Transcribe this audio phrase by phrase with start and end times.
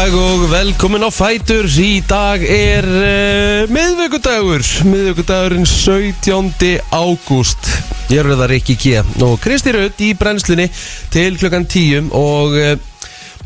[0.00, 6.70] dag og velkomin á Fætur Í dag er uh, miðvöggudagur Miðvöggudagurinn 17.
[6.88, 7.68] ágúst.
[8.08, 9.02] Ég er það Rikki G.
[9.26, 10.70] Og Kristi Raut í brennslunni
[11.12, 12.72] til klukkan 10 Og uh,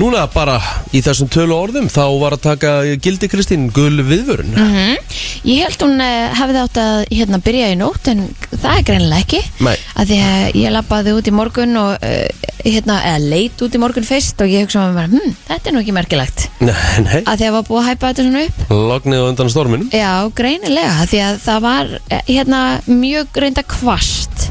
[0.01, 0.59] núna bara
[0.95, 2.71] í þessum tölu orðum Þá var að taka
[3.03, 4.55] gildi Kristín gul viðvörun.
[4.55, 4.97] Mhm.
[5.45, 9.43] Ég held hún hefði átt að hérna, byrja í nótt en það er greinilega ekki.
[9.65, 9.77] Nei.
[9.95, 13.80] að því að ég lappaði út í morgun og uh, hérna, eða leit út í
[13.83, 16.47] morgun fyrst og ég hugsa með mér, hm, þetta er nú ekki merkilegt.
[16.65, 17.20] Nei, nei.
[17.23, 18.65] Að því að var búið að hæpa þetta svona upp.
[18.95, 19.92] Lognið undan storminum.
[19.95, 24.48] Já, greinilega, af því að það var eh, hérna mjög reynda kvast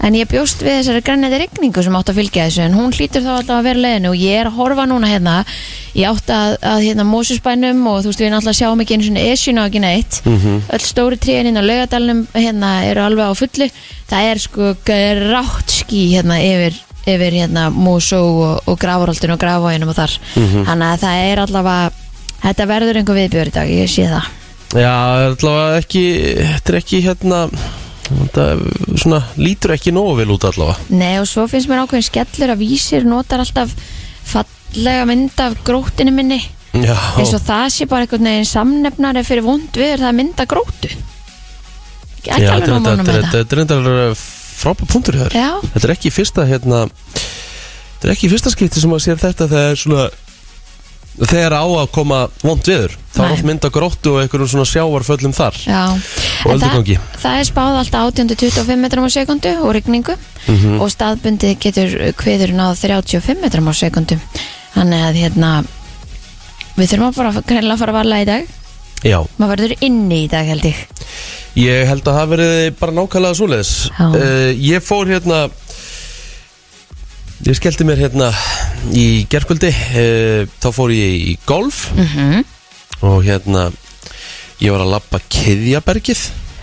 [0.00, 3.24] en ég bjóst við þessari grænæti rigningu sem átt að fylgja þessu en hún hlýtur
[3.24, 5.34] þá alltaf að vera leiðinu og ég er að horfa núna hérna.
[5.94, 9.24] Ég átt að, að hérna Mósusbænum og þú veist við náttúrulega sjáum ekki einu svona
[9.32, 10.20] esjuna og ekki neitt.
[10.24, 10.60] Mhm.
[10.72, 13.68] öll stóri tríin inn á laugadalunum hérna eru alveg á fullu.
[14.10, 16.78] Það er sko grátt ský hérna yfir
[17.10, 20.16] yfir hérna Mósó og, og Grafarholtinu og Grafavóginum og þar.
[20.36, 20.64] Mhm.
[20.68, 21.92] þannig að það er allavega
[22.40, 24.28] þetta verður einhver viðbjör í dag, ég sé það.
[24.70, 24.94] Já,
[25.34, 26.04] allavega ekki
[26.38, 27.38] Þetta er ekki hérna
[28.10, 28.44] Þetta
[28.98, 30.78] svona, lítur ekki nógu vel út allavega.
[30.90, 33.70] Nei og svo finnst mér ákveðin skellur að vísir notar alltaf
[34.26, 36.40] fallega mynd af grótinu minni.
[36.74, 40.44] Já, eins og það sé bara einhvern veginn samnefnari fyrir vond við það að mynda
[40.46, 40.90] grótu
[42.20, 44.14] ekki, Já, alveg nóg mánum með þetta- þetta er reyndar
[44.60, 48.52] frábæð punktur hér Já, Þetta er ekki í fyrsta hérna Þetta er ekki í fyrsta
[48.54, 50.04] skipti sem að sér þetta þegar svona
[51.18, 54.68] þegar á að koma vond viður þá er oft mynd að gróttu og einhverjum svona
[54.70, 55.80] sjávarföllum þar já.
[55.90, 60.78] og En það, öldugangi það er spáð alltaf 18-25 metrum á sekundu og rigningu Mhm.
[60.80, 64.16] og staðbundið getur kviður náð 35 metrum á sekundu
[64.74, 65.50] þannig að hérna
[66.78, 68.46] við þurfum að bara greinlega fara að varla í dag.
[69.04, 70.76] Já, maður verður inni í dag held ég.
[71.60, 73.72] Ég held að það verið bara nákvæmlega svoleiðis.
[73.90, 74.06] Já.
[74.08, 75.40] uh, Ég fór hérna
[77.46, 78.30] ég skellti mér hérna
[78.92, 82.44] í gerkvöldi uh, þá fór ég í golf mm
[83.00, 83.70] og hérna
[84.60, 86.18] ég var að labba Kiðjabergið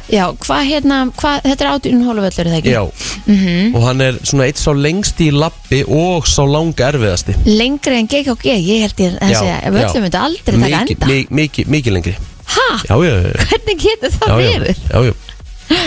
[0.08, 2.74] Já, hvað hérna, hvað, þetta er átjún hóluvöllur, er það ekki?
[2.78, 2.84] Já,
[3.28, 3.74] Mhm.
[3.76, 8.08] og hann er svona eitt sá lengst í labbi og sá langa erfiðasti Lengri en
[8.08, 9.72] GKG, ég held ég að segja, já.
[9.74, 11.08] völlum myndi aldrei taka enda.
[11.08, 12.16] mi- Mikið lengri?
[12.48, 14.78] Já, já, já, já, Hvernig getur það verið?
[14.94, 15.14] já, já.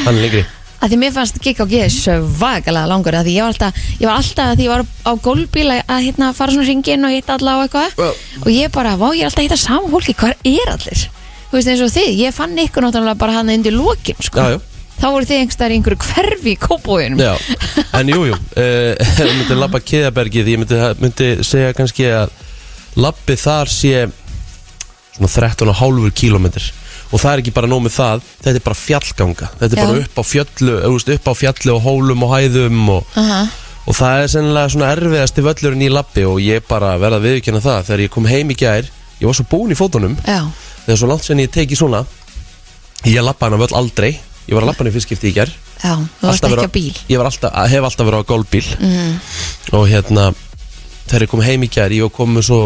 [0.04, 0.44] Hann er lengri
[0.80, 4.46] Að því mér fannst GKG svakalega langur, að því ég var alltaf, ég var alltaf,
[4.46, 7.58] að því ég var á gólbíl að, hérna, fara svona hringin og hitta alla á
[7.66, 8.08] eitthvað Já.
[8.40, 11.04] og ég bara, vá, ég er alltaf að hitta sama fólki, hvað er allir?
[11.50, 14.40] Þú veist eins og þið, ég fann ykkur náttúrulega bara hann undir lokin, sko.
[14.40, 14.60] Já, já,
[15.00, 17.20] Þá voru þið einhverstaðar í einhverju hverfi í kópóinum.
[17.20, 17.34] já
[17.96, 22.32] En jú, jú, uh, ég myndi labba Kiðjabergið ég myndi, myndi segja kannski að
[23.00, 24.06] labbi þar sé
[25.16, 26.68] svona 13,5 kílómetr
[27.10, 29.86] og það er ekki bara nóg með það þetta er bara fjallganga þetta er Já.
[29.86, 30.76] bara upp á fjallu
[31.16, 33.40] upp á fjallu og hólum og hæðum og, Aha.
[33.86, 37.62] og það er sennilega svona erfiðasti völlurinn í labbi og ég bara verða að viðkynna
[37.64, 38.90] það þegar ég kom heim í gær
[39.20, 40.44] ég var svo búinn í fótunum Já,
[40.86, 42.04] þegar svo langt sen ég teki svona
[43.08, 44.12] ég labba hana völl aldrei
[44.46, 45.50] ég var að labba hana í fyrstskipti í gær
[45.80, 46.94] já, þú varst ekki á bíl.
[47.08, 49.18] ég alltaf, hef alltaf verið á gólbíl Mm.
[49.72, 50.30] og hérna
[51.08, 52.60] þegar ég kom heim í gær ég var komið svo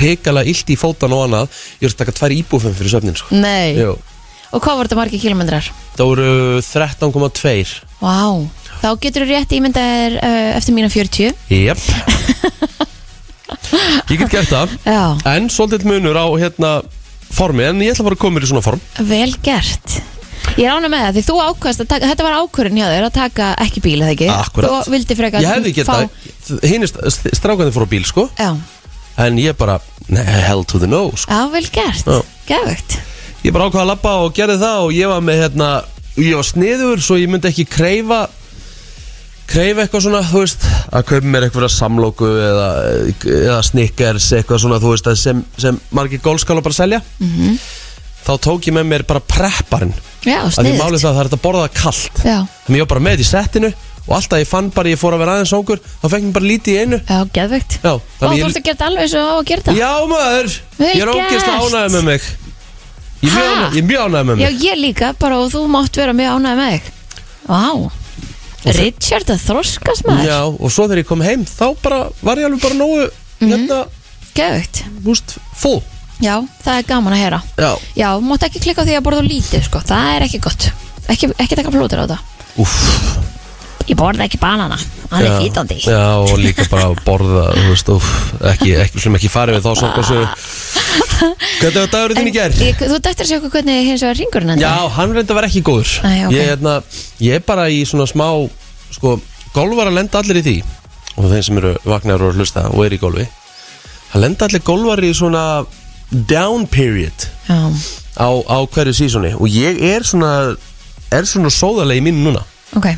[0.00, 1.46] reikalega illt í fótan og annað
[1.80, 3.28] ég var að taka tvær íbúfum fyrir söfnin sko.
[3.34, 3.74] Nei.
[3.80, 3.92] Jú.
[4.52, 5.64] Og hvað voru þetta margir kilometrar?
[5.96, 6.26] það voru
[6.60, 8.18] 13,2 Vá,
[8.82, 11.80] þá getur þú rétt ímyndaðir uh, eftir mína 40 Jep
[14.12, 16.72] Ég get gert það Já, En svolítið munur á hérna
[17.32, 19.88] formi En ég ætla bara að koma mér í svona form vel gert
[20.58, 23.04] Ég er ánað með það, því þú ákvæmst að taka, þetta var ákvörðin hjá þér
[23.06, 24.26] að taka ekki bíl, eða ekki?
[24.34, 24.72] Akkúrat.
[24.84, 25.96] Þú vildi frekar Ég hefði geta
[26.68, 26.84] Hinn
[27.38, 28.50] strákandi fór á bíl sko Já,
[29.20, 29.78] En ég bara
[30.08, 31.30] nei, Hell to the no sko.
[31.32, 32.22] já, vel gert, Já.
[32.48, 32.98] geðvegt
[33.42, 35.68] Ég bara ákvaða að labba og gerði það Og ég var með hérna
[36.16, 38.28] Ég var sniður Svo ég myndi ekki kreifa
[39.50, 42.68] Kreifa eitthvað svona Þú veist Að kaupa mér eitthvað samlóku Eða,
[43.34, 47.02] eða snickers Eitthvað svona Þú veist að sem, sem margir gólskála bara selja.
[47.18, 47.58] Mhm.
[48.22, 49.90] Þá tók ég með mér bara prepparinn.
[50.22, 52.20] Já, að því málið það, það er þetta að borða það kalt.
[52.22, 52.36] Já,
[52.66, 53.70] Þannig ég var bara með í settinu
[54.08, 56.48] Og alltaf ég fann bara, ég fór að vera aðeins ókur Þá fekk mér bara
[56.50, 56.98] lítið í einu.
[57.06, 59.74] Já, geðvegt Já, þannig þú ert að gera þetta alveg og á að gera þetta?
[59.78, 61.62] Já maður, Vel ég er ógeðslega gert.
[61.62, 62.22] ánægð með mig.
[63.22, 63.54] Ég er mjög Ha?
[63.54, 64.62] ánægð- ég er mjög ánægð með Já, mig.
[64.66, 66.82] ég líka, bara og þú mátt vera mjög ánægð með þig.
[67.46, 67.90] Vá,
[68.64, 70.26] Richard að þroskast maður.
[70.28, 73.10] Já, og svo þegar ég kom heim Þá bara, var ég alveg bara nógu
[73.42, 73.50] Mhm.
[73.50, 73.86] Hérna,
[74.34, 75.82] Geðvegt húst, full.
[76.22, 77.42] Já, það er gaman að heyra.
[77.58, 79.78] Já, Já, mátt ekki klikka á því að borða of lítið sko.
[79.82, 80.70] Það er ekki gott.
[81.08, 82.18] Ekki, ekki taka plótur á það
[82.58, 83.18] úff
[83.88, 84.76] Ég borða ekki banana,
[85.10, 88.06] hann er fítandi Já, og líka bara borða veist, úff,
[88.52, 90.20] ekki, ekki, sem ekki farið við þá Svo hversu
[91.62, 92.34] Hvernig var dagurinn þinn í?
[92.68, 95.62] Ég- Þú dættir sér okkur hvernig hins vegar ringurinn Já, hann reyndi að vera ekki
[95.66, 95.92] góður.
[96.02, 96.32] Æ, ok.
[96.34, 96.74] ég, hérna,
[97.22, 98.26] ég er bara í svona smá
[98.92, 99.20] Sko,
[99.54, 100.56] golfar að lenda allir í því.
[101.16, 103.24] Og þeim sem eru vagnar og hlusta og er í golfi.
[104.12, 105.44] Það lenda allir golfari í svona
[106.10, 107.56] down period Já,
[108.20, 109.32] á, á hverju sísoni.
[109.38, 110.56] Og ég er svona
[111.12, 112.44] er svona sóðarlega í mínu núna.
[112.76, 112.90] Ok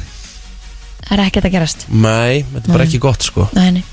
[1.05, 1.87] Það er ekkert að gerast.
[1.91, 3.49] Nei, þetta er bara ekki gott sko.
[3.57, 3.85] Nei, nei.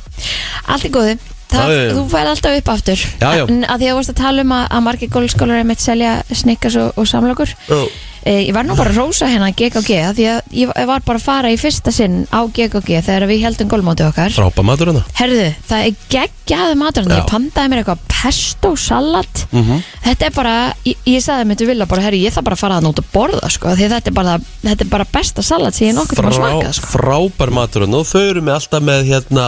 [0.72, 1.16] Allt í góðu
[1.52, 1.96] Það, Já, já, já.
[1.98, 3.44] Þú fær alltaf upp aftur Já, já.
[3.52, 5.84] En að því að þú varst að tala um að, að margir gólskólar er mitt
[5.84, 7.86] selja snikkas og, og samlokur oh.
[8.24, 11.04] e, Ég var nú bara að rósa hérna GKG af Því að ég ég var
[11.04, 14.94] bara að fara í fyrsta sinn á GKG Þegar við heldum gólmóti okkar Frápa matur
[14.94, 17.18] hana Herðu, það er geggjaði matur Já.
[17.20, 19.82] Ég pandaði mér eitthvað pesto salat Mhm.
[20.06, 20.54] Þetta er bara,
[20.88, 23.02] ég, ég sagði mér til vilja bara, herru, ég þarf bara að fara það út
[23.02, 25.96] að borða sko, því að þetta er bara, þetta er bara besta salat sem ég
[25.98, 26.90] nokkuð til að smaka sko.
[26.96, 29.46] Frábær matur hana og þau eru með alltaf með hérna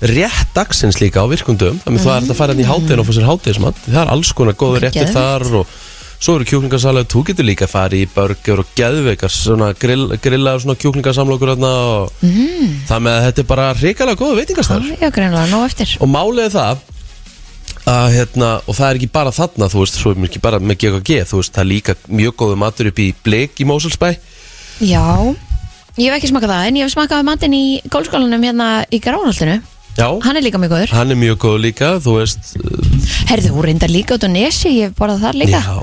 [0.00, 3.12] rétt dagsins líka á virkundum þannig það er að fara hérna í hátinn og fá
[3.16, 5.76] sér hátíðismat það er alls konar góður réttir þar og
[6.16, 10.64] svo eru kjúklingasalega þú getur líka að fara í burger og geðveikar svona grill, grillaður
[10.64, 12.76] svona kjúklingasamlokur hérna og mm.
[12.88, 14.20] það með að þetta er bara hrikalega
[15.52, 15.96] nóg eftir.
[16.00, 16.84] Og málið það
[17.86, 20.80] að hérna, og það er ekki bara þarna þú veist, svo er ekki bara með
[20.82, 24.08] GKG þú veist, það er líka mjög góðu matur upp í Bleik í Mósulsbæ
[24.82, 25.04] Já,
[25.96, 29.60] ég hef ekki smakað það en ég hef smakað matinn í gólskólanum hérna í Gránholtinu,
[29.96, 30.90] Já, hann er líka mjög góður.
[30.92, 32.50] Hann er mjög góð líka, þú veist
[33.30, 35.60] Herðu, hún reyndar líka út á nesi, ég hef borðað þar líka.
[35.64, 35.76] Já,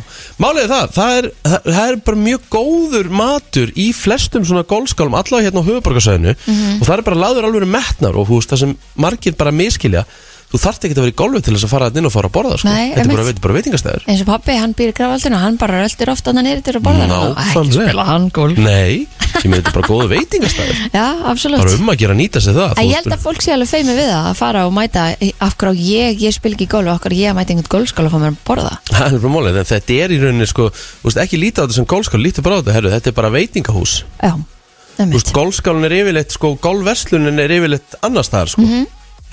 [0.43, 4.63] málið er það, það er, það, það er bara mjög góður matur í flestum svona
[4.69, 6.77] gólskálum, allavega hérna á höfuborgarsæðinu Mhm.
[6.81, 10.05] og það er bara laður alveg metnar og þú veist, það sem margir bara miskilja
[10.53, 12.35] þú þarft ekki að vera í gólfi til þess að fara inn og fara að
[12.35, 12.69] borða sko.
[12.69, 15.79] Nei, þetta er bara, bara veitingastæður eins og pappi, hann býr í Gránholtinu hann bara
[15.81, 17.45] röldur ofta hann neyrir til að borða Nákvæmlega.
[17.63, 18.93] ekki spila hann gólf Nei,
[19.33, 21.63] sem er þetta bara góðu veitingastæður Já, absolutt.
[21.63, 23.93] Bara um að gera að nýta sig það ég held að fólk sé alveg feimi
[23.97, 25.01] við það að fara og mæta
[25.47, 28.13] af hverju ég, ég spil ekki í golf af hverju ég mæti einhvern golfskóla og
[28.13, 28.73] fá mér að borða?
[28.93, 30.69] Það er bara málið, en þetta er í rauninni sko,
[31.23, 32.43] ekki lítið á þetta sem gólskál, lítið
[34.21, 34.41] er
[34.93, 38.65] Þú veist, gólskálun er yfirleitt, sko, gólverslunin er yfirleitt annars staðar, sko,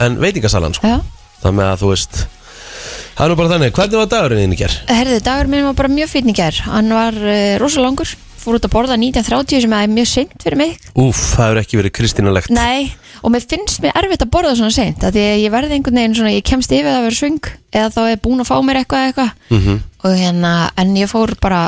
[0.01, 0.95] en veitingasalan, sko,
[1.45, 2.23] þannig að þú veist,
[3.19, 4.79] það er nú bara þannig, hvernig var dagurinn þín í ger?
[4.89, 6.63] herðu, dagur minn var bara mjög fínn í gær.
[6.71, 8.17] Hann var uh, rosa langur.
[8.41, 10.71] Fór út að borða 1930 sem er mjög seint fyrir mig.
[10.97, 12.53] Úf, það hefur ekki verið kristínalegt.
[12.57, 12.87] Nei,
[13.21, 16.31] og mér finnst mér erfitt að borða svona seint Því ég verði einhvern veginn svona
[16.33, 19.35] Ég kemst yfir að vera svöng Eða þá er búin að fá mér eitthvað eitthvað.
[19.53, 21.61] Mm Og hérna, en ég fór bara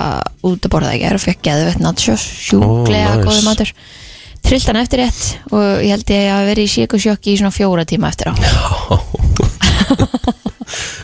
[0.49, 3.26] út að borða gær Og fekk geðvett nachos Sjúklega Ó, nice.
[3.28, 3.75] góði matur
[4.42, 5.22] Trillt hann eftir rétt
[5.54, 8.34] Og ég held ég að vera í síkusjokki í svona fjóra tíma eftir á.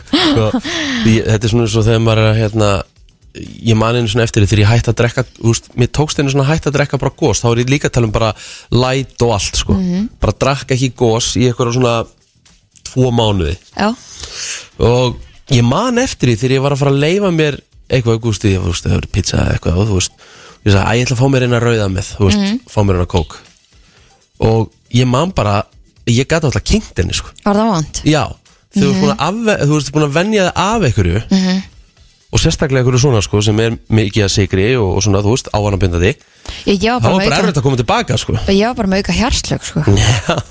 [0.09, 0.45] Sko,
[1.09, 2.69] ég, þetta er svona eins og þegar maður er hérna,
[3.39, 6.33] ég man einu svona eftir því þegar ég hætti að drekka, veist, mér tókst einu
[6.33, 8.31] svona hætti að drekka bara gós, þá er ég líka að tala um bara
[8.73, 9.77] light og allt, sko,
[10.21, 11.95] bara drakka ekki gós í eitthvað svona
[12.89, 13.55] tvo mánuði.
[13.77, 13.89] Já,
[14.89, 15.19] og
[15.53, 17.59] ég man eftir því þegar ég var að fara að leifa mér
[17.89, 18.45] eitthvað, veist,
[18.85, 20.29] það hefur pizza eitthvað og þú veist,
[20.65, 22.99] ég sagði, að ég ætla að fá mér eina rauða með, þú veist, fá mér
[22.99, 23.37] eina kók.
[24.49, 25.63] Og ég man bara
[26.09, 27.29] ég gæti alltaf kynnt henni, sko.
[27.45, 28.23] Var það vant Já,
[28.75, 31.21] þú ert búin að, afve, þú ert búin að venja það af einhverju.
[32.29, 35.47] Og sérstaklega einhverju svona sko sem er mikið að sigri og, og svona, þú veist,
[35.57, 36.11] ávanabindandi
[36.65, 38.35] Ég, ég var þá bara er bara með auka erfitt að koma tilbaka sko.
[38.53, 39.83] Ég var bara með auka hjarslög sko.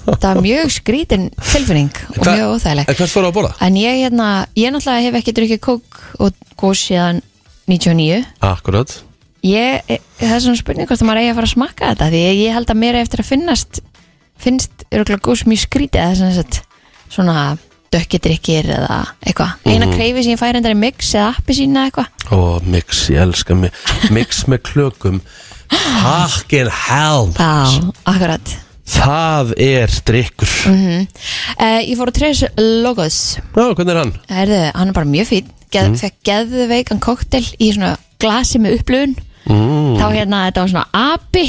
[0.08, 3.52] Það var mjög skrítin tilfinning og Hva- mjög óþægileg En hvert fóru að borða?
[3.66, 7.22] En ég, hérna, ég náttúrulega hef ekki drukkið kók og gós síðan
[7.70, 8.94] 99 Akkurat
[9.46, 12.22] ég, Það er svona spurning hvort að maður eigi að fara að smakka þetta Því
[12.26, 13.80] ég, held að mér eftir að finnast
[14.38, 16.60] finnst örgulega gós mjög skrítið eða svona, sett,
[17.10, 17.36] svona
[17.90, 19.54] dökkidrykkir eða eitthvað.
[19.66, 22.10] Eina kreifi sem ég færi endar er mix eða appi sína eitthvað.
[22.30, 23.74] Ó, mix, ég elska mig
[24.14, 25.18] Mix með klökum.
[25.72, 27.32] Fucking hell.
[27.34, 28.54] Já, akkurat.
[28.88, 31.02] Það er drikkur uh,
[31.84, 33.18] Ég fór að treysa logos.
[33.36, 34.12] Já, hvernig er hann?
[34.32, 35.96] Herðu, hann er bara mjög fín Geð, Mm.
[36.00, 37.90] Fekk geðveikan koktel í svona
[38.22, 39.18] glasi með upplöfun
[39.48, 39.96] Mm.
[39.98, 41.46] Þá hérna, þetta var svona api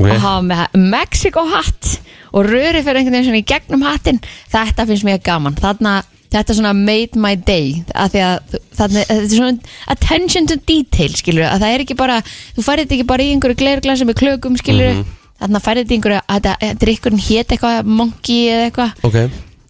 [0.00, 0.06] Ok.
[0.06, 1.88] Og hafa með Mexico hatt
[2.30, 4.20] Og röri fyrir einhvern veginn svona í gegnum hattin
[4.52, 5.96] Þetta finnst mér gaman Þarna,
[6.30, 11.48] þetta svona made my day að að þarna, þetta er svona Attention to detail, skilur
[11.50, 12.20] Að það er ekki bara,
[12.54, 15.16] þú færið þetta ekki bara í einhverju glerglasi með klökum, skilur Mhm.
[15.40, 19.20] Þarna færið þetta í einhverju, að þetta drikkurinn hét eitthvað Monkey eða eitthvað Ok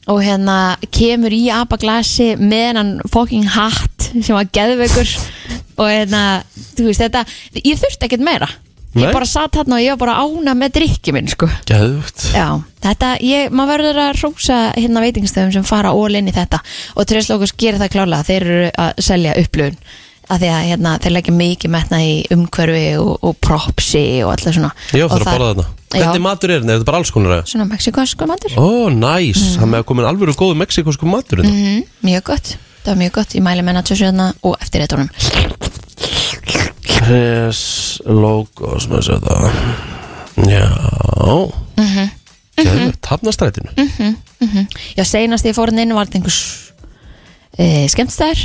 [0.08, 5.12] og hérna kemur í apaglasi með hennan fucking hatt sem var geðveikur.
[5.80, 6.24] Og hérna,
[6.76, 7.24] þú veist þetta
[7.60, 8.48] ég þurfti ekkert meira.
[8.90, 9.12] Ég Nei.
[9.14, 11.46] bara satt hérna og ég var bara ána með drikki minn sko.
[12.34, 16.58] Já, þetta, ég, maður verður að rósa hérna veitingstöðum sem fara í þetta.
[16.96, 19.78] Og Tresslókus gerir það klálega þeir eru að selja upplöfun
[20.30, 24.54] að því að hérna, þeir leggja mikið metna í umhverfi og, og propsi og alltaf
[24.56, 24.70] svona.
[24.94, 25.66] Ég Og þarf að það- borða þarna.
[25.90, 25.98] Já.
[26.04, 26.70] Hvernig matur er þetta?
[26.70, 27.32] Er þetta bara alls konar?
[27.34, 27.46] eða?
[27.50, 28.54] svona mexikansko matur.
[28.54, 29.40] Ó, næs.
[29.58, 31.50] Það með að komin alvöru góðu mexikosku matur hérna.
[31.50, 32.52] mm, mjög gott,
[32.84, 33.34] það var mjög gott.
[33.34, 35.10] Ég mæli með nachosjöðna og eftir réttunum
[36.86, 39.44] Tres logos með sér það.
[40.50, 40.66] Já.
[41.80, 42.10] Mhm.
[42.60, 43.70] Geðvögt, hafnastrætinu
[44.96, 46.40] Já, seinast ég fór hann inn var þetta einhvers
[47.56, 48.42] e, skemmtstæður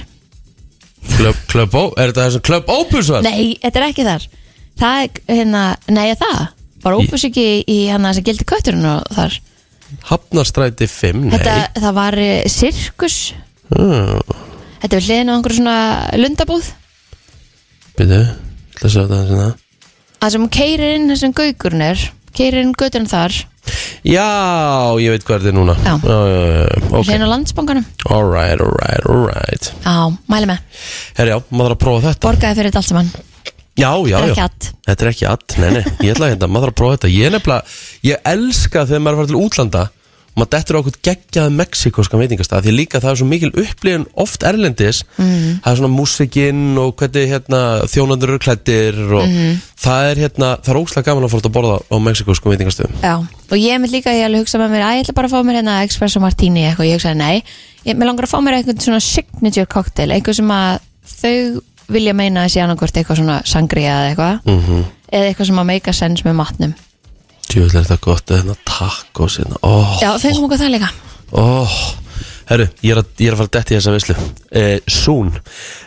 [1.15, 3.25] Club, Club, O- er þetta þessum Club Opus var?
[3.25, 4.27] Nei, þetta er ekki þar.
[4.79, 5.63] Það er, hérna,
[5.95, 6.39] nei, er það?
[6.85, 9.37] Var ópus ekki í hann að gildi kötturinn og þar?
[10.09, 11.37] Hafnarstræti 5, nei.
[11.37, 13.19] Þetta, það var e, sirkus.
[13.71, 14.19] Hmm,
[14.83, 15.77] Þetta er hliðin á einhverju svona
[16.19, 16.67] lundabúð.
[17.95, 18.19] Býtu,
[18.75, 19.47] ætla að sjá þetta hérna.
[20.19, 22.03] Það sem keirir inn þessum gaukurinn er
[22.35, 23.31] Keirir inn götturinn þar
[24.05, 25.75] Já, ég veit hvað þetta er núna.
[25.81, 25.93] Já.
[25.97, 27.07] já, já, já, ok.
[27.07, 27.85] Hliðin á landsbankanum.
[28.05, 29.95] Alright, alright, alright Já,
[30.29, 30.59] mæli með.
[31.17, 32.27] Herri, já, maður þarf að prófa þetta.
[32.27, 33.09] Borgaði fyrir þetta allt saman.
[33.75, 34.35] Já, já, Það er já.
[34.35, 36.79] ekki att Þetta er ekki att, nei, nei, ég ætla að hérna, maður þarf að
[36.83, 37.11] prófa þetta.
[37.15, 37.73] Ég er nefnilega,
[38.07, 39.83] ég elska þegar maður er að fara til útlanda
[40.35, 44.43] maður dettur á okkur geggjaði mexikoska veitingastað því líka það er svo mikil upplifun oft
[44.43, 45.61] erlendis, Mhm.
[45.63, 49.61] það er svona músikinn og hvernig hérna, þjónandur eru klættir og Mhm.
[49.79, 53.01] það er hérna það er óslega gaman að fara út að borða á mexikoskum veitingastöðum
[53.01, 53.15] Já,
[53.51, 55.43] og ég mynd líka, ég alveg hugsa með mér að ég ætla bara að fá
[55.45, 57.43] mér hérna Espresso Martini eitthvað, ég hugsaði nei
[57.85, 62.13] ég, mér langar að fá mér eitthvað svona signature cocktail eitthvað sem að þau vilja
[62.13, 64.83] meina að sé annarkvort eitthvað svona sangria eða eitthvað, mm -hmm.
[65.13, 66.73] eða eitthvað sem að make a sense með matnum.
[67.49, 70.89] Tjóðlega er þetta gott, hérna tacos hérna, óh, Já, fengum okkur það líka.
[71.35, 71.77] óh
[72.45, 74.15] Herru, ég er að, ég er að fara að detti í þessa veislu.
[74.59, 75.31] Eh, Soon.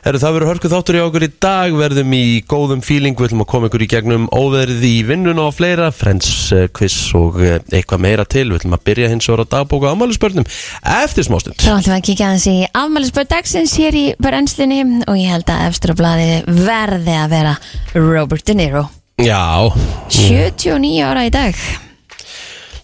[0.02, 1.76] Herru, það verður hörkuð þáttur í okkur í dag.
[1.78, 3.14] Verðum í góðum feeling.
[3.14, 5.92] Við ætlum að koma ykkur í gegnum óveðrið í vinnuna og fleira.
[5.94, 8.48] Friends eh, quiz og eh, eitthvað meira til.
[8.50, 10.50] Við ætlum að byrja hins vegar að dagbóka ámælisbörnum
[10.98, 11.62] Eftir smástund.
[11.62, 15.54] Þá ætlum við að kíkja aðeins í afmælisbörn dagsins hér í brennslinni og ég held
[15.54, 17.58] að efstur á blaði verði að vera
[17.94, 18.88] Robert De Niro.
[19.18, 19.66] Já,
[20.14, 21.56] 79 ára í dag.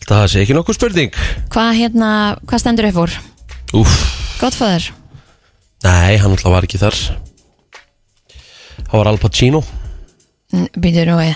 [0.05, 1.15] það sé ekki nokkuð spurning
[1.55, 2.09] Hvað hérna,
[2.43, 3.13] hvað stendur upp úr?
[3.79, 3.93] Úf,
[4.41, 4.89] Godfather.
[5.87, 6.99] nei, hann alltaf var ekki þar
[8.83, 9.63] Það var Al Pacino
[10.75, 11.35] Býtur nú við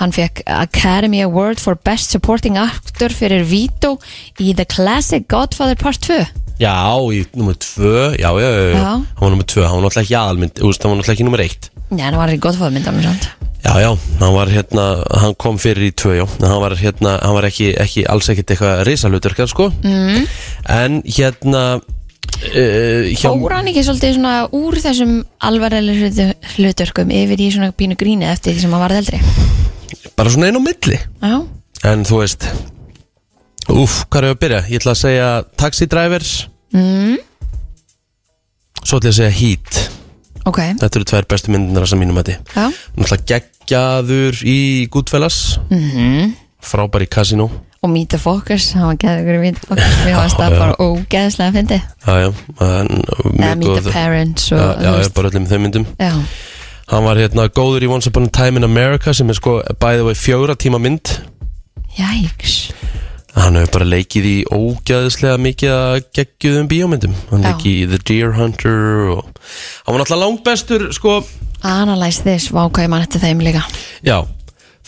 [0.00, 3.98] Hann fekk Academy Award for Best Supporting Actor fyrir Vito
[4.40, 6.18] í The Classic Godfather Part 2
[6.60, 6.74] Já,
[7.14, 8.74] í nummer tvö Já, já, já, já.
[8.74, 8.90] Já.
[8.98, 11.28] Hann var nummer tvö, hann var náttúrulega ekki aðalmynd Þú veist, hann var náttúrulega ekki
[11.30, 13.90] nummer eitt Já, hann var í Godfather myndanum samt Já, já,
[14.20, 14.84] hann var hérna,
[15.20, 18.54] hann kom fyrir í tvö, já, hann var hérna, hann var ekki, ekki alls ekkit
[18.54, 20.22] eitthvað risalutverkar, sko, mm.
[20.72, 25.12] en hérna, uh, hjá, Fór hann ekki svolítið svona úr þessum
[25.44, 29.20] alvarlega hlutverkum yfir í svona pínu gríni eftir því sem hann varð eldri?
[30.16, 31.36] Bara svona einn á milli, Já,
[31.92, 32.48] en þú veist,
[33.68, 34.66] úf, hvað er að byrja?
[34.72, 36.36] Ég ætla að segja Taxi Drivers,
[36.72, 37.20] mm,
[38.86, 39.99] svo ætla ég að segja Heat,
[40.48, 40.60] ok.
[40.80, 44.60] Þetta eru tvær bestu myndinar sem mínum Já, Náttúrulega geggjaður í
[44.92, 47.46] Goodfellas, mm frábær í Casino,
[47.80, 50.74] og Meet the Focus hann var geður í Meet the Focus mér fannst það bara
[50.76, 51.78] ógeðslega að fyndi
[53.40, 55.14] eða Meet the Parents og, já, já, veist.
[55.16, 55.86] bara öllum þeim myndum.
[55.96, 56.12] já,
[56.90, 60.08] Hann var hérna góður í Once Upon a Time in America sem er sko bæðið
[60.08, 61.12] var fjóra tíma mynd.
[61.96, 62.56] Jæks
[63.40, 67.14] Hann hefur bara leikið í ógæðislega mikið að geggjuðum bíómyndum.
[67.30, 68.80] Hann leikið í The Deer Hunter
[69.14, 69.22] og
[69.86, 71.20] hann var náttúrulega langbestur sko,
[71.60, 73.60] Analyze this, vákvæði mann eftir þeim líka.
[74.06, 74.22] Já.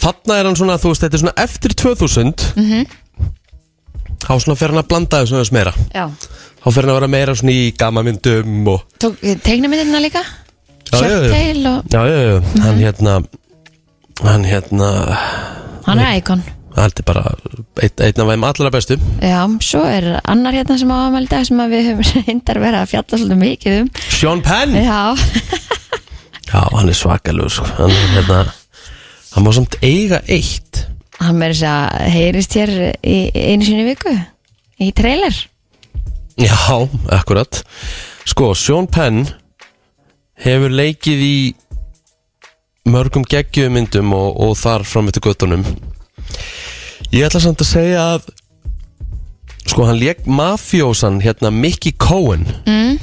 [0.01, 2.87] Þarna er hann svona, þú veist, þetta er svona eftir 2000 Mhm.
[4.23, 5.73] Þá svona fer hann að blanda þessu aðeins meira.
[5.95, 6.07] Já,
[6.63, 10.23] Þá fer hann að vera meira svona í gamamyndum og tók teiknumyndina líka?
[10.93, 11.09] Já, já, já.
[11.09, 12.83] Sharktail og Já, já, já, hann Mhm.
[12.85, 13.25] hérna
[14.23, 15.19] Hann hérna
[15.87, 16.43] hann er íkon
[16.77, 17.23] Hann er bara
[17.83, 18.97] einn, einn af þeim allra bestu.
[19.21, 22.61] Já, svo er annar hérna sem á afmæli í dag sem að við höfum reyndar
[22.63, 23.91] verið að fjalla svolítið mikið um.
[24.09, 24.77] Sean Penn?
[24.81, 25.01] Já,
[26.53, 27.69] Já, hann er svakalur sko.
[27.79, 28.43] Hann hérna
[29.33, 30.83] Hann má samt eiga eitt.
[31.23, 34.13] Hann verður þess að heyrist hér í einu sinni viku
[34.83, 35.37] í trailer.
[36.41, 36.57] Já,
[37.13, 37.63] akkurat.
[38.29, 39.25] Sko, Sean Penn
[40.43, 41.37] Hefur leikið í
[42.91, 45.63] Mörgum geggjumyndum og, og þar fram eftir göttunum
[47.13, 48.31] Ég ætla samt að segja að
[49.69, 52.97] Sko, hann leik mafjósan Hérna Mickey Cohen mm.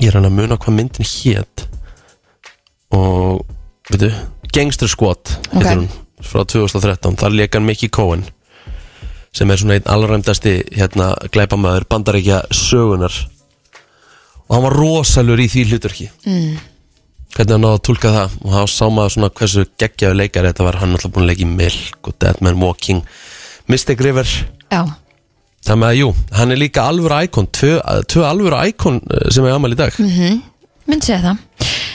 [0.00, 1.66] Ég er hann að muna hvað myndin hét
[2.92, 3.42] Og
[3.92, 4.08] Veitu,
[4.54, 5.58] Gangster Squad Ok.
[5.62, 5.90] heitir hún
[6.22, 8.24] Frá 2013, þar leik hann Mickey Cohen
[9.34, 13.14] Sem er svona einn alræmdasti Hérna glæpamaður bandaríkja sögunar
[14.48, 16.56] Og hann var rosalur í því hlutverki Mm.
[17.32, 18.34] Hvernig hann náði að tólka það?
[18.42, 20.80] Og þá sá maður svona hversu geggjaðu leikari Þetta var.
[20.82, 23.06] Hann alltaf búin að leika í Milk og Dead Man Walking
[23.72, 24.28] Mystic River.
[24.72, 24.82] Já,
[25.62, 27.46] Það með að jú, hann er líka alvöru íkon.
[27.54, 27.76] Tvö,
[28.10, 28.98] tvö alvöru íkon
[29.30, 29.94] sem er amal í dag.
[30.90, 31.36] Myndi segja það.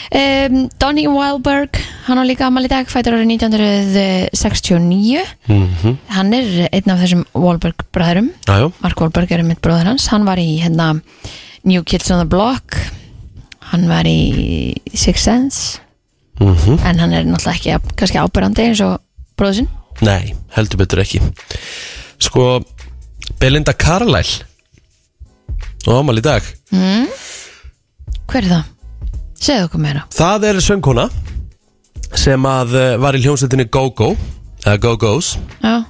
[0.08, 1.76] Um, Donnie Wahlberg
[2.06, 5.20] hann á líka afmæli í dag, fætur árið 1969
[5.52, 10.08] mm hann er einn af þessum Wahlberg bræðurum Mark Wahlberg er mitt bróður hans.
[10.08, 10.94] Hann var í hérna
[11.68, 12.80] New Kids on the Block
[13.72, 15.80] hann var í Six Sense.
[16.40, 19.00] Mm en hann er náttúrulega ekki kannski ábyrrandi eins og
[19.38, 19.70] bróður sinn.
[20.06, 21.22] Nei, heldur betur ekki.
[22.22, 22.60] Sko,
[23.42, 24.46] Belinda Carlisle
[25.88, 26.44] Og amal í dag.
[26.76, 27.08] Mm.
[28.28, 28.64] hver er það?
[29.38, 30.02] Segðu okkur meira.
[30.12, 31.06] Það er söngkona
[32.18, 34.14] sem að uh, var í hljómsveitinni Go-Go
[34.66, 35.84] eða Go-Go's Já,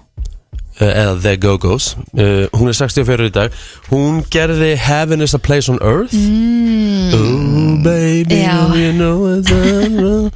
[0.83, 1.95] eða The Go-Go's.
[2.13, 3.55] Uh, hún er 64 í dag.
[3.89, 6.13] Hún gerði Heaven is a place on earth.
[6.13, 7.13] Mm.
[7.17, 8.41] Oh baby
[8.77, 9.23] you know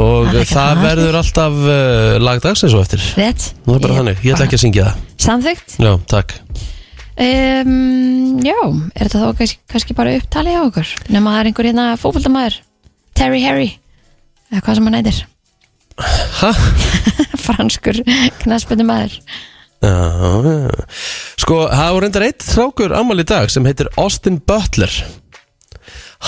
[0.00, 3.02] og Það er verður alltaf uh, lagdagsins og eftir.
[3.18, 3.50] Rétt.
[3.66, 5.06] Það er bara þannig, ég ætla ekki að syngja það.
[5.26, 6.36] Samþygt Já, takk.
[7.20, 8.56] Um, Já,
[8.96, 10.94] er þetta þá kannski, kannski bara upptalið á okkur?
[11.12, 12.60] Nema það er einhver hérna fótboltamaður.
[13.18, 13.70] Terry Harry.
[14.50, 15.20] Eða hvað sem hann neytir
[16.40, 16.50] Ha?
[17.44, 17.98] franskur
[18.40, 19.18] knaspendumæður
[19.80, 19.96] Já,
[20.44, 20.84] já.
[21.40, 24.92] Sko, það var reyndar eitt þrákur ammál í dag sem heitir Austin Butler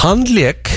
[0.03, 0.71] Hann leik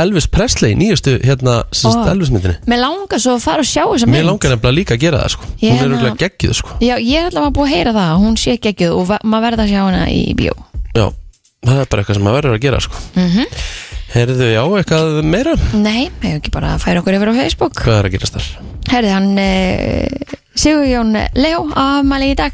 [0.00, 2.08] Elvis Presley í nýjustu hérna sérst Ó.
[2.12, 4.96] Elvis myndinni Mér langar svo að fara og sjá þessa mynd Mér langar nefnilega líka
[4.96, 7.54] að gera það sko Ég Hún er hérna- auðvitað geggjuð sko Já, ég er allavega
[7.58, 10.22] búið að heyra það hún sé geggjuð og va- maður verður að sjá hana í
[10.40, 10.54] bíó
[10.96, 11.06] Já,
[11.68, 13.46] það er bara eitthvað sem maður verður að gera sko mm
[14.16, 15.52] Heyrðu, já, eitthvað meira?
[15.76, 18.46] Nei, hefur ekki bara að færa okkur yfir á Facebook Hvað er að gerast þar?
[18.88, 19.26] Herði hann
[20.56, 22.52] uh, Sigurjón Leo afmæli í dag.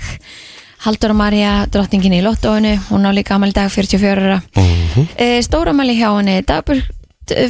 [0.82, 4.42] Haldur Marja, drottningin í Lottóinu hún á líka afmæli í dag, 44 ára.
[4.56, 5.06] Mhm.
[5.14, 6.90] uh, Stóra afmæli hjá henni Dagbjörg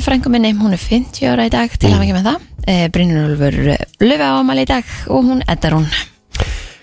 [0.04, 2.48] frængu minni, hún er 50 ára í dag til að ekki með það.
[2.62, 3.60] Uh, Brynjólfur
[4.04, 5.88] Löfi afmæli í dag og hún eddar hún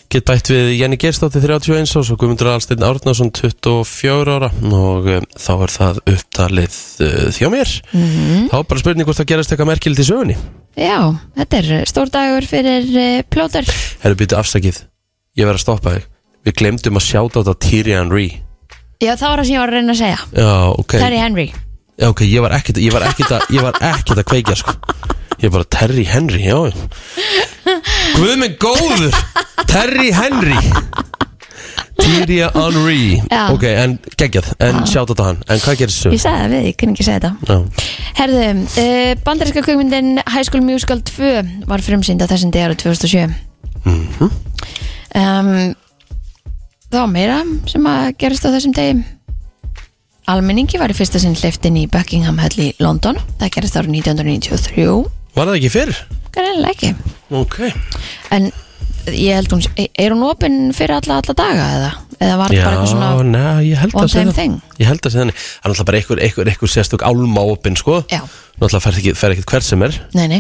[0.10, 4.48] Get bætt við Jenny Gerstóttir 31 og svo Guðmundur Alsteinn Árnason 24 ára.
[4.66, 7.74] Og um, þá er það upptalið uh, þjá mér.
[7.94, 8.48] Mm.
[8.50, 10.38] Þá er bara spurning hvort það gerast eitthvað merkild í sögunni.
[10.74, 10.98] Já,
[11.38, 13.70] þetta er stór dagur fyrir uh, plóter.
[14.02, 14.82] Herru býtu afsakið,
[15.38, 16.10] ég verð að stoppa þig.
[16.50, 18.28] Við glemdum að sjáta á þetta Thierry Henry.
[19.06, 20.20] Já, það var það sem ég var að reyna að segja.
[20.34, 20.98] Já, ok.
[20.98, 21.48] Terry Henry.
[22.00, 22.58] Já, ok, ég var
[23.84, 24.80] ekkert að kveikja sko
[25.40, 26.58] Ég var bara Terry Henry, já.
[28.20, 29.14] Guð minn góður
[29.70, 30.58] Terry Henry.
[32.00, 33.20] Thierry Henry.
[33.30, 33.42] Já.
[33.54, 35.42] Ok, en geggjað, en sjáta á hann.
[35.52, 36.06] En hvað gerist?
[36.10, 37.32] Ég sagði það við, ég kunni ekki segja þetta.
[37.50, 38.46] Já, Herðu,
[38.84, 41.32] uh, bandaríska kvikmyndin High School Musical 2
[41.70, 43.28] var frumsýnd á þessum degi árið 2007
[43.86, 44.32] Mhm.
[45.16, 45.76] um,
[46.90, 47.38] Það var meira
[47.70, 49.04] sem að gerast á þessum degi.
[50.30, 53.18] Almenningi var í fyrsta sinn hleyftin í Buckingham Hall í London.
[53.40, 54.88] Það gerast árið 1993
[55.36, 55.94] Var það ekki fyrr?
[56.36, 56.92] Kannilega ekki.
[57.40, 57.58] Ok.
[58.36, 58.52] En
[59.10, 61.92] ég held hún, er hún opinn fyrir alla, alla daga eða?
[62.20, 63.10] Eða var þetta bara eitthvað svona
[63.80, 64.36] held one að time það.
[64.36, 64.56] thing?
[64.82, 68.02] Ég held að Það er náttúrulega bara einhver, einhver, einhver sérstök álma opinn, sko.
[68.12, 68.20] Já,
[68.60, 69.96] Náttúrulega fer ekki, fer ekkert hver sem er.
[70.18, 70.40] Nei, nei.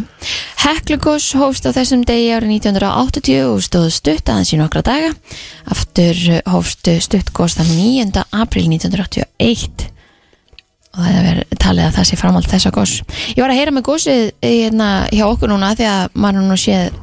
[0.59, 5.13] Heklugos hófst á þessum degi árið 1980 og stóð stutt aðeins í nokkra daga.
[5.71, 6.19] Aftur
[6.51, 8.25] hófst stuttgos þann 9.
[8.35, 9.87] april 1981
[10.99, 12.95] og það er talið að það sé framhald þessa gos.
[13.31, 16.97] Ég var að heyra með gosið hérna, hjá okkur núna því að maður nú séð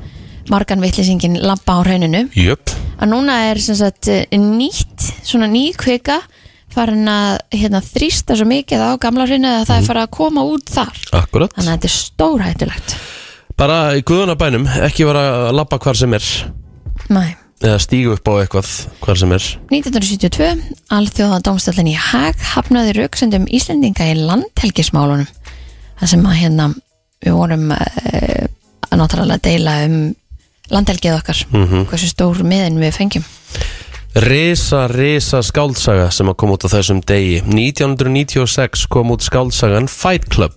[0.52, 2.26] margan vitlisingin lampa á hrauninu.
[2.36, 2.74] Jöp.
[3.00, 6.20] Að núna er sem sagt nýtt svona ný kvika
[6.76, 10.44] farin að hérna, þrýsta svo mikið á gamla hrauninu að það er farið að koma
[10.52, 11.00] út þar.
[11.22, 11.56] Akkurat.
[11.56, 12.96] Þannig að þetta er stórhættulegt.
[13.56, 16.30] Bara í guðunabænum, ekki vera að labba hvar sem er.
[17.08, 17.30] Nei.
[17.64, 18.68] Eða stígu upp á eitthvað
[19.00, 19.44] hvar sem er.
[19.72, 20.48] 1972
[20.92, 25.28] alþjóða dómstöldin í Hag hafnaði rauksendum Íslendinga í landhelgismálunum.
[25.96, 26.66] Það sem að hérna
[27.24, 28.44] við vorum uh,
[28.90, 29.96] að náttúrulega deila um
[30.68, 31.86] landhelgið okkar Mhm.
[31.88, 33.24] hversu stór miðin við fengjum
[34.16, 37.42] Risa, risa skáldsaga sem að koma út á þessum degi.
[37.44, 40.56] 1996 kom út skáldsagan Fight Club.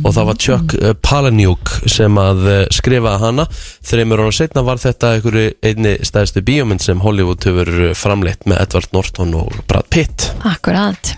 [0.00, 3.46] Og það var Chuck uh, Palahniuk sem að uh, skrifaði hana.
[3.84, 8.96] Þreymur ára setna var þetta einni stæðstu bíómynd sem Hollywood hefur uh, framleitt með Edward
[8.96, 10.30] Norton og Brad Pitt.
[10.48, 11.12] Akkurat.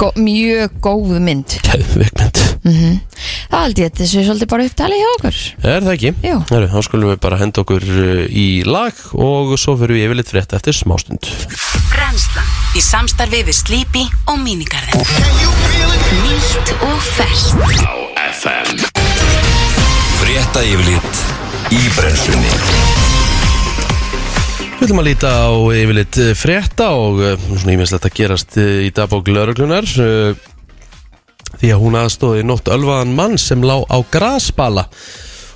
[0.00, 1.60] Gó, Mjög góð mynd.
[1.68, 2.98] Kæðvikmynd mm
[3.48, 5.36] Það held ég að þessu er svolítið bara upptalið hjá okkur.
[5.64, 6.10] Er það ekki?
[6.26, 6.34] Jú.
[6.50, 10.32] Heru, þá skulum við bara henda okkur uh, í lag og svo fyrir við yfirleitt
[10.34, 11.30] frétt eftir smástund.
[11.88, 15.00] Brennslan í samstarfi við Sleepy og Minigarden
[16.26, 17.80] Nýtt og ferskt.
[17.88, 17.96] Á
[18.36, 18.84] FM
[20.18, 21.24] Frétta yfirlit
[21.72, 22.52] í brennslunni.
[24.78, 28.92] Við ætlum að líta á yfirleitt uh, frétta og uh, svona íminnslegt að gerast í
[28.94, 30.47] dagbók lauruglunar uh,
[31.58, 34.88] því að hún aðstóði nótt ölvaðan mann sem lá á grasbala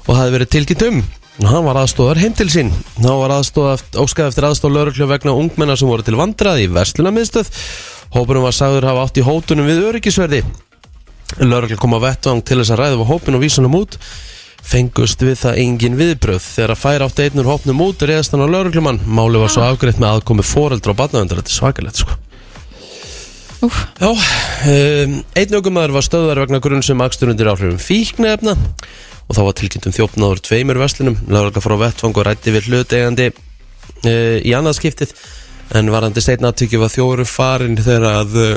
[0.07, 1.03] og hafði verið tilkynnt um.
[1.43, 2.71] Og hann var aðstóðar heim til sín.
[2.99, 7.49] Hann var aðstóð, óskað eftir aðstóð lauruglu vegna ungmenna sem voru til vandraði í verslunamiðstöð
[8.13, 10.43] hópunum var sagður hafa átt í hótunum við öryggisverði.
[11.41, 13.97] Lauruglu kom á vettvang til þess að ræða við hópin og vísunum út.
[14.63, 18.53] Fengust við það engin viðbröð þegar að færa átti einnur hópnum út reðast hann á
[18.53, 22.22] lauruglumann máli var svo afgreitt með aðkomi foreldra og barnavendar þetta er svakalegt sko.
[23.63, 29.41] Já, um, einn aukumæður var stöðar vegna grunn sem akstur undir áhrifum fíknefna og þá
[29.47, 31.21] var tilkynnt um þjófnaður tveimur verslunum.
[31.31, 35.13] Laurugla frá vettvang og rætti við hlutegandi uh, í annað skiptið.
[35.79, 38.51] En varandi steinn aðtöki var þjóru farin þegar að uh,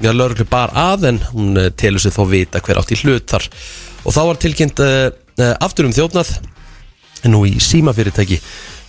[0.00, 3.28] já, lauruglu bar að en hún uh, telur sig þó vita hver átt í hlut
[3.28, 3.44] þar.
[4.08, 4.80] Og þá var tilkynnt
[5.60, 6.30] aftur um þjófnað.
[7.28, 8.38] Nú í símafyrirtæki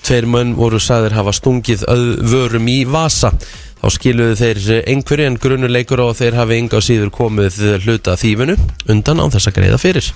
[0.08, 1.84] tveir menn voru sagðir hafa stungið
[2.32, 3.34] vörum í vasa
[3.82, 8.18] þá skiluðu þeir eh, einhverju en grunnuleikur og þeir hafi enga á síður komið hluta
[8.20, 8.58] þýfinu
[8.94, 10.12] undan án þess að greiða fyrir.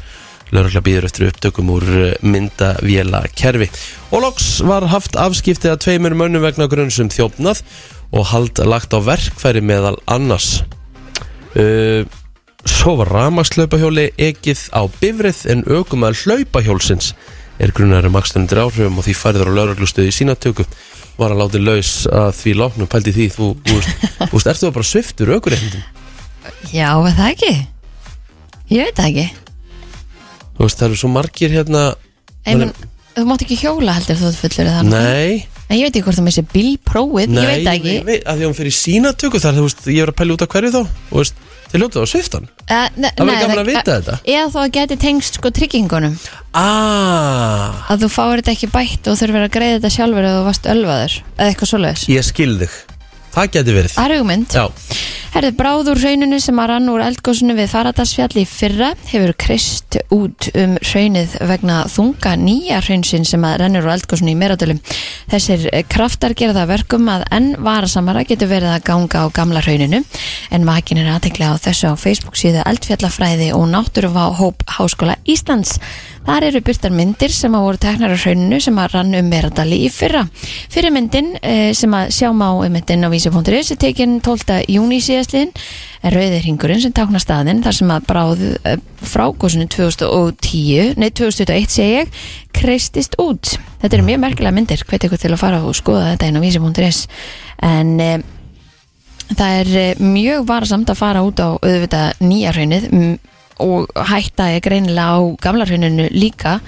[0.54, 1.86] Lörgla býður eftir upptökum úr
[2.22, 3.66] myndavéla kerfi
[4.14, 7.64] og loks var haft afskiptið að tveimur mönnum vegna grunnsum þjófnað
[8.14, 10.62] og hald lagt á verkfæri meðal annars.
[11.58, 12.06] Uh,
[12.66, 17.12] Svo var ramagslaupahjóli ekið á bifrið en aukumæður hlaupahjólsins
[17.62, 20.66] er grunnar um akstundir áhrifum og því færður á lauraglustuði í sína tökum
[21.20, 24.66] var að láti laus að því lóknum pældi því þú, þú veist, þú veist, ertu
[24.68, 25.84] það bara sviftur aukuréttindum
[26.76, 27.54] Já, er það ekki?
[28.70, 29.26] Ég veit það ekki.
[30.56, 31.84] Þú veist, það eru svo margir hérna
[32.46, 32.74] Ei, menn,
[33.16, 36.24] Þú mátt ekki hjóla heldur þú fullur það Nei, En ég veit ekki hvort þú
[36.28, 37.94] missi bílprófið, nei ég veit það ekki.
[37.96, 40.18] ég veit, að því að hún fyrir sína tökum þar, þú veist, ég er að
[40.20, 41.40] pæla út af hverju þá og veist,
[41.72, 42.46] þeir ljóta á sviftan.
[42.66, 44.18] Uh, ne, Það nei, gaman að vita þetta.
[44.36, 46.16] Eða þá að geti tengst sko tryggingunum.
[46.56, 50.46] Ah, Að þú fáir þetta ekki bætt og þurfir að greiða þetta sjálfur eða þú
[50.48, 52.06] varst ölvaður Eða eitthvað svoleiðis.
[52.14, 52.76] Ég skil þig.
[53.36, 53.94] Það geti verið.
[53.98, 54.66] Það er hugmynd Já,
[55.36, 59.98] Herði bráð úr hrauninu sem að rann úr eldgósinu við Faradalsfjalli í fyrra hefur krist
[60.16, 64.80] út um hraunið vegna þunga nýja hraunsinn sem að rennur úr eldgósinu í meradölum.
[65.34, 70.06] Þessir kraftar gera það verkum að enn varasamara getur verið að ganga á gamla hrauninu
[70.56, 75.82] en makin er aðtekla á þessu á Facebook síðu Eldfjallafræði og Náttúruva Hóp Háskóla Íslands.
[76.26, 79.78] Þar eru byrtar myndir sem að voru teknar á hrauninu sem að rann um meradali
[79.86, 80.24] í fyrra.
[80.74, 84.58] Fyrir myndin eh, sem að sjáum á um myndin á vísi.is er tekin 12.
[84.74, 85.54] júni síðastliðin
[86.02, 92.00] rauðir hringurinn sem táknar staðinn þar sem að bráð eh, frákosinu 2010, nei 2001 segi
[92.00, 92.18] ég,
[92.58, 93.54] kreistist út.
[93.84, 96.46] Þetta eru mjög merkilega myndir, hveit ykkur til að fara og skoða þetta inn á
[96.46, 97.06] vísi.is
[97.70, 98.10] en e,
[99.38, 103.16] það er mjög varasamt að fara út á auðvitað nýja hraunið mm,
[103.64, 106.60] og hætta er greinilega á gamla hrauninu líka.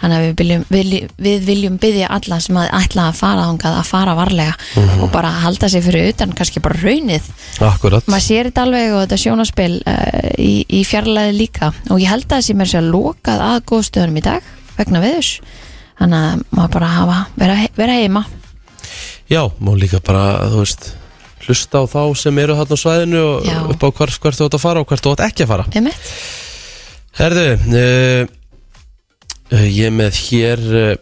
[0.00, 3.76] Þannig að við viljum, vilji, við viljum byggja alla sem að ætla að fara þangað
[3.78, 6.76] að fara varlega og bara halda sig fyrir utan kannski bara
[7.64, 8.04] akkurat.
[8.12, 11.70] Maður sér þetta alveg og þetta sjónaspil uh, í, í fjarlæði líka.
[11.88, 15.38] Og ég held að það sé mér sér lokað að góðstöðunum í dag vegna viðus
[16.00, 18.24] þannig að maður bara hafa vera, vera heima.
[19.30, 20.90] Já, má líka bara, þú veist
[21.44, 23.58] hlusta á þá sem eru þarna á svæðinu og Já.
[23.74, 25.66] upp á hvert, hvert þú átt að fara og hvert þú átt ekki að fara
[25.72, 26.10] Einmitt.
[27.14, 28.26] Herðu uh,
[29.54, 30.92] uh, ég með hér uh,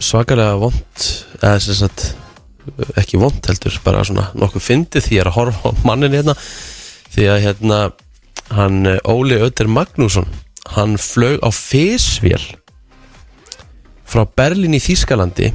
[0.00, 1.06] svakalega vond
[1.40, 2.10] eða sem sagt
[3.00, 6.36] ekki vond heldur, bara svona nokkuð fyndið því ég er að horfa á mannin hérna
[7.10, 7.80] því að hérna
[8.54, 10.28] hann Óli Ötter Magnússon
[10.74, 12.42] hann flög á fésvél
[14.10, 15.50] frá Berlín í Þýskalandi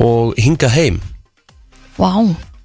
[0.00, 1.00] og hingað heim
[1.98, 2.12] Vá,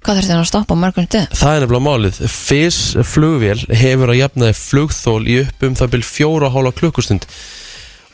[0.06, 1.24] hvað þurfti hann að stoppa á mörgum stöð?
[1.36, 2.18] Það er nefnilega málið.
[2.32, 2.78] FIS
[3.10, 7.26] flugvél hefur að jafnaði flugþól í upp um það byrj fjóra hálfa klukkustund.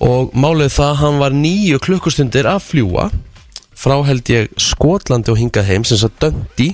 [0.03, 3.11] Og málið það að hann var nýju klukkustundir að fljúa
[3.83, 6.69] frá held ég Skotlandi og hingað heim sem sagt döndi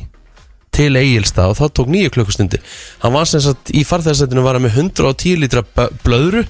[0.78, 2.60] til Egilstað og það tók nýju klukkustundir.
[3.02, 6.44] Hann var sem sagt í farþæðarsættinu var hann með 110 lítra bö- blöðru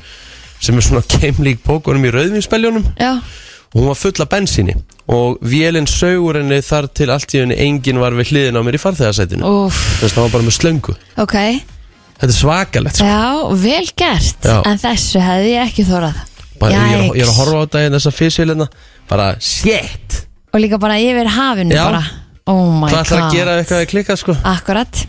[0.61, 4.75] sem er svona keimlík pókunum í rauðvinspeljónum Já, og hún var full af bensíni
[5.09, 8.77] og vélinn saugur henni þar til allt í henni enginn var við hliðin á mér
[8.77, 10.97] í farþegarsætinu þess að það var bara með slöngu.
[11.25, 11.37] Ok.
[12.19, 13.09] Þetta er svakalegt sko.
[13.09, 13.29] Já,
[13.63, 14.41] vel gert.
[14.45, 14.57] Já.
[14.67, 16.25] En þessu hefði ég ekki þórað
[16.59, 18.67] bara, ég, er, ég er að horfa á þetta í þessa fyrstvílina
[19.09, 20.17] bara shit!
[20.53, 21.85] Og líka bara yfir hafinu Já.
[21.87, 22.03] bara.
[22.49, 24.35] Oh my hvað ætlar að gera eitthvað að klika sko?
[24.49, 25.03] Akkurat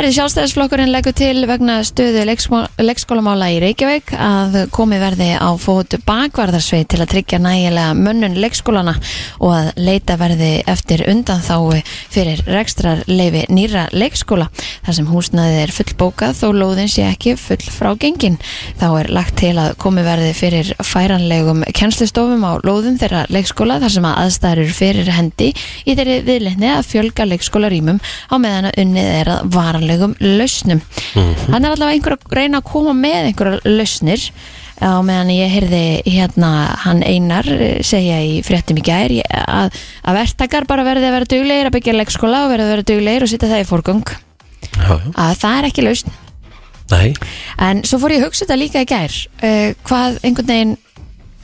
[0.00, 5.92] Herri sjálfstæðisflokkurinn leggur til vegna stöðu leikskó- leikskólamála í Reykjavík að komið verði á fót
[6.08, 8.94] bakvarðarsveit til að tryggja nægilega mönnun leikskólana
[9.44, 11.82] og að leita verði eftir undanþáu
[12.14, 14.46] fyrir rekstrar leifi nýra leikskóla
[14.86, 18.40] þar sem húsnaðið er fullbókað þó lóðin sé ekki full frá gengin.
[18.80, 23.96] Þá er lagt til að komið verði fyrir færanlegum kennslustofum á lóðum þeirra leikskóla þar
[23.98, 25.52] sem að aðstæður fyrir hendi
[25.84, 30.80] í þeirri viðleitni að fjölga leikskólarímum á meðan að unnið er að varanlegum lausnum.
[31.14, 34.26] Hann er allavega einhver að reyna að koma með einhverja lausnir
[34.80, 36.50] á meðan ég heyrði hérna
[36.86, 39.76] hann Einar eh, segja í fréttum í gær að,
[40.08, 43.26] að verktakar bara verði að vera duglegir að byggja leikskóla og verði að vera duglegir
[43.26, 43.68] og setja það í
[44.80, 44.94] já.
[44.96, 46.16] að það er ekki lausn
[46.90, 47.12] nei
[47.60, 50.76] En svo fór ég að hugsa þetta líka í gær uh, hvað einhvern veginn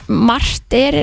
[0.07, 0.97] margt er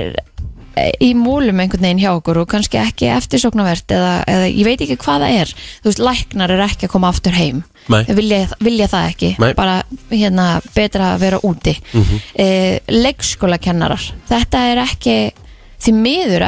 [0.75, 4.99] í múlum einhvern veginn hjá okkur og kannski ekki eftirsóknarvert eða, eða ég veit ekki
[5.05, 5.55] hvað það er.
[5.85, 7.63] Þú veist, læknar er ekki að koma aftur heim.
[7.87, 9.31] Vilja, vilja það ekki.
[9.43, 9.53] Nei.
[9.55, 9.79] bara
[10.11, 11.77] hérna betra að vera úti.
[11.93, 12.93] Mm -hmm.
[13.05, 14.13] leikskólakennarar.
[14.29, 15.17] Þetta er ekki
[15.85, 16.45] því miður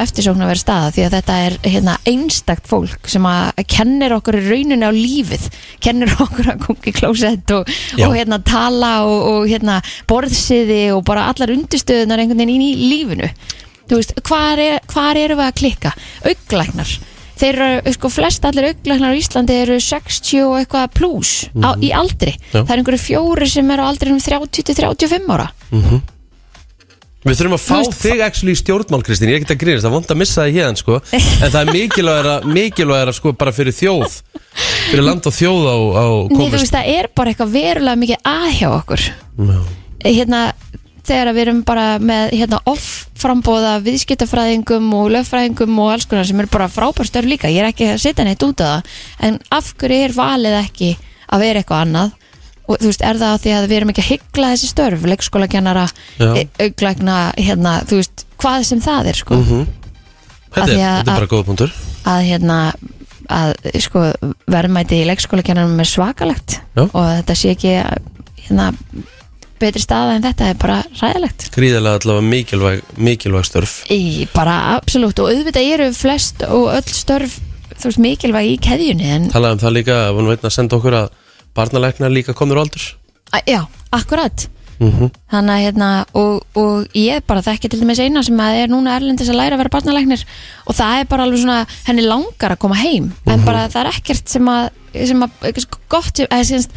[0.47, 4.89] vera staða því að þetta er hérna, einstakt fólk sem að kennir okkur í rauninu
[4.89, 5.49] á lífið.
[5.79, 7.69] Kennir okkur að kungi klósett og,
[8.01, 12.89] og hérna tala og, og hérna borðsiði og bara allar undirstöðunar einhvern veginn inn í
[12.89, 13.31] lífinu
[13.87, 15.93] þú veist, hvar, er, hvar eru við að klikka?
[16.27, 16.97] Auglæknar
[17.37, 21.93] þeir eru, sko, flest allir auglæknar á Íslandi eru 60 og eitthvað pluss á, í
[21.95, 22.33] aldri.
[22.51, 22.61] Já.
[22.61, 25.49] það er einhverju fjóri sem eru á aldri um 30-35 ára.
[27.27, 29.83] Við þurfum að fá veist, þig actually í stjórnmál Kristín, ég er ekki að grínast,
[29.83, 30.99] það er vond að missa þig hérna sko.
[31.43, 34.19] En það er mikilvægara, mikilvægara sko bara fyrir þjóð.
[34.87, 38.01] Fyrir land og þjóð á, á Nei, þú komist veist, það er bara eitthvað verulega
[38.05, 39.07] mikið að hjá okkur.
[40.05, 40.43] Hérna,
[41.07, 46.39] þegar við erum bara með hérna, off frambóða viðskiptafræðingum og lögfræðingum og alls konar sem
[46.43, 47.49] eru bara frábær störf líka.
[47.51, 48.95] Ég er ekki að setja neitt út af það.
[49.27, 50.91] En af hverju er valið ekki
[51.33, 52.11] að vera eitthvað annað?
[52.67, 55.85] Og þú veist, er það því að við erum ekki að hyggla þessi störf leikskólakennara,
[56.19, 56.29] Já.
[56.65, 61.19] auglækna hérna, þú veist, hvað sem það er sko, Þetta er, því að- þetta er
[61.21, 61.71] bara góða punktur.
[62.07, 62.57] að hérna
[63.27, 64.03] að sko
[64.47, 66.83] verðmæti í leikskólakennarum er svakalegt Já.
[66.87, 67.73] og þetta sé ekki
[68.47, 68.69] hérna
[69.61, 73.77] betri staða en þetta er bara ræðilegt Gríðarlega allavega mikilvæg, mikilvæg störf.
[73.93, 75.19] Í bara absolutt.
[75.23, 77.39] Og auðvitað eru flest og öll störf
[77.77, 80.77] þú veist mikilvæg í keðjunni en Talaði um það líka, að hún veit að senda
[80.79, 81.09] okkur að
[81.57, 82.85] barnalæknar líka komur á aldur
[83.33, 84.47] a, já, akkurat.
[84.77, 85.09] Mhm.
[85.31, 88.93] þannig að hérna og, og ég bara þekki til dæmis eina sem að er núna
[88.93, 90.25] erlendis að læra að vera barnalæknir.
[90.69, 93.07] Og það er bara alveg svona henni langar að koma heim.
[93.25, 96.67] En bara það er ekkert sem að, sem að gott eða sem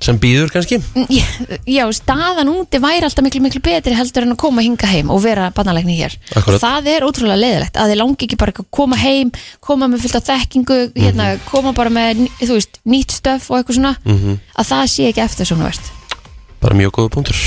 [0.00, 0.78] Sem býður kannski?
[1.12, 1.26] Já,
[1.68, 5.20] já, staðan úti væri alltaf miklu, miklu betri heldur en að koma hinga heim og
[5.26, 6.16] vera barnalegni hér.
[6.32, 6.56] Akkúrat.
[6.56, 10.06] og það er ótrúlega leiðilegt að þið langi ekki bara að koma heim koma með
[10.06, 13.96] fullt af þekkingu hérna, koma bara með, veist, nýtt stöf og eitthvað svona,
[14.56, 15.96] að það sé ekki eftir svona verðt
[16.60, 17.38] Bara mjög góða punktur.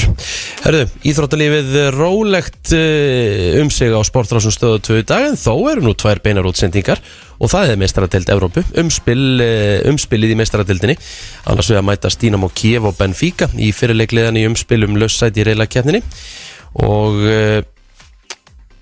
[0.64, 5.86] Herðu, Íþróttalífið rólegt uh, um sig á sportrásum stöðu 2 í dag en þó eru
[5.86, 7.02] nú tvær beinar útsendingar
[7.38, 10.98] og það er mestaradeild Evrópu umspil, uh, umspilið í mestaradeildinni
[11.52, 15.44] annars við að mæta Stínam og Kiev og Benfica í fyrirleikliðan í umspil um lössæti
[15.44, 16.02] í reyla keppninni
[16.82, 17.62] og uh,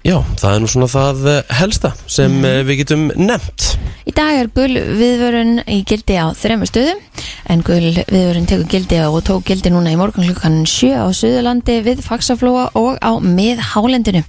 [0.05, 2.67] já, það er nú svona það eh, helsta sem mm.
[2.69, 7.01] við getum nefnt Í dag er gul viðvörun í gildi á þremur stöðum
[7.53, 11.77] en gul viðvörun tekur gildi og tók gildi núna í morgun klukkan 7 á Suðurlandi
[11.85, 14.23] við Faxaflóa og á miðhálendinu.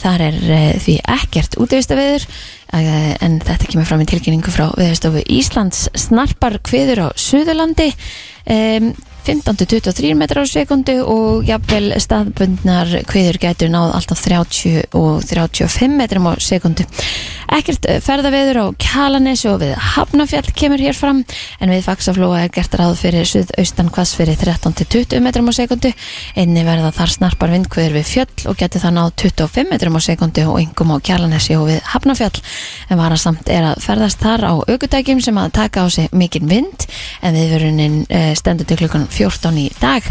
[0.00, 2.24] Þar er uh, því ekkert útvistaveður
[2.68, 7.94] en þetta kemur fram í tilkynningu frá viðstofu Íslands snarpar kviður á Suðurlandi
[8.48, 8.92] um,
[9.28, 16.30] 15-23 metrar á sekundu og jafnvel staðbundnar kviður gætur náð alltaf 30 og 35 metrum
[16.30, 16.86] á sekundu.
[17.52, 21.22] Ekkert eh, ferðaveður á Kjalanesi og við Hafnafjall kemur hér fram
[21.60, 25.92] en við Faxaflóa er gert ráð fyrir suðaustan hvass fyrir 13-20 metrum á sekundu.
[26.36, 30.44] Einni verða þar snarpar vindkviður við fjöll og getur það náð 25 metrum á sekundu
[30.48, 32.44] og yngum á Kjalanesi og við Hafnafjall.
[32.88, 36.88] En varasamt er að ferðast þar á aukutækjum sem að taka á sig mikinn vind
[37.24, 40.04] en viðvörunin uh, stendur til klukkan 14 í dag.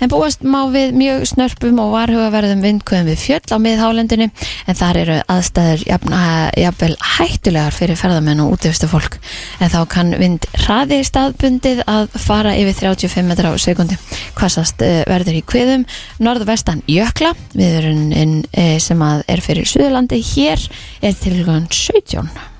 [0.00, 5.00] En búast má við mjög snörpum og varhugaverðum vindkvöðum við fjöll á miðhálendinu en þar
[5.02, 6.16] eru aðstæður jafn,
[6.60, 9.18] jafnvel hættulegar fyrir ferðamenn og útivistu fólk.
[9.60, 13.98] En þá kann vind hraði staðbundið að fara yfir 35 metra á sekundi.
[14.38, 15.86] Hvassast uh, verður í kviðum
[16.24, 20.68] norðvestan jökla viðvörunin uh, sem að er fyrir Suðurlandi hér
[21.04, 22.53] er til klukkan 17.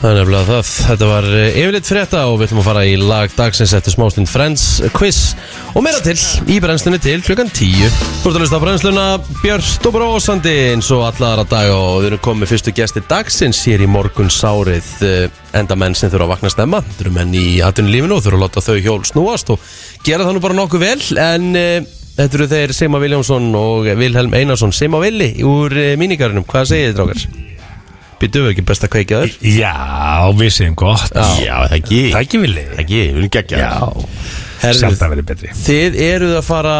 [0.00, 0.68] Það er nefnilega það.
[0.86, 4.30] Þetta var eh, yfirleitt frétta og við ætlum að fara í lag dagsins eftir smástund
[4.32, 4.62] Friends
[4.96, 5.18] quiz
[5.74, 6.14] og meira til
[6.48, 7.98] í brennslunni til klukkan 10.
[8.22, 9.04] Þú ert að hlusta á brennsluna
[9.42, 13.60] Björst og Brósandi eins og alla aðra dag og við erum komið fyrstu gesti dagsins
[13.68, 14.88] hér í morgun sárið
[15.60, 16.80] enda menn sem þurfa að vakna stemma.
[16.86, 19.68] Þetta eru menn í atvinnulífinu og þurfa að láta þau hjól snúast og
[20.06, 24.32] gera það nú bara nokkuð vel en uh, þetta eru þeir Seima Viljámsson og Vilhelm
[24.40, 26.48] Einarsson Seima Villi úr uh, mínigarunum.
[26.48, 27.49] Hvað segir þið drákar?
[28.20, 29.36] Býtu við ekki best að kveikja þér?
[29.56, 29.74] Já,
[30.36, 31.14] við segjum gott.
[31.14, 31.28] Já.
[31.40, 32.00] Já, það ekki.
[32.12, 33.70] Það ekki villi Það ekki, við erum geggja
[34.60, 35.52] sjálf það verið betri.
[35.56, 36.74] Þið eruð að fara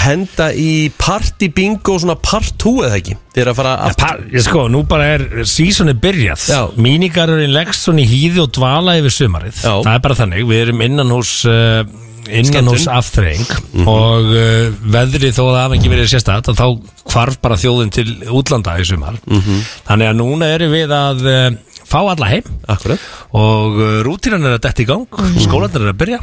[0.00, 3.16] henda í party bingo svona part 2 eða ekki?
[3.34, 6.46] Þið eru að fara aftur par, ég sko, nú bara er sísoni byrjað.
[6.48, 6.60] Já.
[6.80, 9.58] Mínigarurinn leggst svona í hýði og dvala yfir sumarið.
[9.60, 9.74] Já.
[9.74, 11.82] Það er bara þannig, við erum innan hús uh,
[12.30, 12.98] innan hús Skemmtun.
[12.98, 16.66] aftreying og uh, veðrið þó að það hafa ekki verið sérstætt þá
[17.10, 19.18] hvarf bara þjóðin til útlanda í sumar.
[19.26, 21.48] Þannig að núna erum við að uh,
[21.90, 25.08] fá alla heim Akkurat og uh, rútínan er að detti í gang
[25.42, 26.20] skólanir er að byrja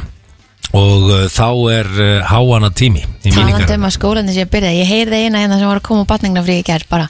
[0.76, 4.72] og uh, þá er uh, háana tími í míningar um að skólandi sé að byrja
[4.76, 7.06] Ég heyrði eina hérna sem var að koma á batningnafrí í gær bara,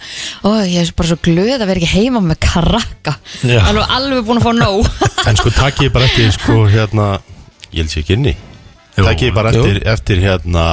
[0.47, 3.17] ó, ég er bara svo glöð að vera ekki heima með karakka.
[3.43, 4.93] Alveg, alveg búin að fá nóg.
[5.27, 7.09] En sko takkið bara eftir sko hérna
[7.73, 8.37] Ég held sér ekki inni
[8.99, 9.05] Jú.
[9.07, 10.65] Takkið bara eftir, eftir hérna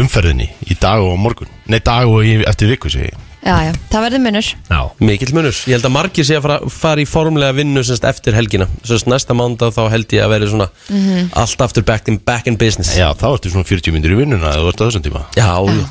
[0.00, 1.48] umferðinni Í dag og morgun.
[1.70, 3.20] Nei dag og í, eftir viku segi ég.
[3.44, 4.46] Já, já, það verður munur.
[4.70, 8.06] Já, Mikill munur, ég held að margir sé að fara, fara í formlega vinnu semst
[8.08, 8.64] eftir helgina.
[8.88, 11.28] Semst næsta mándag þá held ég að vera svona Mhm.
[11.36, 12.94] Allt aftur back in, back in business.
[12.96, 15.24] Já, þá ertu svona 40 myndir í vinnuna eða þú ert á þessum tíma.
[15.36, 15.84] Já, já.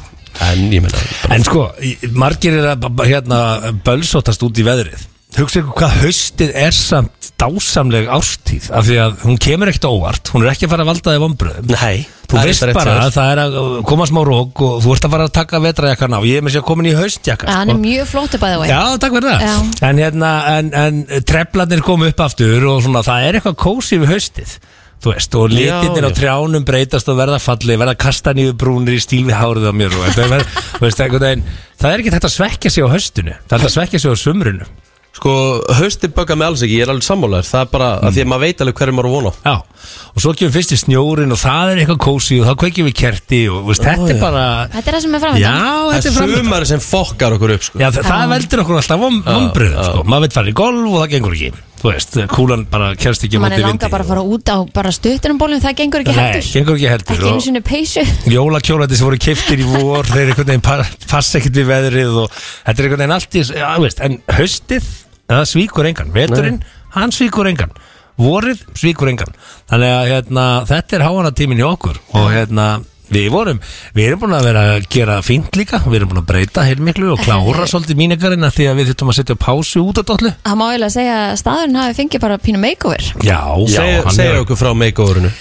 [0.49, 4.58] en ég meina bara- En sko, í- margir er að b- b- hérna, bölsótast út
[4.58, 5.06] í veðrið.
[5.38, 10.32] Hugsa ykkur hvað haustið er samt dásamleg ástíð Af því að hún kemur ekkert óvart
[10.34, 13.15] Hún er ekki að fara að valda þig vombröðum Nei, Þú það veist bara að
[13.17, 13.58] það er að
[13.89, 16.56] koma smá rók og þú ert að fara að taka vetrajakkan á Ég er með
[16.56, 17.75] sér að komin í haustjakka Hann sko.
[17.75, 19.43] er mjög flóttu bæði og Já, takk fyrir það.
[19.43, 19.89] Já.
[19.89, 24.15] En, hérna, en, en treflarnir komu upp aftur og svona, það er eitthvað kósi við
[24.15, 24.56] haustið
[25.03, 26.15] Þú veist, og litirnir Já, á já.
[26.15, 30.06] trjánum breytast og verða falli, verða kastaníu brúnir í stíl við hárið á mér og
[30.08, 33.58] þetta er verð, þú veist, það er ekki þetta að svekkja sig á haustinu, það
[33.58, 34.69] er þetta að svekkja sig á sumrinu
[35.13, 35.32] Sko,
[35.78, 37.45] hausti bögga mig alls ekki, ég er alveg sammálaður.
[37.45, 39.36] Það er bara að því að maður veit alveg hverju maður á vona á.
[39.45, 39.54] Já,
[40.15, 42.95] og svo kemur fyrst í snjórin og það er eitthvað kósi og þá kveikjum við
[42.97, 45.93] kerti og þú veist, þetta er bara Þetta er það sem er Já, framöndan Það
[45.93, 47.84] þetta er er framöndan sumari sem fokkar okkur upp sko.
[47.84, 50.04] Já, það, það veldur okkur alltaf vom, vombriðum, sko.
[50.10, 51.62] Maður veit fara í golf og það gengur ekki.
[51.84, 53.84] Þú veist, kúlan bara kemst ekki á Man móti er vindi.
[53.84, 56.45] langa bara að fara út á bara stuttunum bólum Það gengur ekki Nei, heldur.
[56.56, 58.04] gengur ekki heldur Ekki og- einu sinni peysu.
[58.32, 62.32] Jólakjólæti sem voru kiftir í vor Þeir einhvern veginn pa- passa ekkert við veðrið og
[62.32, 64.88] þetta er einhvern veginn allt í já, veist, En haustið,
[65.39, 66.13] það svíkur engan.
[66.15, 66.63] Veturinn,
[66.96, 67.76] hann svíkur engan.
[68.22, 69.36] Vorið, svíkur engan.
[69.72, 71.98] Þannig að hérna, þetta er háanatíminn í okkur.
[72.19, 72.67] Og hérna,
[73.13, 73.60] við vorum
[73.93, 75.82] Við erum búin að vera að gera fínt líka.
[75.86, 79.19] Við erum búin að breyta heilmiklu og klára svolítið mínikarina Því að við þurfum að
[79.19, 82.62] setja pásu út á dollu Það má eiginlega segja að staðurinn hafi fengið bara pínu
[82.63, 83.10] makeover.
[83.26, 85.34] Já, já, Segja segja okkur frá makeoverinu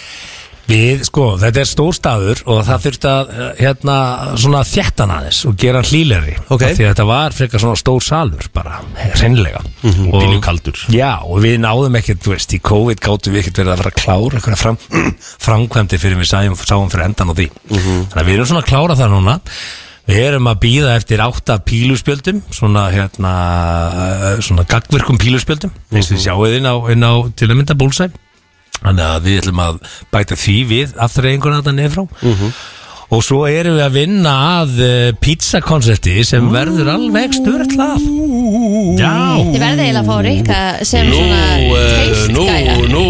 [0.73, 3.97] Við, sko, þetta er stór staður og það þurfti að, eh, hérna,
[4.41, 6.63] svona þjættan aðeins og gera hann hlýleri Ok.
[6.63, 8.79] Af Því þetta var frekar svona stór salur bara,
[9.19, 10.09] hreinlega Mhm.
[10.15, 10.79] og, Pínu kaldur.
[10.89, 14.01] Já, og við náðum ekkert, þú veist, í COVID gáttum við ekkert verið að að
[14.01, 14.79] klára eitthvað fram,
[15.47, 18.07] framkvæmdi fyrir við sáum, sáum fyrir endan á því Mhm.
[18.09, 19.41] Þannig að við erum svona að klára það núna
[20.03, 23.33] Við erum að býða eftir átta píluspjöldum, svona, hérna,
[24.35, 26.75] eh, svona gagvirkum píluspjöldum, eins og þið sjáuð inn á,
[27.07, 28.11] á til að mynda búlsæm.
[28.81, 29.81] Þannig að við ætlum að
[30.15, 32.07] bæta því við afturreifinguna þetta niður frá
[33.13, 34.31] Og svo erum við að vinna
[34.63, 38.07] að uh, pizza-konsepti sem verður alveg störtlað
[38.97, 39.11] Já.
[39.37, 41.43] Þið verði eiginlega að fá Rikka sem Nú, svona
[41.93, 43.03] taste nú, gæja nú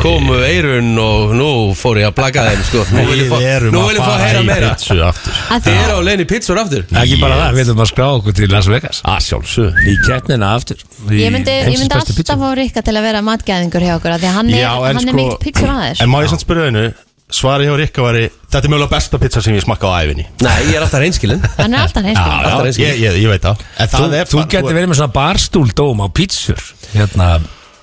[0.00, 2.82] komu eirun og nú fór ég að plaka þeim sko.
[2.96, 3.38] Nú vil ég fá,
[3.70, 4.72] nú vil ég fá að heyra meira.
[4.74, 5.38] pizzu aftur.
[5.54, 6.84] Að Þið eru á leiðin í pizzur aftur.
[7.04, 9.00] Ekki bara það, við ætlum að skrá okkur til Las Vegas.
[9.14, 10.84] Að sjálfsög Í keppnina aftur.
[11.08, 12.26] Í Ég myndi, ég heimsins myndi bestu pizzu.
[12.34, 15.02] alltaf fá Rikka til að vera matgæðingur hjá okkur af Því að hann er, hann
[15.08, 16.86] er mikill pizzur aðeins En má ég samt spyrja einu
[17.32, 20.58] Svari hjá Rikka var Þetta er mjögulega besta pizza sem ég smakka á æfinni Nei,
[20.68, 23.64] ég er alltaf reynskilin Hann er alltaf neins alltaf reynskilin ég, ég, ég veit það.
[23.80, 26.62] En Þú, það er þú bara- getur verið með svona barstúldóm á pizzur.
[26.92, 27.28] Hérna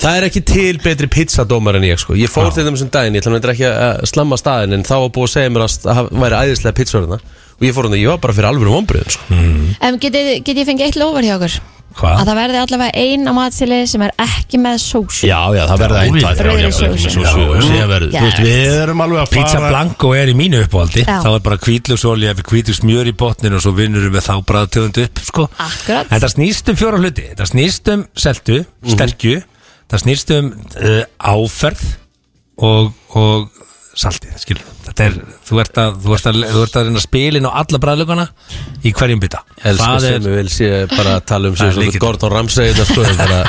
[0.02, 2.16] Það er ekki til betri pizzadómar en ég sko.
[2.18, 4.96] Ég fór til þeim sem daginn, ég ætla nú ekki að slamma staðin En þá
[5.04, 7.20] var búið að segja mér að það væri æðislega pizzur þarna.
[7.62, 9.42] Og ég fór hann, ég var bara fyrir alvöru vonbriðin sko.
[9.82, 11.60] En get, ég- get ég fengið eitt lofur hjá okkur
[11.92, 12.22] Hvað?
[12.22, 15.82] Að það verði allavega ein á matsili sem er ekki með sósu Já, já, það
[15.84, 17.12] verða einn, þrjár, rauðri sósu.
[17.22, 17.48] Þú
[18.22, 18.42] veist.
[18.46, 21.18] Við erum alveg að Pizza fara Blanco er í mínu uppáhaldi Já.
[21.26, 25.02] þá er bara kvítlöksolja við kvítlök smjör í botnin og svo vinnur við þá bræðtöðund
[25.04, 25.48] upp sko.
[25.58, 26.08] Akkurat.
[26.08, 28.62] en það snýst um fjóra hluti það snýst um seltu,
[28.96, 29.42] sterkju
[29.92, 31.84] það snýst um uh, áferð
[32.62, 35.16] og, og saltið, skilur þetta er,
[35.48, 38.26] þú ert að, þú ert að, þú ert að reyna spilin á alla bræðlögana
[38.88, 41.90] í hverjum bytta Elskar sem ég vil sé bara að tala um Það sem er
[41.92, 42.04] svona.
[42.06, 43.42] Gordon Ramsay þetta sko en bara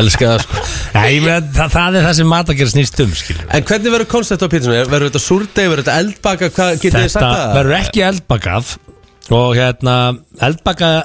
[0.00, 3.66] Elskar það sko ég meina, það, það er það sem matagerð snýst um skilur En
[3.70, 4.90] hvernig verður koncept á pizzunum?
[4.90, 7.56] Verður þetta súrdeg, verður þetta eldbaka, hvað getið þið sagt Þetta það?
[7.60, 8.76] verður ekki eldbakað
[9.30, 9.96] og hérna
[10.42, 11.02] eldbakaða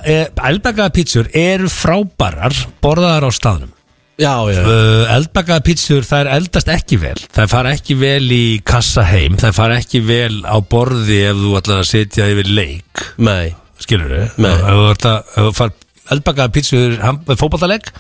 [0.49, 3.74] eldbakaða pítsur eru frábærar borðaðar á staðnum
[4.15, 7.17] Já, já, uh, eldbakaða pítsur þær eldast ekki vel.
[7.35, 9.35] Þær fara ekki vel í kassa heim.
[9.41, 13.03] Þær fara ekki vel á borði ef þú ætlar að setja yfir leik.
[13.19, 13.51] Nei.
[13.83, 14.53] Skilur þau Nei.
[14.55, 15.73] ef þú ætlar ef þú far
[16.15, 16.95] eldbakaða pítsur
[17.35, 17.91] fótballtaleg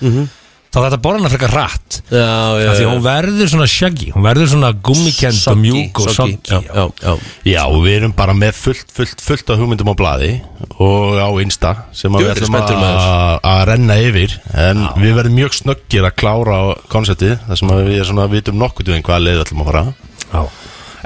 [0.75, 2.59] þá þetta borða rætt Já, Mhm.
[2.61, 2.89] já, af því já.
[2.91, 7.13] hún verður svona shaggy hún verður svona gummikend og mjúk og soggy, já, já, já.
[7.45, 10.31] Já, og við erum bara með fullt, fullt, fullt af hugmyndum á blaði
[10.79, 15.57] og á Insta sem að við ætlum að að renna yfir en við verðum mjög
[15.61, 16.59] snöggir að klára
[16.91, 19.85] konceptið þar sem að við svona vitum nokkuð um hvaða leið við ætlum að fara
[20.33, 20.43] Já.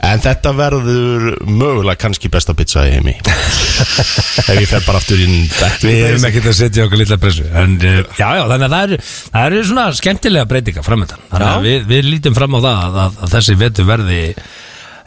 [0.10, 3.16] en þetta verður mögulega kannski besta pizza í heimi
[3.98, 5.36] ef ég fer bara aftur inn
[5.84, 8.88] Við erum ekkert að setja okkur litla pressu En uh, já, já, þannig að það
[8.88, 9.02] eru,
[9.34, 13.00] það eru svona skemmtilega breytinga framöndan Þannig að við, við lítum fram á það að,
[13.06, 14.20] að, að þessi vetur verði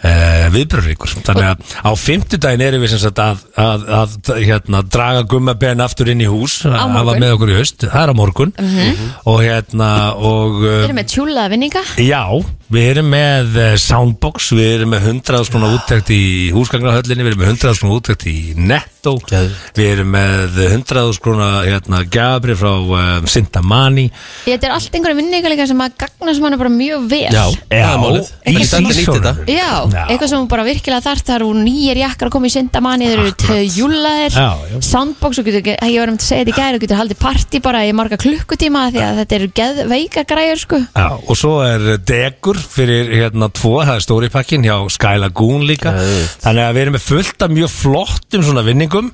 [0.02, 5.22] uh, viðbröðríkur Þannig að á fimmtudaginn erum við sem sagt að, að, að hérna, draga
[5.30, 6.96] gummabenn aftur inn í hús að morgun.
[6.98, 8.52] hafa með okkur í haust, það er á morgun.
[9.30, 11.84] Og hérna og Við uh, erum með tjúlaða vinninga?
[12.02, 12.22] Já,
[12.72, 16.22] Við erum með eh, Soundbox, við erum með 100 svona úttækt í
[16.54, 19.12] húsgagnahöllinni, við erum með 100 svona úttækt í Netto,
[19.76, 24.06] við erum með 100 svona hérna, gafri frá um, Sintamani.
[24.46, 27.36] Þetta er allt einhverja vinningalíka sem að gagna sem hann er bara mjög vel.
[27.36, 27.44] Já,
[27.76, 28.16] er
[28.48, 29.42] í sísónunum.
[29.52, 30.06] Já, Já.
[30.06, 33.20] eitthvað sem hún bara virkilega þarf Það eru nýjir jakkar að koma í syndamanni Þeir
[33.22, 34.00] eru
[34.32, 34.48] já.
[34.82, 37.60] Soundbox og getur, ég var um að segja þetta í gæri og getur haldið partí
[37.62, 40.80] bara í marga klukkutíma Því að þetta eru geðveika græjur sko.
[40.96, 45.66] Já, og svo er degur fyrir hérna tvo, það er stóri pakkin hjá Sky Lagoon
[45.68, 45.94] líka.
[45.96, 46.36] Geðveikt.
[46.44, 49.10] þannig að við erum með fullt af mjög flottum svona vinningum.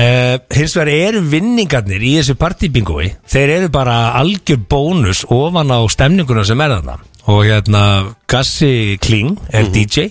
[0.00, 5.82] Uh, hins vegar eru vinningarnir í þessu partybingoi þeir eru bara algjör bónus ofan á
[5.90, 6.94] stemninguna sem er þarna
[7.28, 7.82] og hérna
[8.30, 10.04] Gassi Kling er DJ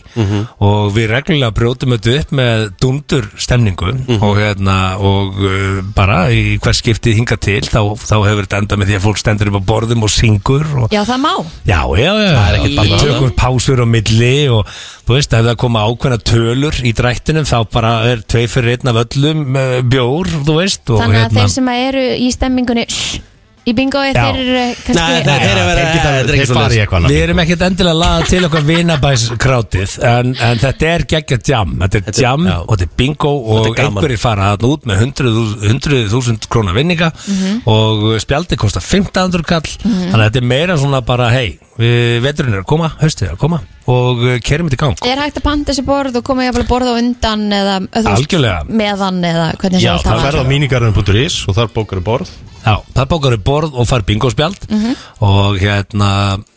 [0.60, 3.94] og við reglulega brjótum þetta upp með dundur stemningu.
[4.20, 8.82] Og hérna og uh, bara í hvers skiptið hinga til þá, þá hefur þetta endað
[8.84, 11.32] með því að fólk stendur upp á borðum og syngur og Já, það má.
[11.64, 13.06] Já, já, já, Það er ekkert Við bannað.
[13.08, 14.76] tökum pásur á milli og
[15.08, 18.92] þú veist, ef það koma ákveðna tölur í drættinum þá bara er tvei fyrir einn
[18.94, 22.88] af öllum uh, bjór, þú veist og hérna- Þannig að þeir sem eru í stemmingunni
[23.68, 24.22] Í bingói Já.
[24.24, 26.80] þeir eru Nei, kannski þeir eru að vera geta- þetta er ekki þeir fara í
[26.80, 27.12] eitthvað annað.
[27.14, 31.74] Við erum ekkert endilega að laða til okkar vinabæskrátið en, en þetta er geggjað jam
[31.84, 32.56] Þetta er Þetta jam já.
[32.64, 33.92] og þetta er bingo og er gaman.
[34.00, 37.12] einhverjir fara þarna út með 100.000 100.000 krónar vinninga
[37.70, 41.58] og spjaldi kostar 1500 kall þannig að þetta er meira svona bara hei,
[42.24, 45.24] veturinn er að koma, haustið er að koma og uh, kerum þetta í gang Er
[45.26, 48.66] hægt að panta þessi borð og koma jafnvel borð á undan eða veist, Algjörlega.
[48.70, 50.54] meðan eða hvernig Já, sem það verða á hafa.
[50.54, 54.96] mínigarinn.is og þar bókar borð Já, það bókar við borð og fær bingospjald Mhm.
[55.24, 56.10] og hérna,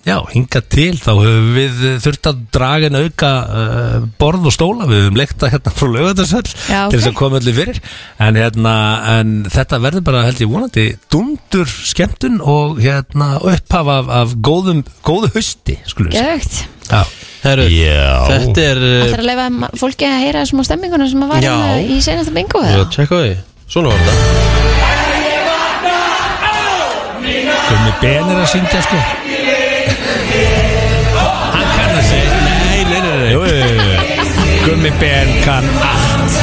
[0.04, 4.88] já, hinga til þá höfum við þurft að draga en auka uh, borð og stóla
[4.90, 7.12] við höfum leikta hérna frá lögatarsöll Já, til þess ok.
[7.12, 7.78] að koma öllu fyrir
[8.18, 8.74] en hérna,
[9.14, 14.82] en þetta verður bara held ég vonandi dundur skemmtun og hérna upphafa af, af góðum,
[15.06, 16.34] góðu hausti, skulum við segja.
[16.34, 16.68] Geðveikt.
[16.92, 17.02] Já,
[17.42, 18.28] Herru, Já.
[18.28, 21.40] þetta er Það uh, er að leifa fólki að heyra smá stemminguna sem að var
[21.46, 21.52] Já.
[21.56, 23.32] hérna í senasta bingo að tjekka á því.
[23.72, 24.12] Svona var þetta.
[27.72, 28.98] Gummi Ben er að syngja sko.
[31.52, 33.30] Hann kann að segja Nei, nei, nei, nei.
[33.32, 33.40] Jú.
[34.66, 36.40] Gummi Ben kann allt.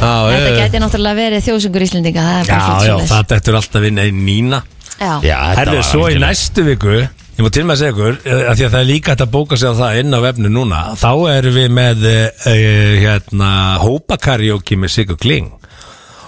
[0.00, 3.82] Já, Þetta geti náttúrulega verið þjóðsungur Íslendinga Það er bara Já, já, það er alltaf
[3.84, 4.60] vinna í Nína.
[4.60, 4.60] Já.
[4.60, 8.16] Já, þetta Herðu, var svo í næstu viku Ég má til með að segja ykkur
[8.20, 10.20] eh, af Því að það er líka hægt að bóka sig á það inn á
[10.26, 12.52] vefnu núna Þá erum við með uh,
[13.00, 15.48] hérna, Hópakarjóki með Sigur Kling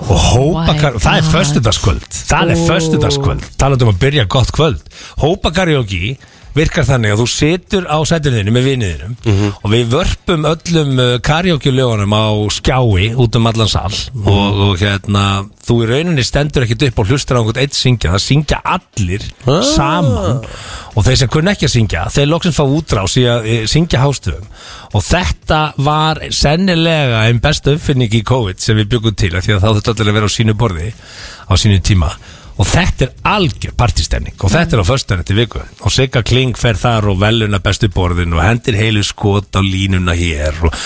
[0.03, 1.33] Og hópakar, my það er God.
[1.37, 2.65] föstudagskvöld Það er Ó.
[2.71, 4.89] föstudagskvöld Talandi um að byrja gott kvöld
[5.21, 6.17] Hópakarjóki
[6.55, 9.53] virkar þannig að þú situr á sætuninu með viniðinum Mhm.
[9.65, 14.27] og við vörpum öllum karjókjulögunum á skjái út um allan sal Mhm.
[14.29, 18.11] og, og hérna þú í rauninni stendur ekkit upp og hlustar á einhvern eitt syngja,
[18.13, 19.63] það syngja allir Ah.
[19.63, 20.41] saman
[20.97, 24.01] og þeir sem kunna ekki að syngja, þeir loksins fá útrás í að e, syngja
[24.03, 24.45] hástöfum
[24.95, 29.61] og þetta var sennilega einn besta uppfinning í COVID sem við byggum til því að
[29.63, 30.93] þá þurfti allir að vera á sínu borði
[31.49, 32.11] á sínu tíma
[32.61, 35.63] og þetta er algjör partistemning og þetta er á föstudaginn til viku.
[35.87, 40.13] Og Sigga Kling fer þar og veluna bestu borðin og hendir heilu skot á línuna
[40.19, 40.77] hér og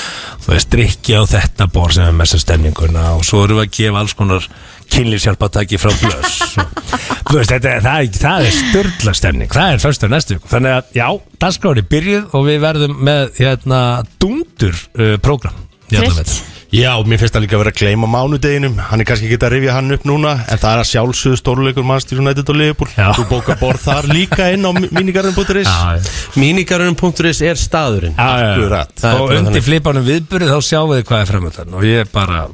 [0.44, 3.08] þú veist drikki á þetta borð sem er mesta stemninguna.
[3.18, 4.48] Og svo erum við að gefa alls konar
[4.94, 6.36] kynlífshjálpatæki frá blöss
[7.26, 10.50] þú veist, þetta, það, er- það er störla stemning, það er föstudagur næstu viku.
[10.54, 11.06] Þannig að já,
[11.42, 13.80] dagskráin er byrjuð og við verðum með hérna
[14.22, 15.58] dundur uh, prógram
[15.90, 16.22] í allan Trillt.
[16.22, 16.52] vetur.
[16.76, 19.52] Já, mér finnst það líka að vera að gleyma mánudeginum Hann er kannski ekki að
[19.54, 23.06] rifja hann upp núna En það er að sjálfsögðu stórleikur mannstíð United og Liverpool Já.
[23.16, 26.12] Þú bókar borð þar líka inn á já.
[26.36, 28.52] Mínigarunum.is er staðurinn Já, já, já.
[28.52, 28.96] Akkurat.
[29.08, 32.44] Er og undir flipanum viðburði þá sjáum við hvað er framöndan og ég bara,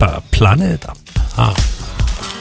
[0.00, 0.98] bara planið þetta
[1.38, 1.68] ah.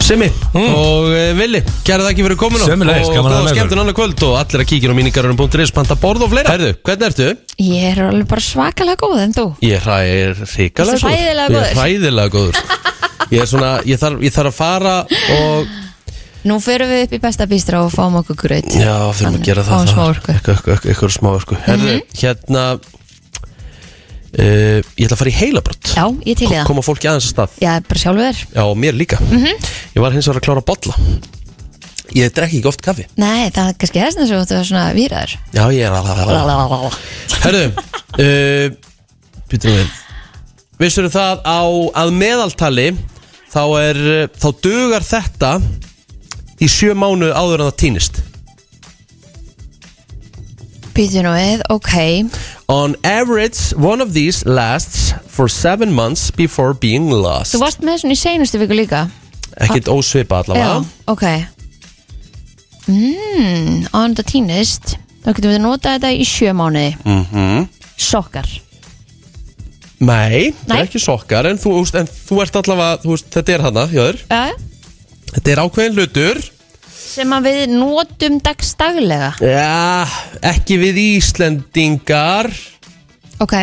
[0.04, 3.56] Simmi og uh, Vili, kæra það ekki fyrir komin Sömuleiðis, og gaman að góða með
[3.58, 6.54] skemmtun annað kvöld og allir að kíkja á mínigarunum.is panta borð og fleira.
[6.54, 7.28] Herðu, hvernig ertu?
[7.66, 9.45] Ég er alveg bara svakalega góð en þú?
[9.68, 11.82] Ég er hræ- hrikalega Ertu hræðilega Ég er góður?
[11.82, 12.62] hræðilega góður.
[13.36, 14.95] Ég er svona, ég þarf, ég þarf að fara
[15.36, 15.76] og
[16.48, 19.66] Nú förum við upp í besta bístra og fáum okkur gröð Já, þurfum að gera
[19.68, 19.74] það.
[19.74, 20.32] Fáum smá orku.
[20.32, 20.38] Mhm.
[20.38, 21.58] Eitthvað- eitthvað- Eitthvað smá orku.
[21.66, 22.62] Herðu, hérna
[24.36, 26.65] uh, Ég ætla að fara í heilabrott Já, ég til í það.
[26.69, 27.57] Koma fólki aðeins að stað.
[27.63, 29.19] Já, bara sjálfur Já, mér líka.
[29.23, 29.67] Mhm.
[29.95, 30.97] Ég var hins vegar að klára bolla.
[32.15, 33.05] Ég drekki ekki oft kaffi.
[33.19, 36.99] Nei, það er kannski þess að þú er svona výraður Já, ég er alveg
[37.43, 38.69] Herðu uh,
[39.51, 39.91] Býtum við.
[40.80, 41.61] Vissur það á
[42.03, 42.88] að meðaltali
[43.51, 44.01] Þá er
[44.38, 45.51] Þá dugar þetta
[46.57, 48.23] Í sjö mánu áður en það týnist
[50.98, 51.93] Býtu nú við, ok.
[52.74, 57.54] On average, one of these lasts for seven months before being lost.
[57.54, 59.04] Þú varst með svona í seinustu viku líka.
[59.62, 60.80] Ekkert ósvipa Já, allavega.
[61.14, 61.26] Ok.
[62.88, 66.95] Mm, en þetta týnist þá getum við notað þetta í sjö mánuði.
[67.06, 67.68] Mhm.
[67.98, 68.48] sokkar.
[69.98, 70.78] Nei, það Nei.
[70.78, 74.20] er ekki sokkar En þú, en þú ert allavega, þú veist, þetta er hana, jáður
[74.30, 74.52] uh,
[75.34, 76.41] Þetta er ákveðin hlutur
[76.98, 79.34] sem að við notum dagstaglega.
[79.41, 80.08] Já,
[80.54, 82.52] ekki við Íslendingar.
[83.43, 83.56] Ok,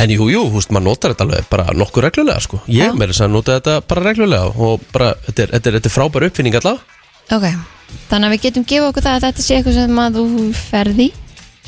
[0.00, 2.62] En jú, jú, veist, maður notar þetta alveg bara nokkuð reglulega, sko.
[2.64, 2.94] Ég Já.
[2.96, 5.92] meira þess að nota þetta bara reglulega Og bara, þetta er, þetta er, þetta er
[5.92, 7.02] frábær uppfinning allavega
[7.36, 7.46] ok.
[8.08, 11.08] Þannig að við getum gefa okkur það að þetta sé eitthvað sem að þú ferði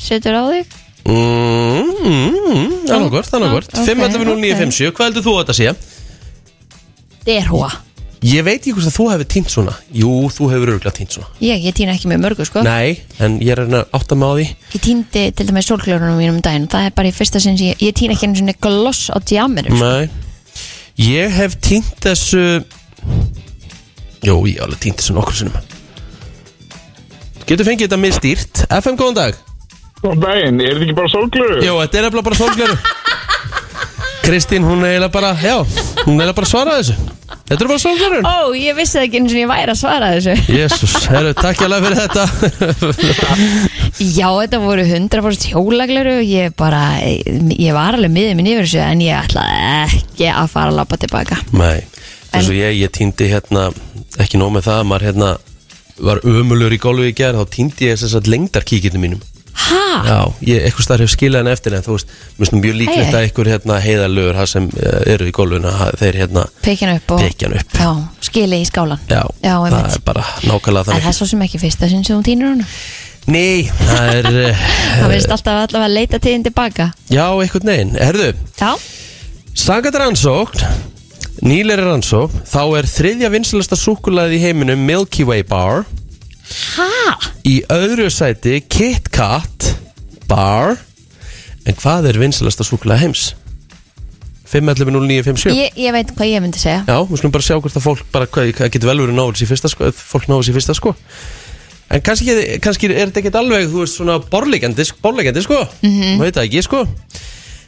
[0.01, 0.77] setur á þig.
[1.05, 5.57] Mm, mm, mm, er nokkur, það er nokkur ok, 5.11.09.57, hvað heldur þú að þetta
[5.59, 5.75] sé?
[7.25, 7.71] derhúa
[8.25, 9.73] Ég veit ekki hvort að þú hefur týnt svona.
[9.93, 11.27] Jú, þú hefur örgulega týnt svona.
[11.45, 12.63] Ég, ég týna ekki með mörgu sko.
[12.65, 14.45] Nei, en ég er að reyna að átta mig á því.
[14.73, 16.65] Ég týndi til dæmis sólklörunum mínum um daginn.
[16.71, 19.17] Það er bara í fyrsta sinn sem ég, ég týna ekki einu svona gloss á
[19.21, 19.85] djaminu sko.
[19.85, 20.09] Nei.
[21.05, 22.43] Ég hef týnt þessu
[24.25, 25.73] Jú, ég hef alveg týnt þessu nokkur sinnum.
[27.45, 29.41] Getur fengið þetta misstýrt FM, góðan dag.
[30.01, 31.59] Góðan daginn, er þetta ekki bara sólglöru?
[31.61, 32.79] Jú, þetta er bara sólgleru
[34.25, 36.95] Kristín, hún er eiginlega bara, já Hún er bara að svara þessu.
[37.45, 40.35] Þetta er bara sólgleru ó, ég vissi ekki eins og ég væri að svara þessu.
[40.53, 42.25] Jésús, herru, takk ég alveg fyrir þetta.
[44.05, 49.03] Já, þetta voru 100% hjólagleru ég bara, ég var alveg miðið minn yfir þessu en
[49.05, 51.39] ég ætlaði ekki að fara að lappa tilbaka.
[51.57, 51.81] Nei,
[52.31, 53.69] þess að ég, ég týndi hérna
[54.21, 55.31] Ekki nóg með það, maður hérna
[56.05, 59.23] Var ömulur í gólfi í gerð Þá týndi ég þess að lengdarkíkinu mínum
[59.55, 59.83] Ha?
[60.03, 63.07] Já, ég eitthvað starf hef skilað henni eftir En þú veist, mér finnst mjög líklegt
[63.07, 63.15] Æ, æ.
[63.15, 67.21] að einhver hérna heiðalögur sem uh, eru í gólfinu ha- Þeir hérna, Pekjan upp og
[67.23, 67.77] Pekjan upp.
[67.79, 67.89] Já,
[68.27, 71.45] skili í skálan já, Já, það er bara nákvæmlega En það þannig er svo sem
[71.47, 72.65] ekki fyrsta sinn sem hún týnur hún
[73.31, 74.65] Nei, það er uh,
[74.99, 76.89] Það verðist alltaf allavega að leita tíðin tilbaka.
[77.09, 78.27] Já, einhvern veginn, herðu
[78.59, 78.73] Já,
[79.55, 80.67] Sangat rannsókn
[81.47, 85.85] Nýleri rannsókn Þá er þriðja vinsalasta súkulaði í heiminum Milky Way Bar
[86.75, 87.15] ha?
[87.47, 89.71] Í öðru sæti Kit Kat
[90.29, 90.77] Bar
[91.65, 93.23] En hvað er vinsalasta súkulaði heims?
[94.49, 97.85] 5.11.09.57 Ég, ég veit hvað ég myndi segja Já, við skulum bara sjá hvort að
[97.87, 100.57] fólk bara, hvað, hvað getur vel verið náður sér fyrsta sko, ef fólk náður sér
[100.59, 100.93] fyrsta sko
[101.95, 102.33] En kannski,
[102.65, 105.91] kannski er þetta ekkert alveg, þú veist, svona borlegjandi, borlegjandi sko mm.
[105.91, 106.21] -hmm.
[106.21, 106.85] veit það ekki, sko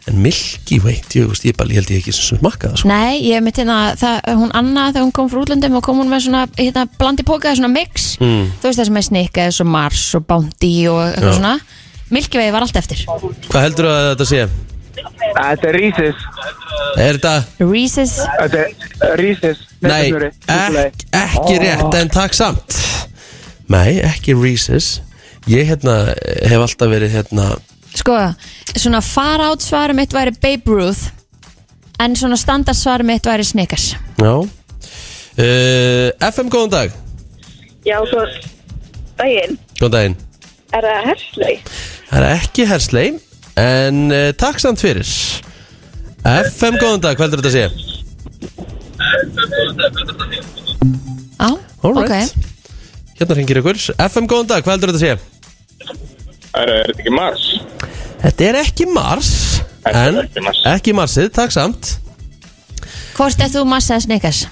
[0.08, 2.92] En Milky Way, ég, veist, ég, bara, ég held ég ekki sem smakka það sko.
[2.92, 6.12] Nei, ég myndi hérna það, Hún Anna þegar hún kom frá útlöndum og kom hún
[6.12, 8.14] með svona hérna, blandi póka, svona mix.
[8.24, 8.54] Mm.
[8.62, 11.38] Þú veist það sem er snikka, svo Mars og Bounty og eitthvað Já.
[11.42, 11.54] svona.
[12.16, 13.04] Milky Way var allt eftir.
[13.50, 14.48] Hvað heldur að þetta sé?
[14.98, 16.22] Þetta er Rísis
[16.98, 18.14] Er þetta, Reese's.
[18.40, 18.62] Þetta
[19.06, 20.08] er Rísis nei,
[20.50, 22.78] ek, ekki rétt en takk samt.
[23.70, 25.02] Nei, ekki Reese's.
[25.48, 27.52] Ég hérna hef alltaf verið hérna
[27.98, 28.18] Sko,
[28.78, 31.10] svona far out svarum mitt væri Babe Ruth
[32.00, 33.96] En svona standard svarum mitt væri Snickers.
[34.22, 34.34] Já.
[35.38, 36.92] Uh, FM, góðan dag.
[37.86, 38.22] Já, svo
[39.18, 39.58] daginn.
[39.80, 40.18] Góðan daginn.
[40.78, 41.56] Er það herslei.
[42.10, 43.08] Það er ekki herslei
[43.58, 45.10] En uh, takk samt fyrir.
[46.28, 47.66] FM, góðan dag, hvað heldur þetta að sé?
[51.38, 51.50] Já,
[51.82, 52.46] Alright
[53.18, 53.80] Hérna ringir ykkur.
[53.96, 55.37] FM, góðan dag, hvað heldur þetta að sé?
[56.58, 57.46] Er er þetta ekki Mars?
[58.24, 59.32] Þetta er ekki Mars
[59.86, 60.62] Þetta er En ekki Mars.
[60.74, 61.94] ekki Marsið, takk samt
[63.18, 64.44] Hvort er þú massa Snickers?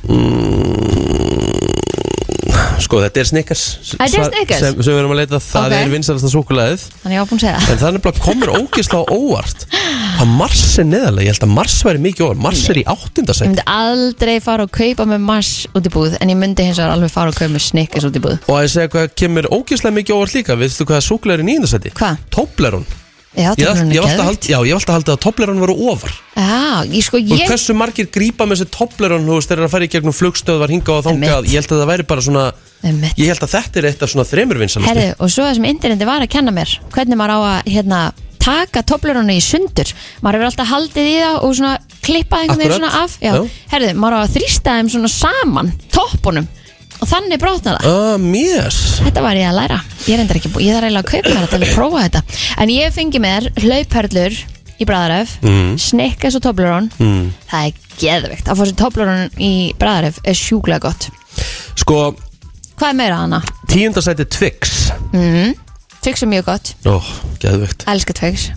[2.85, 3.61] Sko, þetta er Snickers
[3.95, 4.59] Þetta er Snickers?
[4.61, 5.75] Sem, sem við erum að leita, það Ok.
[5.79, 8.51] er vinsalasta súkulæðið Þannig ég var búin að segja það En það er nefnilega komur
[8.59, 9.65] ógislega óvart
[10.15, 12.91] Hvað Mars er neðarlega, ég held að Mars væri mikið óvart Mars er í Ég
[12.95, 16.79] áttundasætt myndi aldrei fara og kaupa með Mars út í búð En ég myndi hins
[16.79, 19.09] vegar alveg fara og kaupa með Snickers út í búð Og að ég segja hvað
[19.23, 21.95] kemur ógislega mikið óvart líka Veistu hvað súkulæðir í níundasætti?
[21.99, 22.21] Hvað?
[22.37, 22.85] Toblerón
[23.35, 24.27] Já, Ég það hef alltaf
[24.75, 26.13] alltaf haldið að Toblerón voru ofar.
[26.35, 29.67] Já, ég sko Og ég hversu margir grípa með þessi Toblerón Þú veist, þeir eru
[29.67, 31.49] að fara í gegnum flugstöðvar hinga og Einmitt.
[31.51, 32.45] Ég held að það væri bara svona
[32.85, 33.19] Einmitt.
[33.19, 35.67] Ég held að þetta er eitt af svona þremur vinsalasti Herðu, og svo það sem
[35.71, 38.01] interneti var að kenna mér Hvernig maður á að hérna,
[38.45, 39.89] taka tobleronu í sundur.
[40.21, 41.73] Maður hefur alltaf haldið í það og svona
[42.05, 43.17] klippað einhvern veginn svona af.
[43.71, 46.49] Herðu, maður á að þrýsta þeim svona saman Toppunum
[47.01, 47.87] Og þannig brotna það.
[47.91, 48.75] Ah, mér
[49.05, 49.79] Þetta var ég að læra.
[50.07, 52.21] Ég endur ekki búið, ég þarf eiginlega að kaupa þetta til að prófa þetta.
[52.63, 54.37] En ég fengi mér hlaupherlur
[54.75, 55.73] í bræðaröf mm.
[55.81, 56.89] Snickers og Toblerone.
[56.99, 57.27] Mm.
[57.51, 58.47] Það er geðveikt.
[58.51, 61.09] Að fá sér Toblerone í bræðaröf er sjúklega gott.
[61.79, 61.99] Sko,
[62.75, 63.41] Hvað er meira hana?
[63.71, 64.73] tíundasæti Twix.
[66.03, 66.99] Twix er mjög gott, Ó,
[67.41, 68.49] geðvögt elska Twix.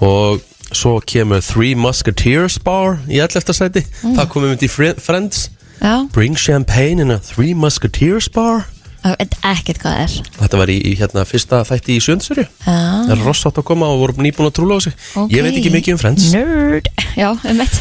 [0.00, 0.40] Og
[0.72, 3.52] svo kemur Three Musketeers bar í 11.
[3.56, 3.82] sæti.
[4.04, 4.14] Mm.
[4.18, 5.48] Það komum við í Fri- Friends
[5.82, 8.66] Já, Bring champagne in a Three Musketeers bar?
[9.04, 10.14] Veit ekkert hvað er.
[10.40, 13.86] Þetta var í, í hérna fyrsta þætti í sjöndsöru Það er ross átt að koma
[13.94, 14.96] og voru nýbúin að trúla á sig.
[15.30, 16.26] Ég veit ekki mikið um Friends.
[16.34, 16.90] Nerd.
[17.16, 17.78] Já, um eitt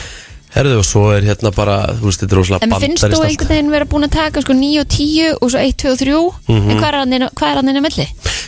[0.53, 3.19] Herðu og svo er hérna bara, þú veist, þetta er rosalega En mér finnst þú
[3.27, 5.99] einhvern veginn vera búin að taka sko 9 og 10 og svo 1, 2 og
[5.99, 6.13] 3
[6.47, 6.69] Mhm.
[6.71, 6.97] En hvað er
[7.59, 8.07] hann inn- á milli?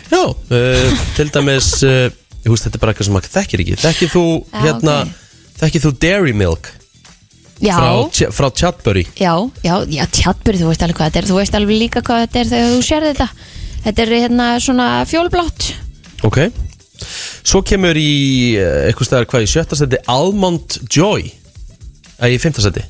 [0.09, 2.09] Já, uh, til dæmis uh,
[2.45, 3.75] veist, þetta er bara eitthvað sem maður þekkir ekki.
[3.83, 4.23] Þekkir þú,
[4.53, 4.95] Já, hérna
[5.59, 6.71] Þekkir þú Dairy Milk
[7.59, 9.33] Já, frá, frá Chatbury já,
[9.63, 11.27] já, já, tjatburi, þú veist alveg hvað þetta er.
[11.29, 13.27] Þú veist alveg líka hvað þetta er þegar þú sér þetta.
[13.83, 15.67] Þetta er hérna svona fjólblátt
[16.27, 16.39] Ok.
[17.47, 21.29] Svo kemur í uh, eitthvað stæðar hvað í sjötta seti Almond Joy.
[22.19, 22.83] Æ, í fymta seti.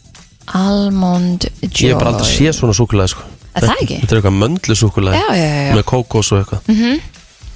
[0.57, 3.25] Almond Joy Ég hef bara aldrei séð svona súkulega sko.
[3.57, 3.97] Er það ekki?
[4.01, 5.73] Þetta er eitthvað möndlu súkulega Já, já, já, já.
[5.77, 6.69] Með kókos og eitthvað.
[6.73, 6.99] Mhm.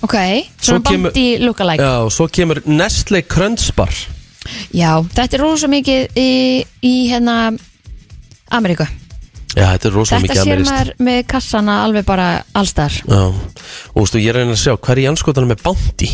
[0.03, 0.15] Ok,
[0.59, 1.83] Svo svona kemur- bandi lookalike.
[1.85, 3.93] Já, og svo kemur Nestle Crunch Bar
[4.75, 6.29] Já, þetta er rosa mikið í,
[6.83, 7.37] í hérna
[8.53, 8.85] Ameríku
[9.53, 12.27] Já, þetta er rosalega Þetta mikið sér amerist maður með kassana alveg bara
[12.57, 15.51] allstar Já, og þú veist, ég er að reyna að sjá Hvað er í anskotanum
[15.53, 16.09] með Bounty?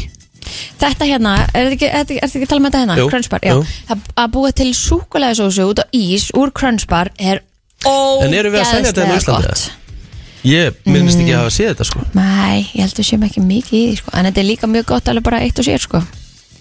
[0.80, 2.96] Þetta hérna, er þetta ekki, er þetta ekki að tala með þetta hérna?
[3.00, 3.66] Jú, Crunchbar, já jú.
[3.90, 7.42] Það að búa til súkulegasósu út á ís úr Crunchbar er
[7.88, 9.52] En erum við að selja þetta hérna á ógeðslega Íslandi?
[9.52, 9.76] gott
[10.50, 11.36] Ég minnist ekki Mm.
[11.36, 14.12] að hafa séð þetta sko Nei, ég held við séum ekki mikið í því sko.
[14.16, 16.00] En þetta er líka mjög gott alveg bara eitt og sér sko.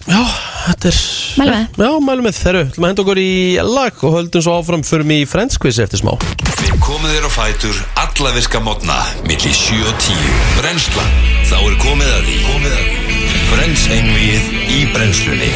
[0.07, 0.97] Þetta er
[1.39, 1.65] Mælu með.
[1.79, 2.37] Já, mælum með.
[2.39, 3.31] Þeirru Þú maður henda okkur í
[3.67, 6.13] lag og höldum svo áfram Förum í Friends quiz eftir smá.
[6.59, 8.97] Við komum þér á fætur alla virka mótna
[9.27, 10.17] milli 7 og 10
[10.59, 11.11] Brennslan,
[11.49, 12.37] þá er komið að því.
[12.49, 13.21] Komið að því.
[13.49, 15.51] Frens einvið í brennslunni.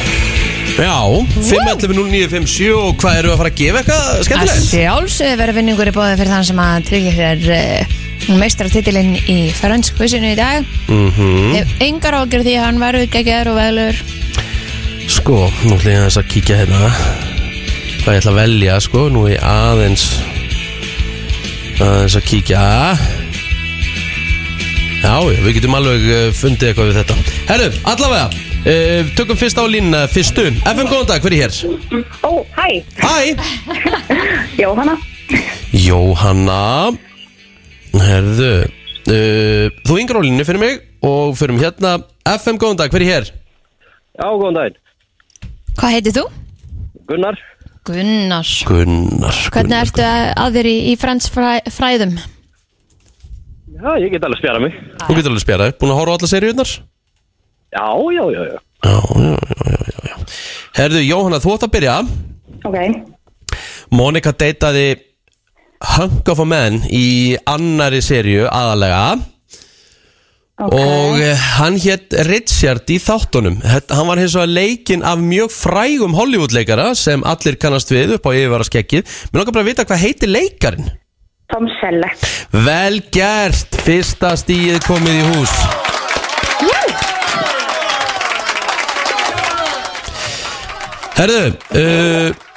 [0.73, 0.95] Já,
[1.51, 4.69] 5.11.0957 og hvað eru að fara að gefa eitthvað Að skemmtilegt?
[4.71, 7.43] sjálfsögðu verður vinningur í bóði fyrir þann sem að tryggja þér
[8.31, 10.67] meistaratitilinn í Ferenskvissinu í dag.
[10.87, 13.99] Mm Ef engar ágjör því að hann verður geggjör og velur
[15.11, 16.91] Sko, nú ætlum ég aðeins að kíkja hérna.
[18.03, 20.05] Hvað ég ætla að velja, sko Nú er ég aðeins
[21.83, 22.63] Aðeins að kíkja.
[25.03, 27.15] Já, við getum alveg uh, fundið eitthvað við þetta.
[27.49, 30.45] Herru, allavega uh, Tökum fyrst á línuna, fyrstu.
[30.63, 31.57] FM, góðan dag, hver er hér?
[32.23, 32.69] Ó, hæ.
[33.01, 33.15] Hæ.
[34.63, 34.95] Jóhanna.
[35.73, 36.61] Jóhanna
[37.93, 43.03] Herðu uh, Þú yngur á línu fyrir mig Og fyrir hérna FM, góðan dag, hver
[43.03, 43.31] er hér?
[44.15, 44.77] Já, góðan daginn.
[45.75, 46.23] Hvað heitir þú?
[47.09, 47.39] Gunnar.
[47.83, 52.13] Gunnar Gunnar Hvernig ertu að að þér í, í Frans fræ, fræðum?
[53.73, 54.75] Já, ég get alveg spjara mig.
[55.03, 56.71] Þú getur alveg spjaraði, búin að horfa á alla seríunar?
[57.73, 58.59] Já, já, já, já.
[58.83, 60.15] Já, já, já, já, já, já.
[60.77, 61.95] Herðu, Jóhanna, þú ætti að byrja
[62.63, 62.77] Ok
[63.93, 64.85] Monika deytaði
[65.83, 69.19] Hunk of a Man í annari seríu aðalega.
[70.63, 73.57] Og eh, hann hétt Richard í þáttunum.
[73.65, 78.31] Hann var hins vegar leikinn af mjög frægum Hollywood-leikara sem allir kannast við upp á
[78.31, 80.93] yfirvara skekkið mér langar bara að vita hvað heitir leikarin
[81.51, 82.21] Tom Selleck.
[82.65, 85.57] Vel gert, fyrsta stíð komið í hús.
[91.13, 91.43] Herðu,
[91.77, 92.52] uh,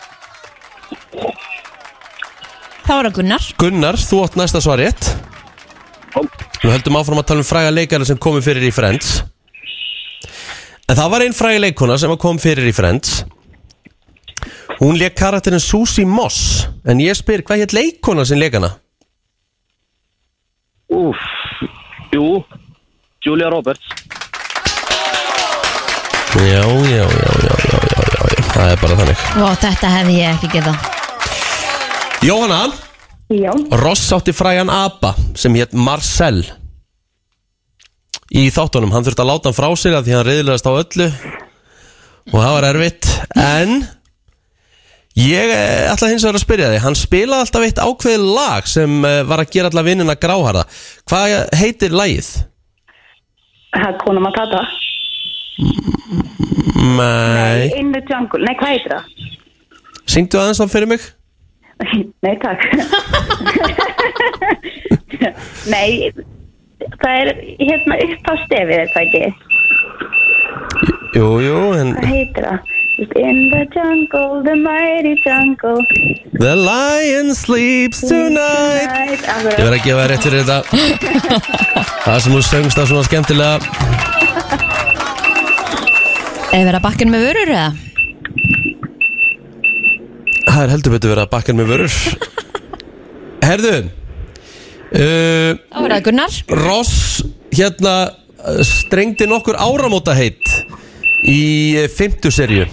[2.87, 3.47] Það var að Gunnar.
[3.59, 5.09] Gunnar, þú átt næsta svar rétt.
[6.63, 9.25] Við höldum áfram að tala um fræga leikara sem komi fyrir í Friends.
[10.87, 13.25] En það var einn fræga leikona sem kom fyrir í Friends.
[14.79, 16.69] Hún leik karakterin Susie Moss.
[16.87, 18.77] En ég spyr, hvað hétt leikona sem leik hana?
[20.95, 21.19] Úf,
[22.15, 22.39] jú,
[23.27, 23.83] Julia Roberts.
[26.37, 28.53] Já, já, já, já, já, já, já, já.
[28.53, 29.25] Það er bara þannig.
[29.41, 30.96] Vá, þetta hefði ég ekki getað
[32.27, 32.73] Jóhanna?
[33.31, 33.53] Já.
[33.71, 36.43] Ross átti frægan apa sem hétt Marcel.
[38.35, 41.07] Í þáttunum, hann þurfti að láta hann frá sig að því hann reyðilegast á öllu.
[42.33, 43.13] Og það var erfitt.
[43.39, 43.77] En
[45.17, 46.83] Ég eh, ætla hins vegar að spyrja þig.
[46.85, 50.65] Hann spilaði alltaf eitt ákveðið lag sem eh, var að gera alla vinnina gráharða.
[51.09, 52.29] Hvað heitir lagið?
[53.73, 54.65] Það er Kona Matata.
[56.99, 58.43] Nei In the Jungle.
[58.45, 59.31] Nei, hvað heitir það?
[60.05, 61.07] Syngdu aðeins þá fyrir mig?
[62.25, 62.63] Nei, takk.
[65.75, 66.13] Nei
[67.01, 69.25] Það er hérna upp á stefið, er það ekki?
[71.17, 72.75] Jú, jú, en Hvað heitir það?
[72.97, 75.85] Just In the jungle, the mighty jungle.
[76.33, 79.21] The lion sleeps tonight.
[79.21, 80.61] Ég verð að gefa þér rétt fyrir þetta.
[82.07, 83.57] Það sem þú söngst það svona skemmtilega.
[86.57, 87.69] Eða vera bakkin með vörur eða?
[90.47, 91.97] Það er heldur betur verið að bakka með vörur.
[93.47, 96.39] Herðu uh, Það var að Gunnar.
[96.63, 96.97] Ross
[97.55, 97.95] hérna
[98.67, 100.51] strengdi nokkur áramóta heitt
[101.27, 102.67] í uh, fymtu serju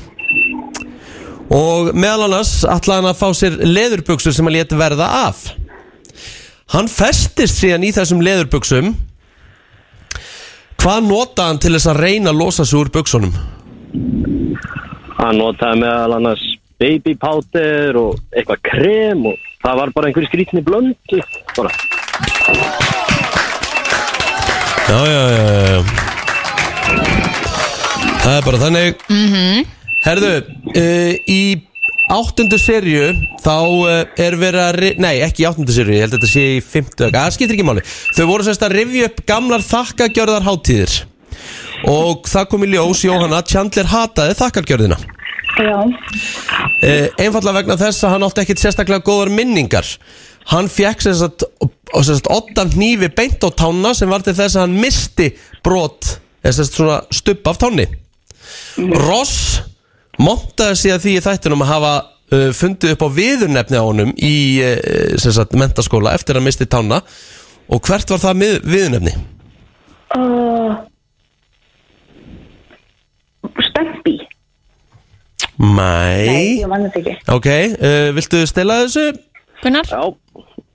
[1.54, 5.44] og meðal annars ætlaði hann að fá sér leðurbuxur sem hann leti verða af.
[6.74, 8.94] Hann festist síðan í þessum leðurbuxum.
[10.82, 13.36] Hvað notaði hann til þess að reyna að losa sig úr buxunum?
[15.20, 16.48] Hann notaði meðal annars
[16.84, 21.22] baby powder og eitthvað krem og það var bara einhverju skrítni blöndu
[21.56, 21.72] bara.
[24.84, 25.84] Já, já, já, já,
[28.24, 29.06] Það er bara þannig.
[29.10, 29.64] Mhm.
[30.04, 30.34] Herðu,
[30.76, 31.42] uh, í
[32.12, 36.20] áttundu serju þá uh, er verið að Nei, ekki í áttundu serju, ég held að
[36.20, 37.86] þetta sé í fymtu Það skiptir ekki máli.
[38.18, 41.00] Þau voru sérst að rifja upp gamlar þakkagjörðar hátíðir
[41.94, 45.00] Og það kom í ljós Jóhanna Chandler hataði þakkagjörðina
[45.54, 45.78] Já.
[45.86, 49.88] uh, Einfallega vegna þess að hann átti ekkit sérstaklega góðar minningar
[50.52, 54.66] Hann fekk sérst og sérst oddan hnífi beint á tána sem var til þess að
[54.66, 55.30] hann misti
[55.64, 57.86] brot eða sérst svona stubb af táni
[59.06, 59.62] Ross
[60.20, 64.16] montaði sig að því í þættinum að hafa uh, fundið upp á viðurnefni á honum
[64.18, 64.36] í
[65.22, 67.04] sem sagt, mentaskóla eftir að misti tána
[67.70, 69.14] og hvert var það viðurnefni?
[70.18, 70.82] Uh,
[73.70, 74.18] Stempi.
[75.64, 77.14] Mæ Nei, ég mann þetta ekki.
[77.32, 77.48] Ok,
[77.80, 79.06] uh, viltu stela þessu?
[79.64, 79.88] Gunnar?
[79.88, 80.02] Já,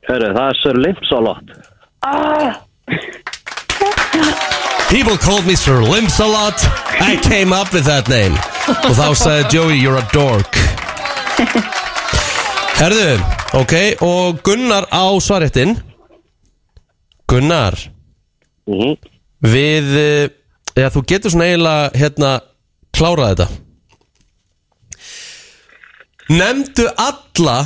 [0.09, 1.51] hörru, það er Sir Limpsalot.
[2.07, 2.63] Ah,
[4.89, 6.57] People called me Sir Limps a lot
[7.05, 8.33] I came up with that name
[8.89, 10.57] Og þá sagði Joey you're a dork
[12.79, 13.19] Herðu,
[13.61, 13.75] ok
[14.07, 15.77] Og Gunnar á svaréttin
[17.29, 17.77] Gunnar
[18.69, 18.97] Mhm.
[19.45, 20.29] Við eh,
[20.77, 22.33] Já, þú getur svona eiginlega Hérna,
[22.97, 23.47] klárað þetta
[26.29, 27.59] Nemndu alla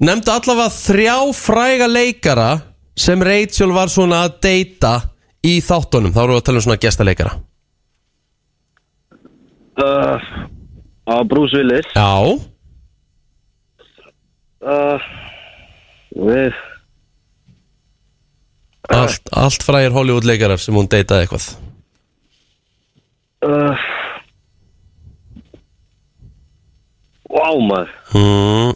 [0.00, 2.50] Nemndu allavega þrjá fræga leikara
[3.00, 4.94] Sem Rachel var svona að deyta
[5.40, 7.30] Í þáttunum, þá erum við að tala um svona gestaleikara.
[9.80, 10.26] Uh,
[11.08, 11.88] á Bruce Willis.
[11.96, 12.12] Já.
[14.60, 15.06] Uh,
[16.12, 16.58] við,
[18.90, 21.46] Allt, allt frægir Hollywood leikarar sem hún deytaði eitthvað
[27.30, 27.92] uh, Vá maður.
[28.14, 28.72] mm.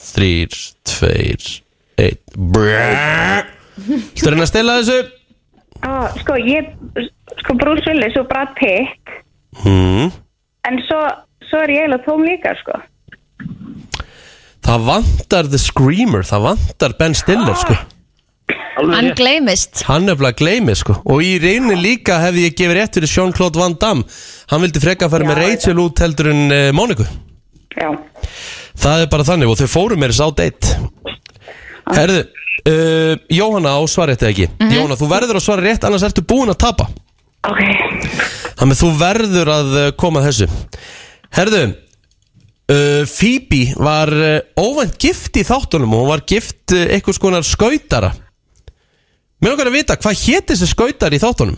[0.00, 1.48] Þrýr, tveir,
[2.00, 2.20] einn.
[2.54, 3.50] Brrrr
[4.16, 4.98] Þú reyna að stela þessu?
[5.86, 6.72] Ah, sko, ég,
[7.40, 9.12] sko, Bruce Willis og Brad Pitt,
[9.64, 10.10] mm.
[10.68, 10.98] en svo,
[11.48, 12.80] svo er ég eiginlega tóm líka, sko.
[14.60, 17.78] Það vantar The Screamer Það vantar Ben Stiller sko.
[18.80, 19.82] Hann gleymist.
[19.88, 20.98] Hann er bara að gleymi sko.
[21.08, 24.04] Og í reyni líka hefði ég gefið rétt fyrir Jean-Claude Van Damme.
[24.52, 27.08] Hann vildi freka að fara með Rachel út heldur en uh, Móniku
[27.78, 27.90] Já.
[28.80, 30.78] Það er bara þannig og þau fóru mér þess á date
[31.90, 36.50] Herðu uh, Jóhanna á svarrétti ekki Jóhanna, þú verður að svara rétt annars ertu búin
[36.50, 36.88] að tapa
[37.48, 37.60] Ok.
[38.58, 40.48] Þannig að þú verður að uh, koma að þessu
[41.38, 47.22] Herðu uh, Phoebe var uh, óvænt gift í þáttunum og hún var gift uh, einhvers
[47.22, 48.12] konar skautara
[49.40, 51.56] Mér okkar að vita, hvað hétt þessi skautar í þáttunum?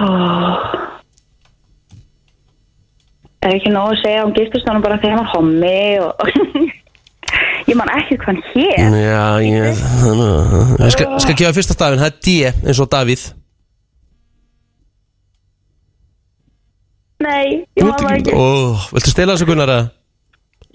[0.00, 0.88] Oh.
[3.40, 6.12] Er ekki nóg að segja hún giftist honum bara þegar hann var hommi og
[7.70, 8.96] ég man ekki hvað hann hér.
[9.00, 9.84] Já, ég
[10.84, 12.34] Ég skal, skal gefa fyrsta stafinn, það er D
[12.68, 13.22] eins og Davíð
[17.20, 18.32] Nei, ég man það ekki.
[18.32, 18.44] Ó,
[18.96, 19.88] Viltu stela þessu Gunnar að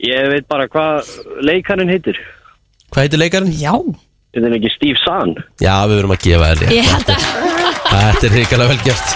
[0.05, 1.07] Ég veit bara hvað
[1.47, 2.17] leikarinn heitir.
[2.91, 3.53] Hvað heitir leikarinn?
[3.55, 3.71] Já
[4.35, 5.31] Þetta er ekki Steve Zahn.
[5.63, 6.73] Já, við verum að gefa þér.
[6.75, 7.29] Ég held að
[7.85, 9.15] Þetta er hrikalega vel gert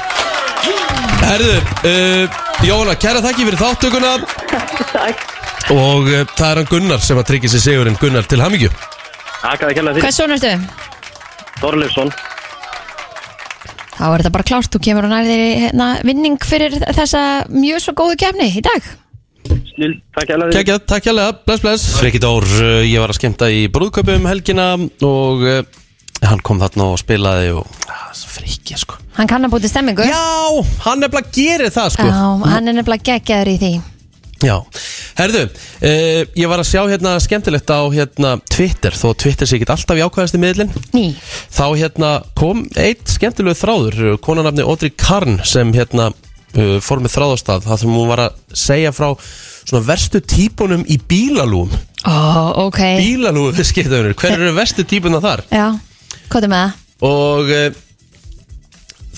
[1.19, 1.57] Herðu,
[1.89, 4.09] uh, Jóna, kæra þakki fyrir þáttökuna
[4.91, 5.21] Takk.
[5.71, 7.97] Og uh, það er hann Gunnar sem að tryggja sér sigurinn.
[8.01, 8.71] Gunnar til hamingju.
[9.39, 10.51] Takk að kella Hvað svona ertu?
[11.61, 12.11] Þorleifsson.
[13.99, 17.83] Þá er þetta bara klárt, þú kemur og nærðir í hérna, vinning fyrir þessa mjög
[17.83, 18.91] svo góðu kefni í dag.
[19.73, 21.87] Snill, takk að Kækja, takk hjálpa, bless bless.
[21.99, 24.71] Freki Dór, uh, ég var að skemmta í brúðköpu um helgina
[25.05, 25.61] Og uh,
[26.25, 28.97] hann kom þarna og spilaði og ah, Freki sko.
[29.17, 30.05] Hann kann að búti stemmingu.
[30.07, 32.09] Já, hann er bara að gera það sko.
[32.09, 33.71] Já, hann er nefnilega geggjaður í því.
[34.39, 34.55] Já,
[35.19, 39.67] herðu, uh, ég var að sjá hérna skemmtilegt á hérna Twitter Þó Twitter sé ekki
[39.67, 41.09] alltaf jákvæðasti miðlinn Ný.
[41.51, 47.67] Þá hérna kom eitt skemmtilegu þráður Konanafni Audrey Karn sem hérna uh, fór með þráðastað
[47.67, 51.75] Það sem hún var að segja frá svona verstu típunum í bílalúum
[52.07, 52.15] Ó,
[52.69, 52.79] ok.
[52.95, 55.43] Bílalúu skiptaðunir, hver eru verstu típuna þar?
[55.51, 55.65] Já,
[56.29, 56.73] hvað er með það?
[57.09, 57.69] Og uh,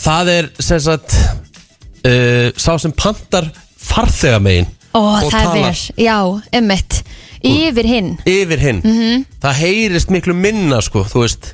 [0.01, 1.15] það er sem sagt
[2.05, 3.49] uh, sá sem pantar
[3.81, 5.69] farþegamegin Ó, Og það talar.
[5.71, 6.17] er, já,
[6.59, 6.97] emmitt
[7.47, 9.21] Yfir hinn, yfir hinn Mhm.
[9.41, 11.53] það heyrist miklu minna sko, þú veist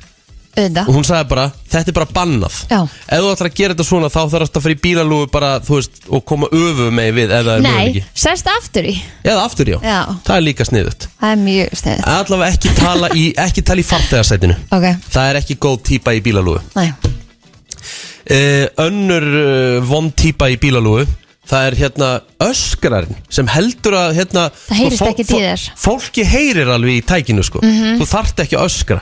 [0.58, 2.56] og hún sagði bara, þetta er bara bannað.
[2.70, 2.78] Já.
[2.84, 5.50] ef þú ætlar að gera þetta svona þá þarf þetta að fara í bílalúgu bara,
[5.64, 8.96] þú veist, og koma öfu með við er Nei, sérst aftur í.
[9.24, 13.12] Eða aftur já, Já, það er líka sniðut það er mjög stæðið allavega ekki tala
[13.14, 16.62] í, ekki tala í farþegarsætinu Ok, það er ekki góð típa í bílalúgu.
[16.74, 16.92] Næ
[18.28, 21.06] uh, önnur uh, vond típa í bílalúgu
[21.48, 22.08] Það er hérna
[22.44, 25.62] öskrarinn sem heldur að hérna Það heyrist fó- ekkert í fó- þér.
[25.80, 27.62] Fólki heyrir alveg í tækinu sko.
[27.64, 27.94] Mhm.
[28.02, 28.98] Þú þarft ekki að öskra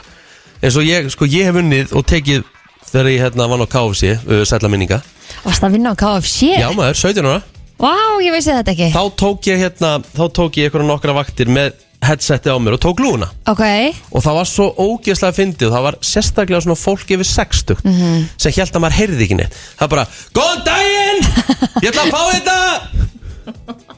[0.61, 2.43] eins og ég, sko, ég hef unnið og tekið
[2.91, 5.01] þegar ég hérna vann á KFC uh, sætla minninga.
[5.43, 6.53] Varst það að vinna á KFC?
[6.57, 7.41] Já maður, 17 ára.
[7.77, 7.91] Vá,
[8.25, 8.87] ég veist þetta ekki.
[8.95, 11.75] Þá tók ég hérna, þá tók ég einhverja nokkra vaktir með
[12.07, 13.61] headseti á mér og tók lúna Ok,
[14.13, 18.27] og það var svo ógeðslega fyndið og það var sérstaklega svona fólk yfir 60 Mhm.
[18.37, 19.57] sem held að maður heyrði ekki neitt.
[19.79, 20.05] Það bara,
[20.37, 21.23] góðan daginn!
[21.81, 23.96] Ég ætla að fá þetta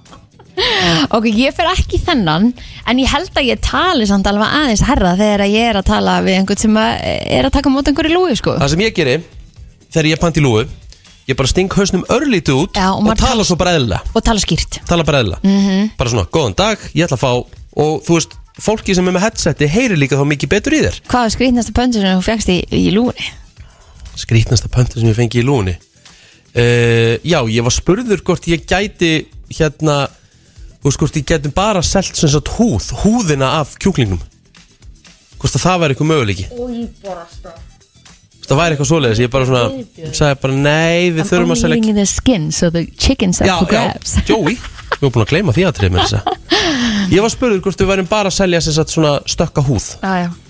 [1.15, 2.49] ok, ég fer ekki í þennan
[2.89, 6.17] En ég held að ég tali samt alveg aðeins herra Þegar ég er að tala
[6.25, 6.91] við einhvern sem að
[7.37, 8.55] er að taka mót einhverju lúi sko.
[8.59, 9.15] Það sem ég geri,
[9.93, 10.65] þegar ég panti lúu
[11.29, 14.01] ég bara sting hausnum örlítið út Já, og og, tala svo bara eðlilega.
[14.17, 14.79] Og tala skýrt.
[14.89, 15.91] Tala bara eðlilega, Mhm.
[15.99, 17.31] bara svona, góðan dag ég ætla að fá,
[17.83, 20.97] og þú veist fólki sem er með headseti heyri líka þá mikið betur í þér.
[21.07, 23.29] Hvað er skrýtnasta pöndur sem þú fegst í, í lúni?
[24.19, 25.75] skrítnasta pöntu sem ég fengi í lúni?
[26.57, 30.07] Uh, Já, ég var spurður hvort ég gæti hérna
[30.85, 34.21] veist hvort ég gæti bara selt sem sagt húð, húðina af kjúklingnum?
[35.39, 36.47] Hvort að það væri eitthvað möguleiki?
[38.49, 39.21] Það væri eitthvað svoleiðis?
[39.21, 39.63] Ég bara svona,
[40.17, 43.53] sagði bara nei við þurfum að selja Only in the skin so the chickens Já,
[43.53, 44.15] are for já, grabs.
[44.25, 46.37] Jói, við erum búin að gleyma því aðtrið með þessa
[47.13, 49.91] Ég var spurður hvort við værim bara að selja sem sagt svona stökka húð.
[50.01, 50.48] Já, já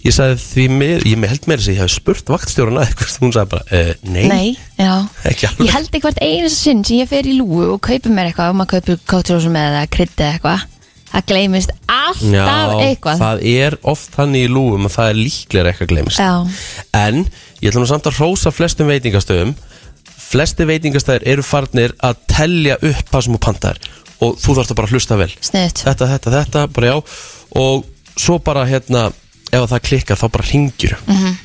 [0.00, 3.16] Ég sagði því með, ég held með þess að ég hef spurt vaktstjórun að eitthvað
[3.20, 4.92] hún sagði bara, uh, nei, Nei, já.
[5.28, 5.66] Ekki alveg.
[5.66, 8.60] Ég held eitthvað einu sinn sem ég fer í lúu og kaupi mér eitthvað og
[8.62, 10.64] maður kaupir kótrósum eða krytti eitthvað
[11.10, 13.18] það gleymist alltaf eitthvað.
[13.18, 16.32] það er oft þannig í lúum að það er líklega eitthvað glemist Já,
[16.94, 17.24] En
[17.60, 19.56] ég ætla nú samt að hrósa flestum veitingastöðum.
[20.30, 23.80] Flesti veitingastæðir eru farnir að telja upp það sem þú pantar
[24.22, 25.32] og þú þarfst að bara hlusta vel.
[25.42, 26.96] Sniðt Þetta, þetta, þetta, bara já.
[27.58, 27.84] Og
[28.20, 29.08] svo bara hérna
[29.50, 31.38] ef það klikkar þá bara ringjur mm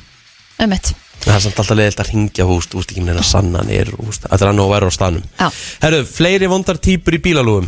[0.64, 0.94] Ömmit
[1.26, 4.44] það er samt alltaf leiðilt að ringja húst, veist ekki með neina sannanir húst, þetta
[4.44, 5.24] er annað að vera á staðnum.
[5.40, 5.46] Já.
[5.82, 7.66] Herru, fleiri vondar típur í bílalúum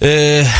[0.00, 0.56] uh,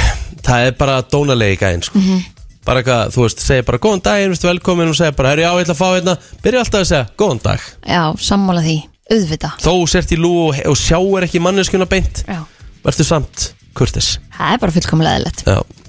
[0.47, 1.99] Það er bara dónalegi gæðin sko.
[1.99, 2.20] Mhm.
[2.64, 4.91] bara eitthvað, þú veist, segir bara góðan daginn, veist velkomin.
[4.93, 6.14] Og segir bara, herru já, ég ætla að fá hérna.
[6.45, 7.66] Byrja alltaf að segja, góðan dag.
[7.89, 8.76] Já, sammála því,
[9.11, 12.45] auðvita þó sért í lú og, og sjáur ekki manneskjuna beint Já.
[12.85, 15.45] verður samt kurtis Það er bara fullkomlega eðlilegt.
[15.49, 15.80] Já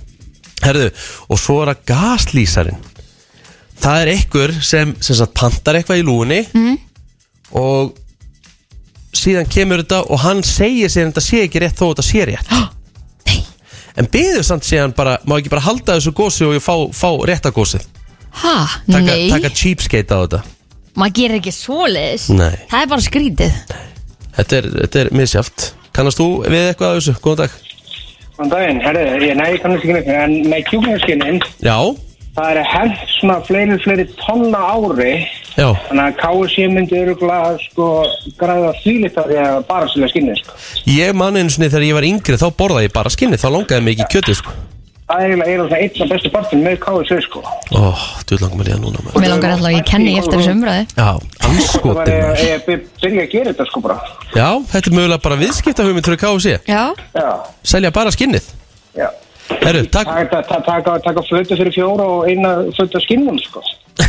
[0.62, 0.90] Herðu,
[1.32, 2.82] og svo er það gaslýsarinn.
[3.82, 6.76] Það er einhver sem, sem sagt, pantar eitthvað í lúinni mm.
[7.58, 7.96] og
[9.18, 12.28] síðan kemur þetta og hann segir sér en þetta sé ekki rétt þó þetta sé
[12.30, 12.54] rétt.
[14.00, 17.10] En byður samt síðan bara, má ekki bara halda þessu gósi og ég fá, fá
[17.28, 17.84] rétta gósið
[18.32, 18.54] Ha,
[18.88, 20.40] Taka, nei, taka cheapskate á þetta.
[20.96, 22.30] Maður gerir ekki svoleiðis.
[22.32, 22.56] Nei.
[22.72, 23.58] Það er bara skrítið.
[24.38, 27.14] Þetta er, þetta er misjáft Kannast þú við eitthvað af þessu?
[27.24, 27.71] Góðan dag
[28.42, 31.76] Góðan daginn, herri, ég næði neitt, en með kjúklingaskinin, Já,
[32.34, 35.12] það er hent svona fleiri, fleiri tonna ári,
[35.54, 35.68] já.
[35.86, 37.92] Þannig að KSC myndi öruglega, sko,
[38.42, 40.58] græða þvílitt af því að bara selja skinnið, sko.
[40.90, 43.86] Ég man einu sinni þegar ég var yngri þá borðaði ég bara skinni, þá langaði
[43.86, 44.58] mig ekki í kjötið sko
[45.12, 47.40] Það er eiginlega er það einn af bestu partin með KSC, sko.
[47.76, 47.78] Ó,
[48.30, 49.20] þú langar mér líða núna maður.
[49.20, 52.40] Mér langar alltaf að ég kenni eftir þessu umræði Já, Það anskotin ég, maður.
[52.48, 53.98] ég by- byrja að gera þetta, sko, bara.
[54.38, 56.84] Já, þetta er mögulega bara viðskipta hugmynd fyrir KFC Já,
[57.18, 57.28] Já,
[57.74, 58.46] Selja bara skinnið.
[58.96, 59.08] Já.
[59.52, 60.08] Herru, takk.
[60.08, 63.60] Taka, taka, taka, taka flötu fyrir fjóra og eina flötu af skinnum, sko.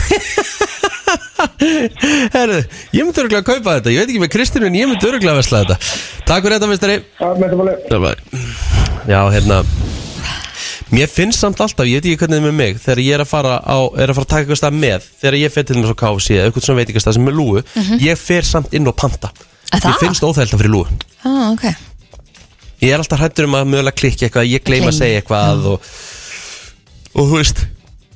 [2.32, 2.60] Herru,
[2.94, 3.90] ég myndi örgulega að kaupa þetta.
[3.90, 5.76] Ég veit ekki með Kristínu en ég myndi örgulega að vesla þetta.
[6.30, 6.96] Takk fyrir þetta, mistari.
[7.18, 8.18] Já, með þetta bara.
[9.10, 9.56] Já, hérna
[10.92, 13.22] Mér finnst samt alltaf, ég veit ekki hvernig það er með mig Þegar ég er
[13.24, 15.76] að fara, á, er að, fara að taka eitthvað stað með Þegar ég fer til
[15.78, 18.02] mér svo KFC eða eitthvað svona veitingastað sem er lúu Mhm.
[18.04, 19.30] Ég fer samt inn og panta.
[19.72, 19.86] Það?
[19.88, 20.84] Ég finnst óþælda fyrir lúu.
[21.24, 21.64] Ah, ok.
[22.82, 25.88] Ég er alltaf hrættur um að mögulega klikki eitthvað Ég gleyma að segja eitthvað og,
[27.14, 27.64] og þú veist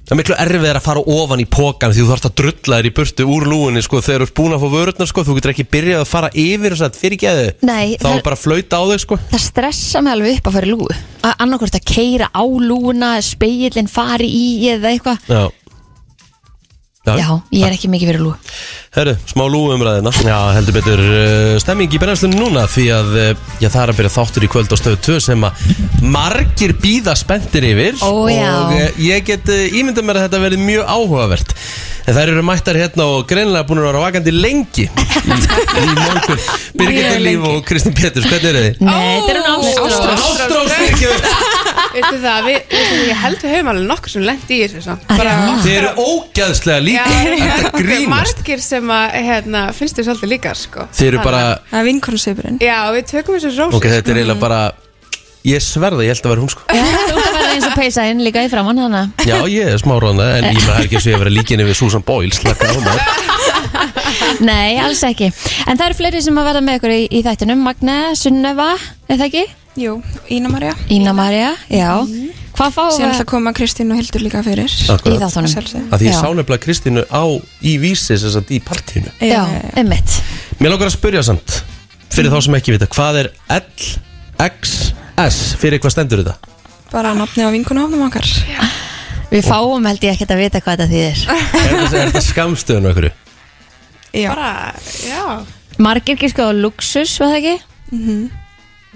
[0.06, 2.86] Það er miklu erfið að fara ofan í pókan Því þú þarfst að drulla þér
[2.86, 5.52] í burtu úr lúinni sko, Þegar þú ert búin að fá vörurnar sko, Þú getur
[5.54, 8.44] ekki byrjað að fara yfir og sagt fyrir geðu Nei, Þá það- er bara að
[8.44, 9.18] flauta á þig sko.
[9.32, 10.88] Það stressa mig alveg upp að fara í lúu
[11.26, 14.46] Annarkvort að keira á lúuna Speilin fari í
[14.76, 15.50] eða eitthvað
[17.06, 18.34] Já ég er ekki mikið fyrir lúu
[18.96, 23.28] Herru, smá lúumræðina Já, heldur betur uh, stemming í brennslunum núna Því að uh,
[23.62, 25.66] já, það er að byrja þáttur í kvöld á stöðu 2 Sem að
[26.02, 28.50] margir býða spenntir yfir Ó, já.
[28.50, 31.54] Og uh, ég get uh, ímyndað mér að þetta verði mjög áhugavert.
[32.06, 34.86] En þær eru mættar hérna og greinilega búin að vera vakandi lengi.
[34.86, 35.38] Í,
[35.82, 36.44] í morgun.
[36.78, 38.84] Birgitta Líf og Kristinn Péturs, hvernig eru þið?
[38.86, 39.98] Nei, þetta er hún ástrós.
[40.14, 41.34] Ástrós, fyrirgefðu.
[41.96, 44.94] Veistu það, við, veistu, ég held við höfum alveg nokkur sem lendi í þessu.
[44.94, 45.34] Ah, bara
[45.64, 48.08] Þið eru ógæðslega líka Þetta grínast.
[48.12, 50.88] margir sem að hérna, finnst þið svolítið líka sko.
[50.96, 54.44] Þið eru bara, Það er vinkonusvipurinn Já, við tökum þessu rósi ok, þetta er eiginlega
[54.44, 54.60] bara
[55.46, 56.62] Ég sverða, ég held að vera hún sko.
[56.66, 59.78] Þú ert að vera eins og peysa inn líka í framann hana Já, ég er
[59.78, 62.34] smá róna En ég maður er ekki að segja að vera líkinni við Susan Boyle
[62.34, 63.22] Slaka á maður.
[64.42, 65.28] Nei, alls ekki.
[65.68, 67.62] En það eru fleiri sem að verða með ykkur í, í þættinum.
[67.66, 68.68] Magne, Sunneva,
[69.06, 69.44] er það ekki?
[69.76, 70.00] Jú,
[70.32, 71.90] Ína Marja Ína Marja, já.
[72.56, 73.04] Hvað fáum við?
[73.10, 74.72] ætla að koma Kristín og Hildur líka fyrir.
[74.88, 75.12] Akkurat.
[75.12, 75.90] Í þáttunum.
[75.92, 76.20] Að því ég Já.
[76.22, 77.22] sá nefnilega Kristínu á
[77.60, 79.44] í vísi sem sagt í partínu Já,
[79.76, 80.22] einmitt.
[80.56, 81.58] Mér langar að spyrja samt
[82.16, 83.28] Fyrir þá sem ekki vita, hvað er
[84.40, 85.42] LXS?
[85.60, 86.54] Fyrir hvað stendur þetta?
[86.94, 88.24] Bara nafni á vinkunahofnum okkar.
[89.28, 91.18] Við fáum held ég ekkert að vita hvað þetta þýðir.
[91.60, 93.08] Er þetta, skamstöðun okkur?
[94.16, 94.30] Já.
[94.32, 94.50] Bara,
[95.04, 95.24] já.
[95.82, 97.56] Margir ekki sko á luxus, var það ekki?
[97.92, 98.22] Við,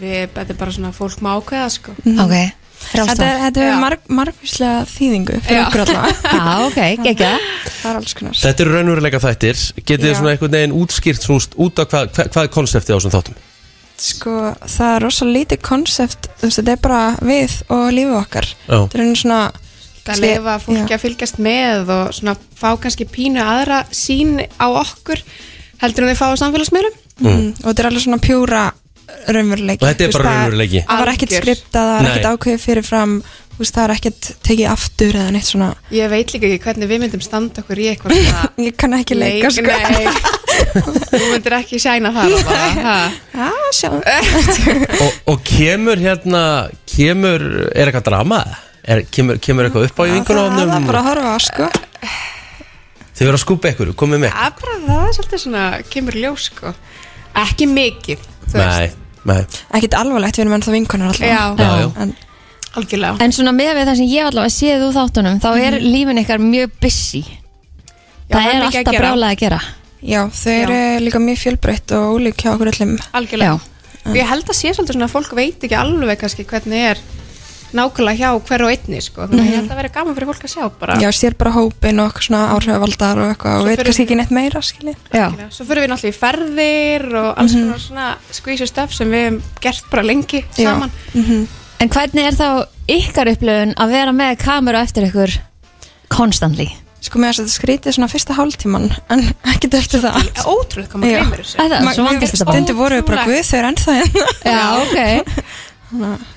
[0.00, 1.94] þetta er bara svona fólk má ákveða sko
[2.24, 2.34] Ok,
[2.80, 5.64] Þetta frjálst er, þetta er marg, margvíslega þýðingu fyrir Já.
[5.66, 7.30] okkur allavega Já, ok, gekkja
[7.80, 10.16] Það er alls konar Þetta eru raunveruleika þættir Getið þið Já.
[10.18, 13.40] svona einhvern veginn útskýrt svona, út á hvað, hvað, er konseptið á þessum þáttum?
[14.00, 18.78] Sko, það er rosa lítið konsept þetta er bara við og lífið okkar Já.
[18.78, 19.42] Þetta er svona
[20.00, 25.20] Það lefa fólki að fylgjast með og svona fá kannski pínu aðra sín á okkur
[25.82, 27.44] heldur en þau fá á samfélagsmiðlum mm.
[27.60, 28.62] Og þetta er alveg svona pjúra
[29.36, 29.82] raunveruleiki.
[29.84, 30.82] Og þetta er bara raunveruleiki?
[30.88, 33.14] Það var ekkert skriptað, það var ekkert ákveðið fyrirfram
[33.60, 35.66] Þú veist, það er ekkert tekið aftur eða neitt svona.
[35.92, 39.18] Ég veit líka ekki hvernig við myndum standa okkur í eitthvað svona Ég kann ekki
[39.18, 39.66] leika, sko.
[39.68, 40.06] Nei,
[41.10, 42.94] þú myndir ekki sæna það bara, ha?
[43.42, 43.90] Já, sjá.
[45.04, 46.42] Og, og kemur hérna
[46.88, 47.44] Kemur,
[47.74, 48.40] er eitthvað drama?
[48.80, 51.68] Er, kemur, kemur eitthvað upp á í Það er bara að horfa sko.
[53.12, 56.20] Þið verður að skúpa ykkur, komið með Það er bara það er svolítið svona, kemur
[56.24, 56.72] ljós sko
[57.38, 58.24] Ekki mikið,
[58.54, 58.90] Nei,
[59.24, 59.44] nei.
[59.76, 61.96] Ekkert alvarlegt, við erum ennþá vinkonar alltaf.
[62.02, 62.14] En,
[62.78, 63.16] Algjörlega.
[63.24, 66.42] En svona með við það sem ég allavega séð úr þáttunum þá er lífin ykkar
[66.42, 67.22] mjög busy.
[68.30, 69.00] Já, Það er alltaf gera.
[69.02, 69.60] brálað að gera.
[70.00, 72.92] Já, þau eru líka mjög fjölbreytt og ólík hjá okkur öllum.
[73.18, 73.56] Algjörlega.
[73.58, 74.10] Já.
[74.10, 77.02] Og ég held að sé svolítið svona að fólk veit ekki alveg kannski hvernig er
[77.76, 79.26] nákvæmlega hjá hver og einni sko.
[79.28, 80.96] Þannig að ég held að vera gaman fyrir fólk að sjá bara.
[81.02, 84.34] Já, sér bara hópin og eitthvað svona áhrifavaldar og eitthvað og veit kannski ekki neitt
[84.34, 84.96] meira, skilji.
[85.14, 88.08] Já, Svo fyrir við náttúrulega í ferðir og alls konar svona
[88.40, 90.92] skvísu stöf sem við hefum gert bara lengi saman.
[91.80, 92.48] En hvernig er þá
[92.90, 95.38] ykkar upplöfun að vera með kameru eftir ykkur
[96.12, 96.68] constantly?
[97.00, 100.18] Sko þess að þetta skrítið svona fyrsta hálftíman en ekkert eftir það.
[100.44, 101.20] Ótrúð hvað maður Já.
[101.22, 101.56] gleymir þessu.
[101.56, 102.56] Það er svo vandist þetta bara.
[102.58, 104.26] Stundum voru við bara guð, þau eru ennþá hérna.
[104.44, 104.98] Já, ok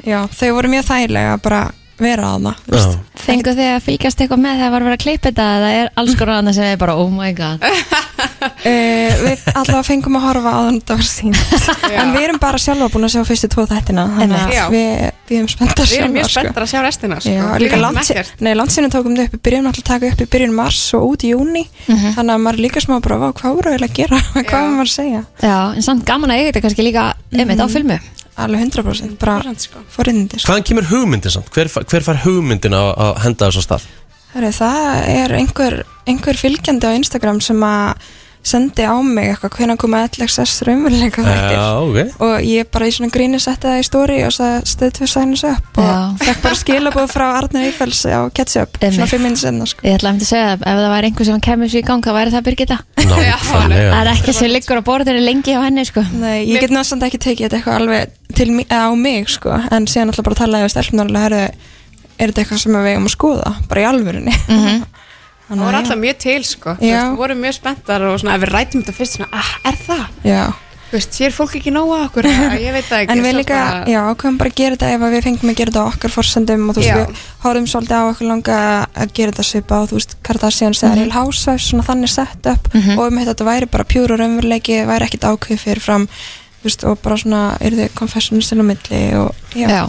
[0.04, 1.64] Já, þau voru mjög þægilega að bara
[2.02, 2.86] vera að það Já.
[3.24, 5.46] Fengu þið að fylgjast eitthvað með þegar var að vera að klippa þetta?
[5.58, 7.64] Eða er alls konar annað sem er bara oh my god.
[7.64, 12.40] Uh, Við allavega fengum að horfa á þannig að það var sínt En við erum
[12.42, 14.90] bara sjálfa búin að sjá fyrstu tvo þættina Þannig að við,
[15.30, 16.34] við erum spenntar Við erum mjög sko.
[16.44, 17.34] spenntar að sjá restina sko.
[17.34, 17.80] Já, líka
[18.60, 21.32] landsinu tókum við upp í byrjun alltaf taka upp í byrjun mars og út í
[21.32, 24.20] júni þannig að maður líka smá bara, "Vá, hvað voru að gera?
[24.34, 25.24] Hvað var maður að segja?
[25.44, 28.00] Já, en samt gaman að eiga þetta kannski líka einmitt á filmu
[28.36, 29.84] alveg 100% bara 100% sko.
[29.94, 31.52] forrindis Hvaðan kemur hugmyndin samt?
[31.54, 33.88] Hver, hver far hugmyndin að, að henda þess að stað?
[34.34, 35.80] Herri, það er einhver,
[36.10, 38.08] einhver fylgjandi á Instagram sem að
[38.44, 41.54] sendi á mig eitthvað hvenær koma LXS raunveruleika þættir.
[41.56, 42.22] Já, ok.
[42.28, 45.44] Og ég bara í svona gríni setti það í story og það stöð tvö sænis
[45.48, 48.98] upp og fekk bara skilabóð frá Arnar Eiffels á Ketchup Einmitt.
[48.98, 49.86] svona fimm minn senna sko.
[49.88, 52.12] Ég ætla að segja að ef það væri einhver sem kemur svo í gang þá
[52.20, 52.78] væri það Birgitta.
[53.04, 53.88] Nákvæmlega.
[53.94, 56.04] Það er ekki sem liggur á borðinu lengi á henni sko.
[56.20, 59.56] Nei, ég get náttúrulega ekki tekið þetta eitthvað alveg til, mi- á mig sko.
[59.72, 61.44] En síðan alltaf bara talaði við stelpunar alveg herri,
[62.20, 64.36] er þetta eitthvað sem við eigum að skoða bara í alvörunni
[65.60, 66.76] Það voru alltaf mjög til sko.
[66.82, 70.06] Við vorum mjög spenntar og svona, ef við rætum þetta fyrst svona, ah, er það?
[70.24, 70.44] Já.
[70.94, 73.56] Þú veist, sér fólk ekki nóga okkur eða, ég veit það ekki En við líka,
[73.58, 76.12] bara- já, ákveðum bara að gera þetta ef að við fengum að gera þetta okkar
[76.14, 76.98] forsendum og þú veist, Já.
[77.00, 78.58] við horfum svolítið á okkur langa
[78.94, 81.00] að gera þetta svipa og þú veist, Kardashians eða Mhm.
[81.02, 85.26] Real Housewives, svona þannig sett upp og um þetta væri bara pjúra raunveruleiki, væri ekkit
[85.26, 86.08] ákveð fyrir fram,
[86.64, 89.68] veist, og bara svona, eru þið til á milli og, já.
[89.70, 89.82] Já.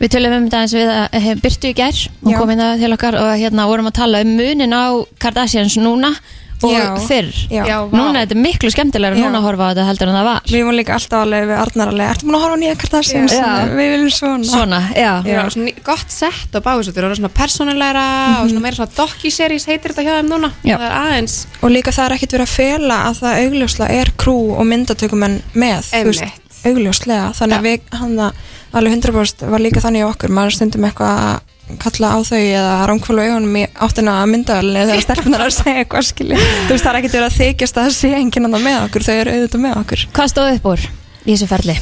[0.00, 2.92] Við tölum um þetta eins við að hef byrtu í gær og kom inn til
[2.96, 4.84] okkar og hérna vorum að tala um munin á
[5.22, 6.14] Kardashians núna
[6.62, 6.84] og Já.
[7.08, 7.64] fyrr Já.
[7.66, 7.94] Já, vá.
[7.98, 9.24] Núna er þetta miklu skemmtilegra Já.
[9.26, 11.58] núna að horfa á þetta heldur en það var Við vorum líka alltaf alveg við
[11.64, 13.32] Arnar alveg, ertu búin að horfa á nýja Kardashians?
[13.34, 13.50] Já.
[13.74, 14.44] Við viljum svona.
[14.44, 15.12] Svona, já.
[15.28, 18.06] Já, svona ný- gott sett á báðisötur og svona persónulegra
[18.42, 20.76] og svona meira svona docu-series heitir þetta hjá þeim núna Já.
[20.78, 24.12] það er aðeins Og líka það er ekkert verið að fela að það augljóslega er
[24.16, 27.32] krú og myndatökumenn með, þú veist, augljóslega.
[27.36, 28.32] Þannig að við, hann að
[28.74, 31.40] alveg 100% var líka þannig á okkur, maður stundum eitthvað að
[31.80, 36.08] kalla á þau eða ránkvölu augunum í áttina að myndavelni þegar stelpunar að segja eitthvað
[36.10, 36.36] skilji.
[36.38, 39.06] Þú veist, það er ekkert verið að þykjast að það sé enginn annar með okkur,
[39.06, 40.04] þau eru auðvitað með okkur.
[40.18, 40.84] Hvað stóð upp úr
[41.24, 41.76] í þessu ferli?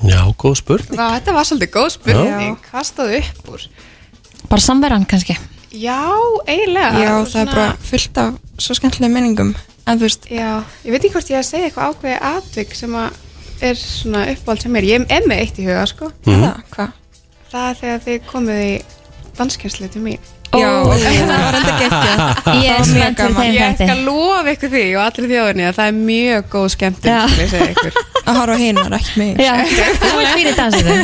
[0.00, 3.64] Já, góð spurning Vá, þetta var svolítið góð spurning hvað stóð upp úr?
[4.48, 5.36] Bara samverðan kannski
[5.76, 5.98] Já,
[6.48, 9.52] eiginlega Já, það er bara fullt af svo skemmtilega minningum,
[9.84, 12.96] en þú veist, Já, ég veit ekki hvort ég að segja eitthvað ákveðið atvik sem
[12.96, 13.20] að
[13.68, 16.10] er svona uppáhald sem er ég er með eitt í huga sko.
[16.26, 16.98] Það, hvað?
[17.50, 18.74] það er þegar þið komið í
[19.40, 20.28] danskjænslu til mín.
[20.50, 22.20] Já, það var enda geggjað.
[22.64, 23.42] Ég er Það var mjög spennt fyrir gaman.
[23.44, 26.64] þeim Ég skal lofa ykkur því og allir þjóðinni að það er mjög góð
[27.70, 28.00] ykkur.
[28.30, 28.56] Að horfa
[28.98, 29.38] ekki mig.
[29.40, 29.52] Já,
[30.00, 30.96] þú ert fyrir dansinu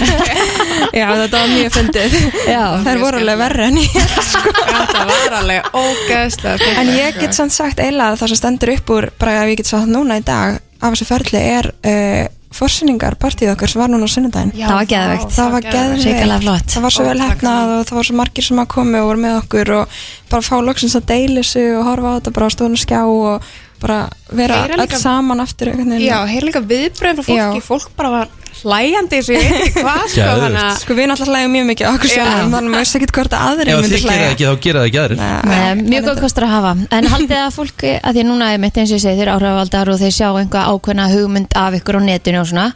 [0.95, 2.17] Já, þetta var mjög fyndið.
[2.51, 2.61] Já.
[2.87, 7.23] Þær voru alveg verri en ég Þetta var alveg skemmtilegt, En ég sko.
[7.25, 9.91] get samt sagt eiginlega að það sem stendur upp úr bara ef ég get sagt
[9.91, 12.27] núna í dag af þessu ferli er uh,
[12.57, 15.35] forsynningar partíð okkar sem var núna á sunnudaginn Já, Það var geðveikt.
[15.37, 16.73] Það var geðveikt flott.
[16.75, 19.23] Það var svo vel hefnað og það var svo margir sem að komi og voru
[19.27, 20.01] með okkur og
[20.33, 23.53] bara fá loksins að deila þessu og horfa á þetta bara á stóðun skjá og
[23.83, 23.99] bara
[24.33, 25.73] vera öll saman aftur.
[26.01, 27.67] Já, heyrðu líka viðbröðum frá fólki Já.
[27.67, 28.29] Fólk bara var
[28.63, 30.57] hlæjandi svo ég veit ekki hvað sko Geðveikt.
[30.63, 32.15] að Sko við náttúrulega hlægjum mjög mikið á okkur Já.
[32.17, 34.55] sjálfum þannig að maður veist ekkert hvort að aðri Ef þið gera það ekki, þá
[34.67, 35.23] gera það ekki aðrir.
[35.47, 36.73] Nei, Mjög góð kostur að hafa.
[36.97, 39.33] En haldið að fólki, að því að núna er mitt eins og ég segi þeir
[39.37, 42.69] áhrifavaldar og þeir sjá einhvað ákveðna hugmynd af ykkur á netinu og svona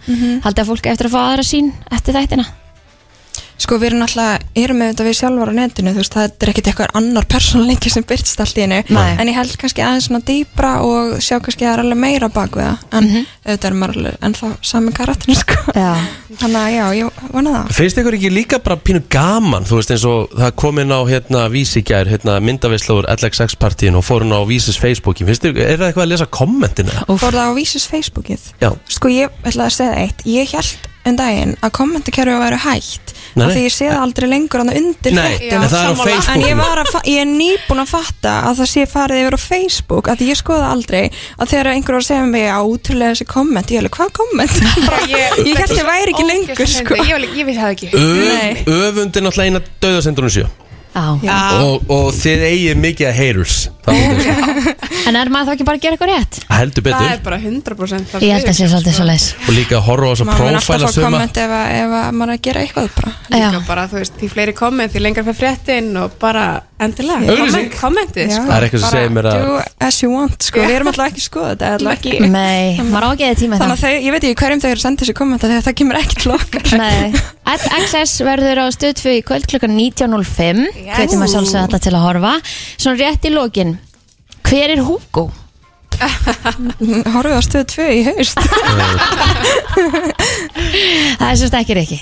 [0.45, 2.47] Haldið að fólki eftir að fá aðra sín eftir þættina
[3.61, 6.51] Sko við erum náttúrulega, erum með þetta við sjálfar á netinu, þú veist, það er
[6.53, 10.23] ekkert eitthvað annar persónleiki sem byrtist allt í hennu en ég held kannski aðeins svona
[10.25, 13.77] dýbra og sjá kannski að það er alveg meira bak við það en auðvitað er
[13.83, 15.59] maður alveg ennþá sami karatinu sko.
[15.77, 15.91] Já,
[16.41, 17.73] þannig að já, ég vona það.
[17.77, 21.01] Finnst ykkur ekki líka bara pínu gaman Þú veist eins og það kom inn á
[21.11, 25.27] hérna vísigjær hérna myndavislur LXX partíin og fór hún á vísis Facebooki.
[25.29, 27.05] Finnst ykkur, er það eitthvað að lesa kommentina?
[27.11, 28.51] Fór það á vísus Facebookið?
[28.63, 32.61] Já, Sko ég ætla að segja eitt, ég held en daginn að kommentakerfi að vera
[32.67, 33.51] hægt af nei.
[33.55, 35.63] því ég sé það aldrei lengur hann undir Nei, fréttum.
[35.63, 38.87] en það er á En ég, að, ég er nýbúin að fatta að það sé
[38.91, 42.49] farið yfir á Facebook að ég skoða aldrei að þegar einhver var að segja mig
[42.51, 44.57] að útrúlega þessi komment, ég alveg, hvað komment?
[45.11, 46.99] ég, ég held ég væri ekki lengur sko.
[47.01, 50.51] Ég, ég, ég vissi það ekki Öf, öfundi náttúrulega eina döðasendurinn já.
[50.95, 54.73] Og, og þið eigið mikið að haters Það þetta.
[55.11, 56.39] En er maður þá ekki bara að gera eitthvað rétt?
[56.51, 59.53] heldur Það betur er bara 100% það Ég held að sé svolítið svo leis og
[59.57, 61.07] líka að horfa á þess að maður mun alltaf prófæla fá suma.
[61.11, 63.13] komment ef, að- ef að maður er að gera eitthvað bara.
[63.35, 66.45] Líka bara, þú veist, því fleiri komment, því lengar fyrir fréttin og bara
[66.87, 67.21] endilega.
[67.35, 67.71] Auglýsing.
[67.75, 68.45] komment, kommentið, sko.
[68.49, 69.51] Það er eitthvað sem segir mér að do
[69.89, 72.13] as you want, sko, við erum alltaf ekki að skoða þetta alltaf ekki.
[72.31, 73.77] Nei, maður á ekki eða tíma í þannig það.
[73.77, 76.01] að þau, ég veit ekki hverjum þau eru að senda þessi kommenta þegar það kemur
[76.01, 77.03] ekki til okkar Nei,
[77.51, 80.97] XS verður á stöðfu í kvöld klukkan 19.05 Yes.
[80.97, 82.33] Hvetum að sjálfsögða þetta til að horfa.
[82.81, 83.77] Svona rétt í lokin.
[84.49, 85.29] Hver er Hugo?
[86.01, 88.39] horfið á stöð 2 í haust.
[91.21, 91.77] Það er sérst ekki.
[91.81, 92.01] Riki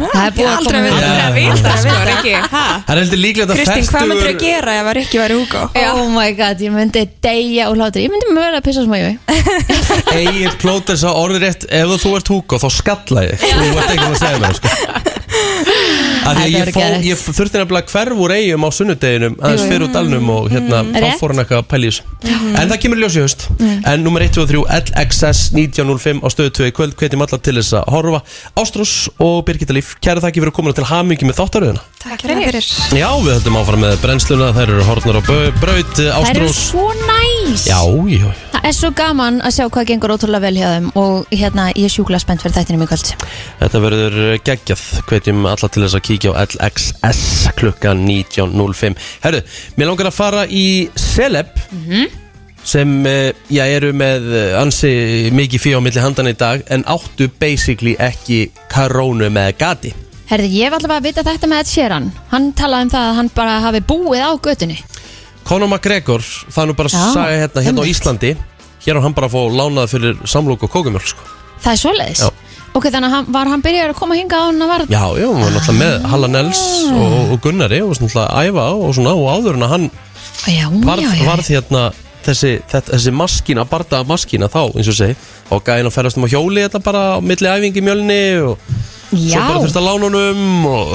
[0.00, 1.10] Það er búið að aldrei að vita,
[1.50, 2.14] aldrei að sko, vita.
[2.14, 2.64] ekki ha?
[2.86, 5.38] Það er heldur líklega að Kristín, hvað myndir fertugur að gera ef að Rikki væri
[5.40, 5.62] Hugo?
[5.90, 9.04] Oh my god, ég myndi deyja úr hlátur Ég myndi mögulega að pissa smá í
[9.06, 9.16] mig
[10.20, 14.08] Egil plóter sá orðið rétt ef þú ert Hugo þá skalla ég Þú ert ekki
[14.08, 14.68] að segja mér sko.
[16.20, 19.84] Af því að ég, fó, ég þurfti nefnilega hverf úr eigum á sunnudeginum aðeins fyrir
[19.86, 21.18] úr dalnum og hérna þá Rétt.
[21.20, 22.02] fór hann eitthvað að pæla í þessu.
[22.60, 23.46] En það kemur ljós í haust.
[23.90, 24.64] En nummer 1, 2 og 3
[25.00, 26.94] LXS 1905 á stöðu 2 í kvöld.
[27.00, 28.20] Hvetjum alla til þess að horfa.
[28.60, 31.84] Ástrós og Birgitta Líf Kæra þakki fyrir komuna til hamingi með þáttaröðina.
[32.04, 32.60] Takk fyrir.
[32.96, 34.52] Já, við höldum áfram með brennsluna.
[34.56, 36.62] Þær eru horfnar á bau- braut Ástrós
[37.50, 40.88] næs Já, já, Það er svo gaman að sjá hvað gengur ótrúlega vel hjá þeim
[41.00, 43.12] Og hérna, ég er sjúklega spennt fyrir þættinum í kvöld.
[43.60, 47.22] Þetta verður geggjað, hvetjum alla til þess að kíkja á LXS
[47.60, 49.44] klukkan 19.05 Herru,
[49.76, 50.66] mér langar að fara í
[50.98, 51.54] Celeb
[52.70, 54.92] sem eh, já, eru með eh, ansi
[55.32, 59.94] mikið fyrir á milli handana í dag en áttu basically ekki karónu með gati
[60.30, 62.04] Herði, ég var allavega að vita þetta með Ed Sheeran.
[62.30, 64.76] Hann talaði um það að hann bara hafi búið á götunni
[65.50, 67.96] Conor McGregor, það er nú bara Já, sagja hérna, hérna á einmitt.
[67.96, 68.36] Íslandi
[68.84, 71.24] Hér á hann bara að fá lánað fyrir samlók og kókumjölk sko.
[71.64, 72.28] Það er svoleiðis Já.
[72.70, 75.02] Ok, þannig að hann, var hann byrjaður að koma hinga á hann að var Já,
[75.18, 76.60] já, hann var náttúrulega með Halla Nels
[76.94, 79.88] og, og Gunnari og svona að æfa og svona og áður en að hann
[80.46, 81.82] Já, varð, já, já, varð hérna
[82.24, 85.16] þessi, þetta, þessi maskína, bardaða maskína þá, eins og segi,
[85.50, 88.70] og gæðin að ferast um á hjóli þetta bara á milli æfingi mjölni og
[89.10, 89.40] svo já.
[89.42, 90.94] bara þurft að lána honum og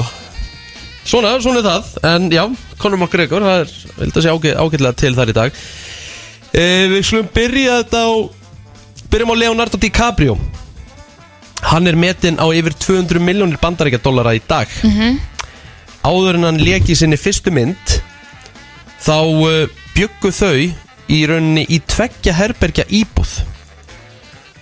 [1.06, 1.90] svona, svona er það.
[2.10, 2.42] En já,
[2.80, 5.60] Conor McGregor það er, vildi að segja ágæ, ágætlega til þar í dag.
[6.56, 8.12] E, Við slum byrja þetta á
[9.12, 10.36] byrjum á Leonardo DiCaprio.
[11.66, 14.68] Hann er metinn á yfir 200 miljónir bandaríkja dollara í dag.
[14.84, 15.18] Mhm.
[16.06, 17.96] áður en hann leki sinni fyrstu mynd
[19.02, 19.64] þá uh,
[19.96, 20.60] byggu þau
[21.10, 23.32] í rauninni í tveggja herbergja íbúð.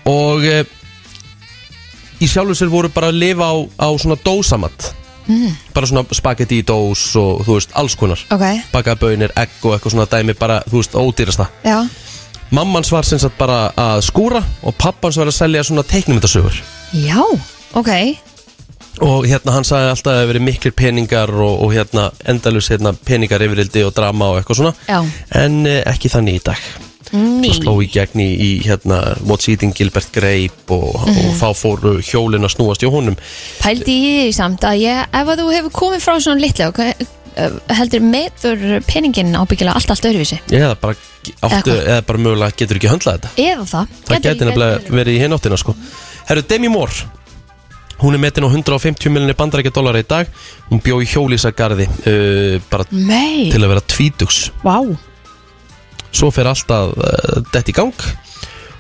[0.09, 0.65] Og uh,
[2.25, 4.95] í sjálfu sér voru bara að lifa á, á svona dósamatt
[5.25, 5.55] Mm.
[5.75, 8.21] bara svona spagetti í dós og þú veist alls konar.
[8.35, 11.49] Ok, bakaðbönir, egg og eitthvað svona dæmi bara þú veist ódýrasta.
[11.65, 11.79] Já.
[12.55, 16.61] Mammans var sem sagt bara að skúra og pappans var að selja svona teiknumyndasögur
[16.95, 17.19] Já,
[17.75, 17.91] ok.
[19.03, 22.71] Og hérna hann sagði alltaf að það hefur verið miklir peningar og, og hérna endalus
[22.71, 24.75] hérna peningar yfirildi og drama og eitthvað svona.
[24.87, 25.01] Já,
[25.41, 26.69] en eh, ekki þannig í dag
[27.13, 27.49] Ný.
[27.51, 31.35] og sló í gegn í, í hérna What's Eating Gilbert Grape og, og Mhm.
[31.41, 33.17] þá fóru hjólin að snúast hjá honum.
[33.61, 36.81] Pældi í því samt að ég, ef að þú hefur komið frá svona litlu ok,
[37.37, 40.39] uh, heldur meður peningin ábyggilega allt allt öðruvísi?
[40.51, 40.95] Eða bara,
[41.43, 43.35] áttu, eða bara mögulega getur ekki höndlað þetta.
[43.37, 43.87] Eða það.
[44.09, 45.75] Það geti nefnilega verið í hináttina sko.
[46.29, 47.05] Herru, Demi Moore
[48.05, 50.27] hún er metin á 150 miljonir bandarækja dólar í dag.
[50.69, 53.51] Hún bjó í hjólísagarði uh, bara Nei.
[53.53, 54.51] til að vera tvítugs.
[54.65, 54.81] Vá,
[56.15, 58.07] svo fer alltaf uh, dett í gang.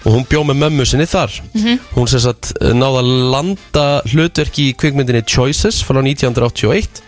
[0.04, 1.32] Og hún bjó með mömmu sinni þar.
[1.54, 1.78] Mhm.
[1.96, 7.00] hún sem sagt uh, náða að landa hlutverki í kvikmyndinni Choices frá 1981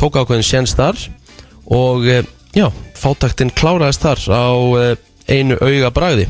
[0.00, 0.98] tók ákveðin séns þar.
[1.70, 2.22] Og uh,
[2.56, 2.66] já,
[2.98, 4.46] fátaktinn kláraðist þar á
[5.30, 6.26] einu auga bragði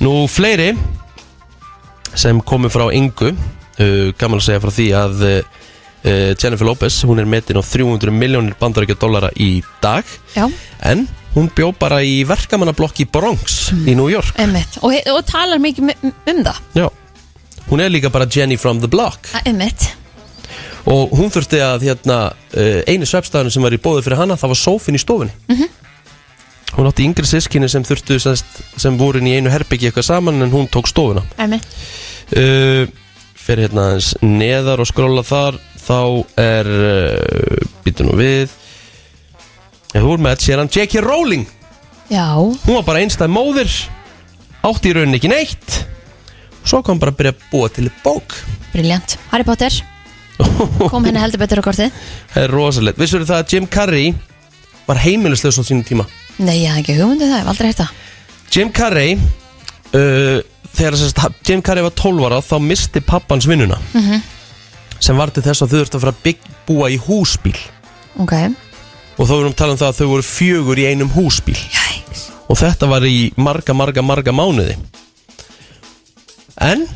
[0.00, 0.72] nú fleiri
[2.16, 5.26] sem komu frá Ingu uh, gaman að segja frá því að
[6.00, 10.08] Jennifer Lopez, hún er metin á 300 miljónir bandarækja dollara í dag.
[10.32, 10.46] Já,
[10.80, 11.04] En
[11.34, 14.34] hún bjó bara í verkamannablokk í Bronx í New York.
[14.42, 16.60] Emmitt og, he- og talar mikið um, um það.
[16.74, 16.88] Já.
[17.70, 19.28] Hún er líka bara Jenny from the block.
[19.46, 19.92] Emmitt,
[20.90, 22.16] Og hún þurfti að hérna,
[22.56, 25.34] uh, einu svefstæðinu sem var í bóði fyrir hana Það var sófin í stofunni.
[25.52, 25.68] Mhm.
[26.78, 28.46] Hún átti yngri sískinni sem þurftu semst,
[28.80, 31.22] sem voru inn í einu herbyggi eitthvað saman En hún tók stofuna.
[31.38, 31.66] Emmitt
[32.32, 32.86] uh,
[33.40, 35.58] Fyrir hérna aðeins neðar og skróla þar.
[35.84, 36.00] Þá
[36.40, 38.56] er uh, Býtu nú við
[39.90, 41.02] Ég þú er með sér hann J.K.
[41.02, 41.46] Rowling.
[42.10, 43.70] Já, Hún var bara einstæð móðir
[44.66, 45.76] Átti í rauninni ekki neitt.
[46.68, 48.34] Svo kom bara að byrja að búa til bók.
[48.74, 49.72] Briljant Harry Potter,
[50.90, 51.94] kom henni heldur betur á kortið.
[52.34, 53.00] Það er rosalegt.
[53.00, 54.10] Vissur það að Jim Carrey
[54.84, 56.04] var heimilislegs á sínum tíma?
[56.40, 57.94] Nei, ég hef ekki hugmyndið það, ég hef aldrei hægt það.
[58.50, 60.38] Jim Carrey uh,
[60.70, 64.20] Þegar sérst, Jim Carrey var 12 ára Þá misti pappans vinnuna mm
[65.00, 67.54] Sem var til þess að þau þurftu að fara að bygg, búa í húsbíl.
[68.20, 68.34] Ok,
[69.20, 72.22] Og þá erum talað um það að þau voru fjögur í einum húsbíl Jæks.
[72.50, 74.78] Og þetta var í marga, marga, marga mánuði
[76.60, 76.86] En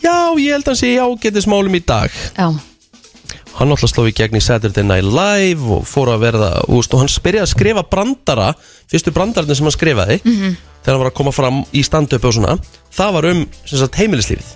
[0.00, 2.46] Já, ég held að hann sé í ágætismálum í dag já,
[3.58, 7.02] Hann náttúrulega sló í gegn í Saturday Night Live og fór að verða, úst, og
[7.02, 8.46] hann byrjaði að skrifa brandara,
[8.88, 10.54] fyrstu brandararnir sem hann skrifaði, Mhm.
[10.80, 12.54] þegar hann var að koma fram í stand-up og svona,
[12.94, 14.48] það var um sem sagt, heimilislífið,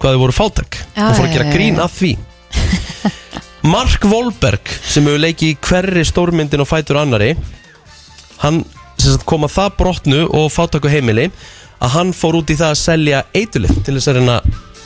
[0.00, 1.82] hvað þau voru fátak, Já, hann fór að já, gera já, grín já.
[1.84, 2.12] af því.
[3.66, 7.32] Mark Wahlberg, sem hefur leikið í hverri stórmyndin og fætur annari,
[8.38, 8.60] hann
[8.94, 11.24] sagt, kom að það brotnu og fátaku heimili,
[11.82, 14.36] að hann fór út í það að selja eitulif til þess að reyna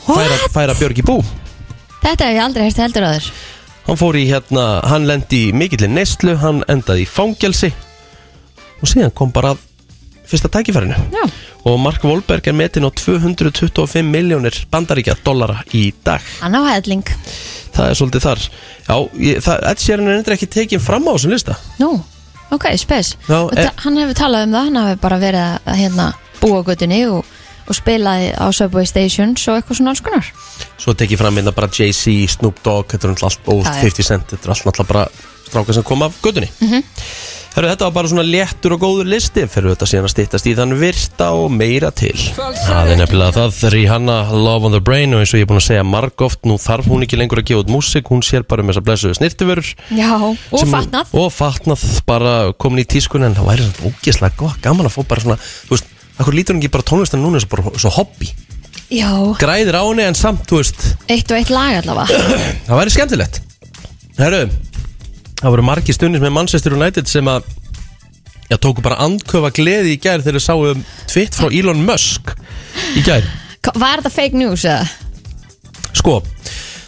[0.07, 1.19] færa, færa Björg í bú.
[2.01, 3.29] þetta hef ég aldrei hægt heldur aður
[3.85, 7.71] Hann fór í hérna, hann lendi í mikillin neyslu, hann endaði í fangelsi
[8.81, 9.55] og síðan kom bara
[10.25, 10.97] fyrsta tækifærinu.
[11.13, 11.23] Já.
[11.69, 16.25] Og Mark Wahlberg er metin á 225 miljónir bandaríkja dollara í dag.
[16.41, 17.05] Hann á helling
[17.71, 18.45] Það er svolítið þar.
[18.87, 18.95] Já,
[19.71, 21.55] Ed Sheeran er endur ekki tekin fram á þessum lista.
[21.79, 21.91] Nú,
[22.51, 26.07] ok, spes Já, e- Hann hefur talað um það, hann hefur bara verið að hérna,
[26.41, 27.25] búa á göttunni og,
[27.67, 30.31] og spilaði á Subway Stations og eitthvað svona alls konar
[30.81, 33.81] Svo tekið fram hérna bara Jay-Z, Snoop Dogg, og Já, já.
[33.85, 35.05] 50 Cent, þetta er allt náttúrulega bara
[35.51, 36.49] strákar sem kom af gödunni.
[36.59, 36.83] Mhm.
[37.51, 40.53] Herru, þetta var bara svona léttur og góður listi fyrir þetta síðan að stýttast í
[40.55, 42.13] þann virta og meira til.
[42.37, 45.59] Það er nefnilega það Rihanna Love on the Brain og eins og ég er búin
[45.59, 48.63] að segja margóft, nú þarf hún ekki lengur að gefa út músík, hún sér bara
[48.63, 49.73] um þessa blessuðu snirtiförur.
[49.99, 54.39] Já, og sem- fatnað Og fatnað bara komin í tískun en það væri svona ógeðslega
[54.39, 55.37] gott, gaman að fá bara svona,
[55.67, 55.91] þú veist,
[56.23, 58.31] akkur lítur hún ekki bara tónlistan núna og bara svo hobby.
[58.91, 62.23] Já, Græðir á henni en samt, þú veist, eitt og eitt lag allavega
[62.67, 63.37] Það væri skemmtilegt
[64.19, 64.41] Herru,
[65.41, 67.49] það voru margir stundis með Manchester United sem að
[68.51, 72.33] Já, tóku bara andköfa gleði í gær þegar þau sáu um tvitt frá Elon Musk
[72.99, 73.23] í gær.
[73.63, 74.89] Var þetta fake news eða?
[75.95, 76.17] Sko,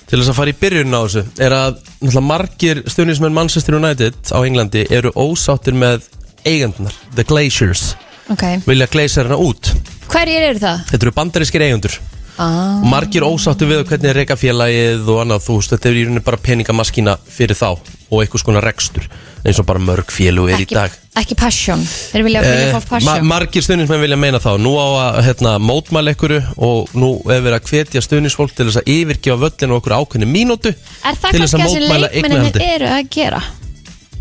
[0.10, 4.44] til þess að fara í byrjun á þessu er að margir stundismenn Manchester United á
[4.44, 6.10] Englandi eru ósáttir með
[6.44, 7.94] eigandunar, The Glaciers.
[8.28, 9.72] Ok, vilja gleyserina út.
[10.12, 10.84] Hverjir eru það?
[10.92, 11.96] Þetta eru bandarískir eigandur
[12.34, 15.98] Ah, og margir ósáttu við hvernig er reyka félagið og annað, þú veist, þetta er
[16.00, 17.68] í rauninni bara peningamaskína fyrir þá
[18.14, 19.06] og einhvers konar rekstur
[19.44, 20.94] eins og bara mörg félug er í ekki, dag.
[21.20, 21.82] ekki passion.
[21.84, 24.54] Þeir vilja, vilja Eh, fá ma passion margir stuðnismenn vilja meina þá.
[24.62, 28.80] Nú á að hérna, mótmæla ykkur og nú er verið að hvetja stuðnisfólk til þess
[28.82, 30.72] að yfirgefa völlinu okkur ákveðni mínútu
[31.04, 33.42] Er það kannski að mótmæla leikmennin eru að gera?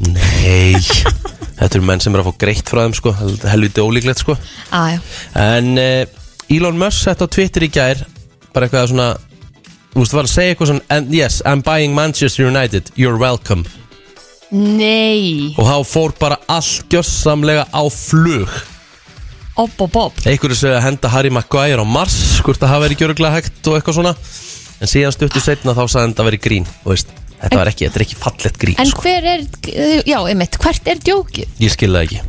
[0.03, 0.75] Nei,
[1.61, 4.35] þetta eru menn sem er að fá greitt frá þeim sko, Hel- helviti ólíklegt sko.
[4.75, 4.97] Ah.
[5.39, 6.03] En uh,
[6.53, 8.03] Elon Musk sett á Twitter í gær
[8.53, 9.07] bara eitthvað svona
[9.93, 13.65] þú veist, var að segja eitthvað svona And yes, I'm buying Manchester United, you're welcome.
[14.53, 15.55] Nei.
[15.57, 18.51] Og þá fór bara allt gjössamlega á flug.
[19.57, 23.03] Opp, opp, opp einhverju segja að henda Harry Maguire á Mars hvort það hafa verið
[23.03, 24.15] gjöruglega hægt og eitthvað svona.
[24.83, 27.87] En síðan stuttu setna þá sagði hann að verið grín þú veist, þetta var ekki,
[27.89, 29.05] þetta er ekki fallett grín En sko.
[29.05, 29.45] hver er,
[30.09, 31.53] já, einmitt, hvert er djókið?
[31.63, 32.23] ég skil það ekki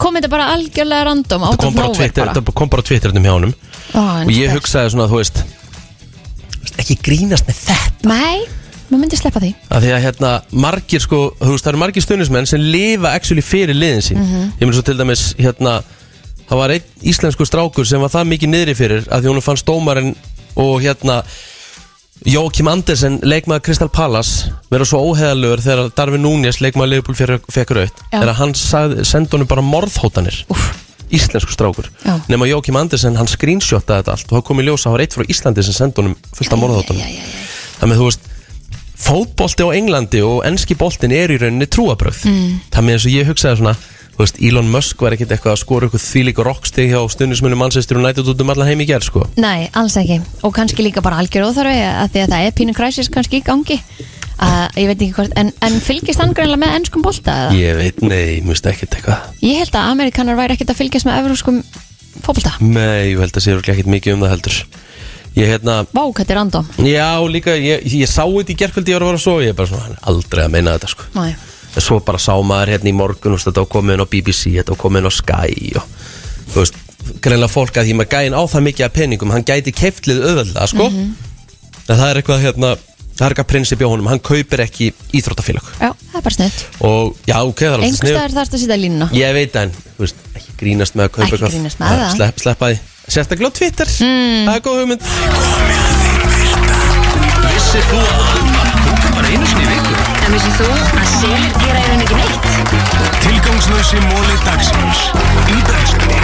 [0.00, 3.34] kom þetta bara algjörlega random out kom of bara þetta kom bara á Twitternum hjá
[3.36, 3.54] honum.
[3.94, 5.42] Ó, Og ég hugsaði svona, þú veist
[6.80, 8.08] Ekki grínast með þetta.
[8.08, 8.42] Nei,
[8.88, 9.50] maður myndi sleppa því.
[9.68, 10.30] Að Því að hérna,
[10.64, 14.20] margir sko Þú veist, það eru margir stundismenn sem lifa actually fyrir liðin sín.
[14.20, 14.52] Mhm.
[14.60, 15.80] Ég mun svo til dæmis, hérna
[16.50, 19.68] Það var einn íslensku strákur sem var það mikið niðri fyrir að því hún fannst
[19.68, 20.16] dómarinn
[20.58, 21.20] og hérna
[22.28, 27.16] Jókim Andersen, leikmaður Crystal Palace vera svo óheðalögur þegar Darvin Núñez leikmaður Leopold
[27.48, 30.42] fekk raut þegar hann sendi honum bara morðhótanir.
[31.10, 31.88] Íslensku strákur.
[32.04, 32.20] Já.
[32.30, 35.04] nema Jókim Andersen, hann screenshotaði þetta allt og það kom í ljós að það var
[35.06, 37.16] eitt frá Íslandi sem sendi honum fullt af morðhótanum
[37.80, 38.28] þannig að þú veist
[39.00, 42.60] fótbolti á Englandi og enski boltin er í rauninni trúabröð Mm.
[42.70, 43.74] þannig eins og ég hugsaði svona
[44.22, 48.30] veist, Elon Musk var ekkert eitthvað að skora eitthvað þvílík rockstig hjá stundismunum Manchester United
[48.32, 49.26] út um allan heim í gerð sko.
[49.40, 50.20] Nei, alls ekki.
[50.46, 53.46] Og kannski líka bara algjör óþarfi að því að það er pínu kræsis kannski í
[53.46, 53.80] gangi.
[54.40, 57.56] Að ég veit ekki hvort en, en fylgist hann greinlega með ennskum bolta eða?
[57.60, 59.26] Ég veit, nei, mjög ekkert eitthvað.
[59.44, 61.58] Ég held að Amerikanar væri ekkert að fylgjast með evróskum
[62.24, 62.54] fótbolta.
[62.64, 64.62] Nei, ég held að sé örugglega ekkert mikið um það heldur.
[65.36, 66.70] Ég hérna, Vá, hvað er random.
[66.82, 69.52] Já líka, ég, ég sá þetta í gerkvöldi ég var að fara að sofa, ég
[69.52, 71.06] er bara svona, aldrei að meina þetta sko.
[71.14, 71.30] Nei.
[71.78, 74.42] Svo bara sá maður hérna í morgun, þú veist, þetta var komið inn á BBC,
[74.58, 75.84] þetta var komið inn á Sky og
[76.50, 76.74] þú veist,
[77.22, 80.66] greinlega fólk að því maður gæin á það mikið af peningum, hann gæti keftlið auðvölda,
[80.72, 80.88] sko.
[80.90, 81.10] Mhm.
[81.90, 82.68] En það er eitthvað hérna,
[83.16, 85.66] það er eitthvað prinsip hjá honum, hann kaupir ekki íþróttafélag.
[85.80, 88.76] Já, það er bara snitt Og já, ok, það er alveg Einhverstaðar þarfst að sitja
[88.82, 89.08] línuna.
[89.14, 91.54] Ég veit en, þú veist, ekki grínast með að kaupa Ekki eitthvað.
[91.54, 92.14] grínast með það.
[92.16, 92.78] Slepp, Sleppa því,
[93.08, 93.86] sérstaklega á Twitter.
[93.86, 94.44] Mm.
[94.46, 95.02] Það er góð hugmynd.
[97.50, 100.19] Vissir þú að Alma kúka bara einu sinni í viku?
[100.30, 102.44] En vissið þú að selir gera í rauninni ekki neitt?
[103.24, 105.00] Tilgangslösi móli dagsins
[105.50, 106.20] í brennslunni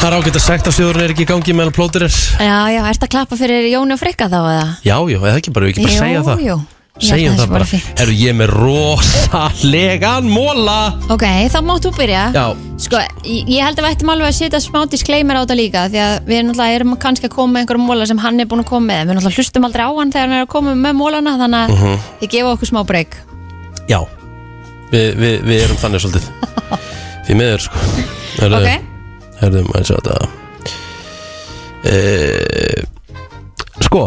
[0.00, 2.80] Það er ágætt að sekta sjóðurinn er ekki í gangi meðan plótur er Já, já,
[2.90, 4.66] ert að klappa fyrir Jóni og Frikka þá eða?
[4.82, 6.56] Já, já, eða ekki bara, við ekki bara Jú, segja það jú.
[6.58, 7.92] Held Segjum að það sé bara.
[8.04, 10.74] Eru ég með rosalegan móla
[11.10, 12.24] Ok, þá máttu byrja.
[12.36, 12.44] Já,
[12.82, 16.00] Sko, ég held að við ættum alveg að setja smá disclaimer á þetta líka því
[16.04, 18.68] að við náttúrulega erum kannski að koma með einhverjum móla sem hann er búin að
[18.72, 21.34] koma með við náttúrulega hlustum aldrei á hann þegar hann er að koma með mólana
[21.40, 21.98] þannig að Mhm.
[22.20, 23.16] þið gefa okkur smá breyk
[23.88, 24.00] já.
[24.92, 26.26] Vi, við, við erum þannig svolítið.
[27.26, 27.78] Því miður, sko.
[28.36, 28.68] Herðu, Ok.
[29.40, 30.28] Herðu, maður sjá þetta.
[31.88, 32.84] E,
[33.82, 34.04] Sko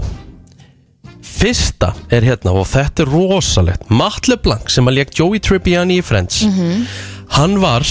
[1.35, 3.89] Fyrsta er hérna og þetta er rosalegt.
[3.91, 6.43] Matt LeBlanc sem að leik Joey Tribbiani í Friends.
[7.35, 7.83] Hann var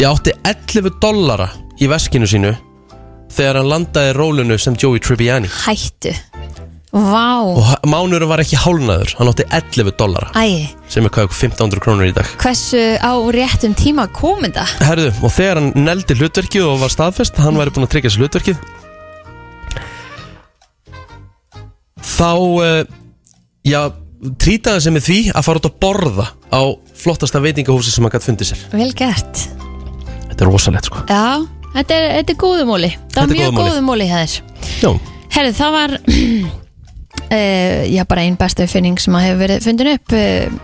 [0.00, 2.54] Ég átti 11 dollara í veskinu sínu
[3.30, 5.50] Þegar hann landaði rólunu sem Joey Tribbiani.
[5.66, 6.14] Hættu.
[6.90, 11.28] Vá, Og ha- mánuður var ekki hálnaður Hann átti 11 dollara æ, Sem er hvað,
[11.36, 12.26] 1500 krónur í dag.
[12.40, 14.64] Hversu á réttum tíma kom þetta?
[14.88, 18.24] Herðu, og þegar hann neldi hlutverkið og var staðfest Hann væri búinn að tryggja sér
[18.24, 18.64] hlutverkið
[22.20, 22.82] Þá uh,
[23.66, 23.80] Já,
[24.40, 26.60] trýtaði sem með því Að fara út að borða Á
[27.00, 28.62] flottasta veitingahúsi sem hann gætt fundið sér.
[28.76, 29.38] Vel gert.
[30.28, 31.00] Þetta er rosalegt sko.
[31.08, 31.40] Já,
[31.78, 33.70] þetta er, þetta er góðumóli Það Þetta var er mjög góðumóli.
[33.70, 34.34] góðumóli hér
[34.82, 34.90] Já,
[35.30, 40.16] Herðu, það var uh, Já, bara einn bestu finning sem að hefur verið fundin upp
[40.18, 40.60] uh,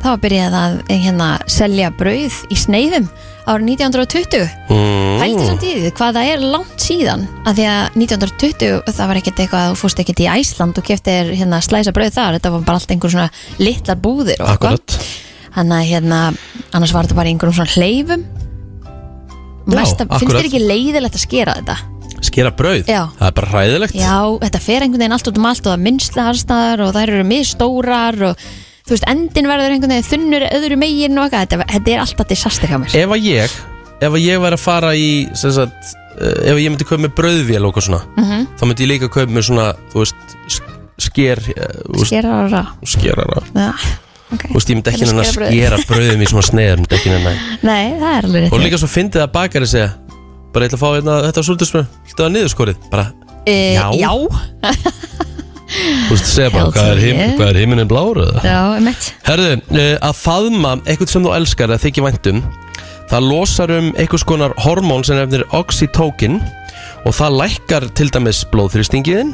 [0.00, 3.08] Það var byrjað að eh, hérna, selja brauð í sneiðum
[3.50, 5.20] árið 1920 mm.
[5.20, 9.20] Hældi samt í því hvað það er langt síðan að því að 1920 það var
[9.20, 12.66] ekkert eitthvað þú fórst ekkert í Æsland og keftir hérna slæsa brauð þar þetta var
[12.68, 14.44] bara allt einhver svona litlar búðir
[15.50, 16.18] Þannig að hérna,
[16.70, 18.26] annars var þetta bara einhverjum svona hleyfum
[19.70, 20.40] Mesta, Finnst akkurat.
[20.40, 21.76] þér ekki leiðilegt að skera þetta?
[22.24, 23.02] Skera brauð Já.
[23.18, 25.84] Það er bara hræðilegt Já, þetta fer einhvern veginn allt út um allt og það
[25.86, 28.44] minnsla harstaðar og þær eru misstórar og
[28.90, 32.28] þú veist, endin verður einhvern veginn þunnur öðru megin og eitthvað, þetta, þetta er alltaf
[32.34, 32.96] disaster hjá mér.
[33.04, 33.56] Ef að ég
[34.00, 37.02] Ef að ég væri að fara í sem sagt, uh, Ef að ég myndi kaupa
[37.04, 38.46] með brauðvél og eitthvað svona Mhm.
[38.58, 40.70] Þá myndi ég líka kaupa með svona Þú veist, sk-
[41.06, 42.62] sker uh, þú veist, Skerara.
[42.84, 43.42] Skerara.
[43.54, 43.68] Já,
[44.32, 44.42] ok.
[44.48, 45.60] Þú veist, ég myndi ekki Hvernig nenni að skera brauð?
[45.60, 48.52] skera brauðum í svona sneiðar myndi ekki nenni að- Nei, það er alveg rétt.
[48.56, 49.90] Og líka svo fyndið að bakari segja
[50.50, 52.76] Bara ég ætla að fá hérna, þetta súldismur Þetta var niðurskorið?
[52.90, 53.06] Bara,
[53.46, 53.84] e, Já.
[54.00, 54.10] Já,
[55.70, 58.42] þú veist, segja bara Hvað er, him, hvað er himinin blár eða?
[58.46, 62.42] já, emitt Herðu, uh, að faðma eitthvað sem þú elskar að þykja væntum
[63.10, 66.38] Það losar um einhvers konar hormón sem nefnir oxytocin
[67.06, 69.32] og það lækkar til dæmis blóðþrýstingiðin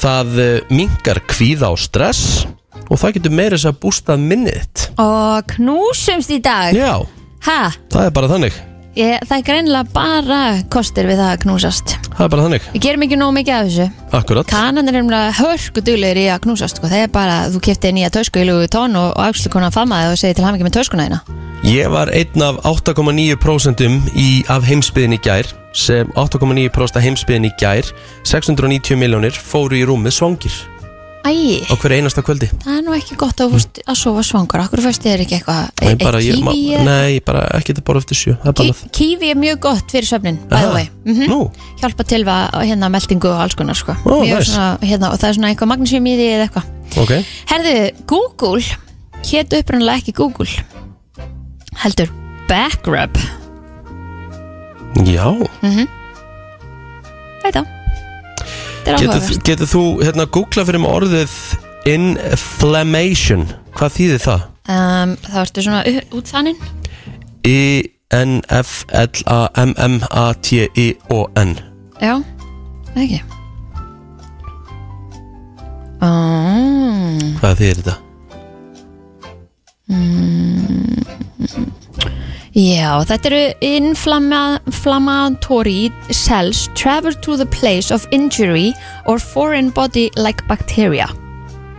[0.00, 2.44] það uh, minkar kvíða og stress
[2.90, 6.74] og það getur meira þess að bústað minnið Og knúsumst í dag.
[6.76, 6.98] Já,
[7.46, 8.56] Ha, það er bara þannig
[8.98, 10.40] ég, það er greinilega bara
[10.72, 11.96] kostur við það að knúsast.
[12.10, 13.86] Það er bara þannig, Við gerum ekki nóg mikið af þessu.
[14.20, 14.50] Akkurat.
[14.50, 16.90] Kanan er nefnilega hörku duglegir í að knúsast sko.
[16.90, 20.10] Það er bara, þú kefti nýja tösku í Louis Vuitton og, og axlu konar famaði
[20.12, 21.22] og segi til hamingi með töskuna þína.
[21.68, 23.84] Ég var einn af 8,9%
[24.16, 27.90] í, af heimsbyðin í gær sem 8,9% af heimsbyðin í gær
[28.24, 30.56] 690 miljónir fóru í rúmið svangir
[31.20, 32.46] Æ, á hverju einasta kvöldi?
[32.62, 33.80] Það er nú ekki gott að, mm.
[33.92, 34.62] að sofa svangur.
[34.62, 35.66] Akkur þið er ekki eitthvað?
[35.84, 38.54] Nei, bara, ég, ma, kíví eða- nei, bara ekki þetta bara eftir sjö Það er
[38.60, 40.72] Ki- Kíwi er mjög gott fyrir söfnin by the Aha.
[40.74, 40.88] way.
[41.04, 41.40] Mm Nú.
[41.82, 43.92] Hjálpa til við hérna meldingu og alls konar sko.
[44.06, 44.50] Ó, Mjög nice.
[44.52, 46.64] svona, hérna, Og það er svona eitthvað magnesium í því eða eitthvað.
[46.96, 47.12] Ok.
[47.52, 48.62] Herðu, Google
[49.22, 50.48] Hét upprannlega ekki Google
[51.76, 52.08] Heldur
[52.48, 53.14] Backrub.
[55.04, 55.36] Já.
[55.60, 55.86] Þetta
[57.44, 57.79] Þetta er
[58.98, 61.34] Getur, getur þú hérna googla fyrir mig orðið
[61.90, 63.46] inflammation?
[63.78, 64.40] Hvað þýðir það?
[64.70, 66.56] um, Það ertu svona u- út þannig
[70.20, 71.50] I-N-F-L-A-M-M-A-T-I-O-N
[72.00, 72.14] Já,
[72.94, 73.20] það ekki.
[76.00, 77.96] Um, Hvað þýðir þetta?
[79.90, 81.02] mm,
[82.50, 88.74] Já, þetta eru inflammatory cells travel to the place of injury
[89.06, 91.06] or foreign body like bacteria.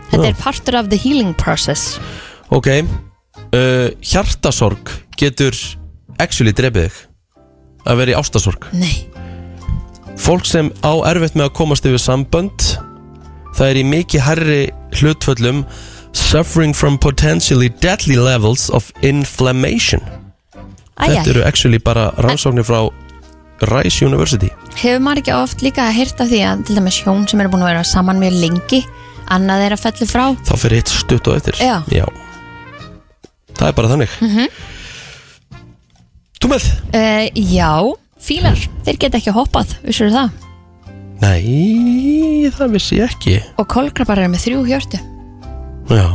[0.08, 0.32] Þetta Já.
[0.32, 2.00] er partur af the healing process.
[2.52, 2.68] Ok
[3.52, 4.88] uh, Hjartasorg
[5.20, 5.52] getur
[6.20, 7.12] actually drefið þig
[7.88, 8.68] að vera í ástasorg.
[8.78, 9.06] Nei.
[10.20, 12.68] Fólk sem á erfitt með að komast yfir sambönd
[13.56, 14.60] það er í mikið herri
[15.00, 15.64] hlutföllum
[16.12, 20.00] suffering from potentially deadly levels of inflammation.
[21.00, 21.30] Æ, Þetta æ.
[21.30, 22.82] eru actually bara rannsóknir frá
[23.62, 24.50] Rice University.
[24.76, 27.62] Hefur maður ekki oft líka að hýrta því að til dæmis hjón sem eru búin
[27.64, 28.82] að vera saman mjög lengi
[29.32, 30.24] annað er að fellu frá?
[30.48, 31.60] Þá fyrir eitt stutt og eftir.
[31.62, 32.06] Já.
[33.56, 34.20] Það er bara þannig.
[34.20, 34.48] Mm
[36.42, 36.64] Þú með?
[36.90, 37.70] uh, Já,
[38.18, 40.32] fílar, þeir geta ekki hoppað, vissur það?
[41.22, 43.36] Nei, það vissi ég ekki.
[43.62, 44.98] Og kolkrabbar eru með þrjú hjörtu
[45.90, 46.06] Já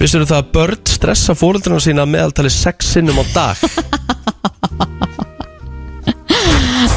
[0.00, 3.56] Vissir það að börn stressa fóreldrarna sína að meðaltali sex sinnum á dag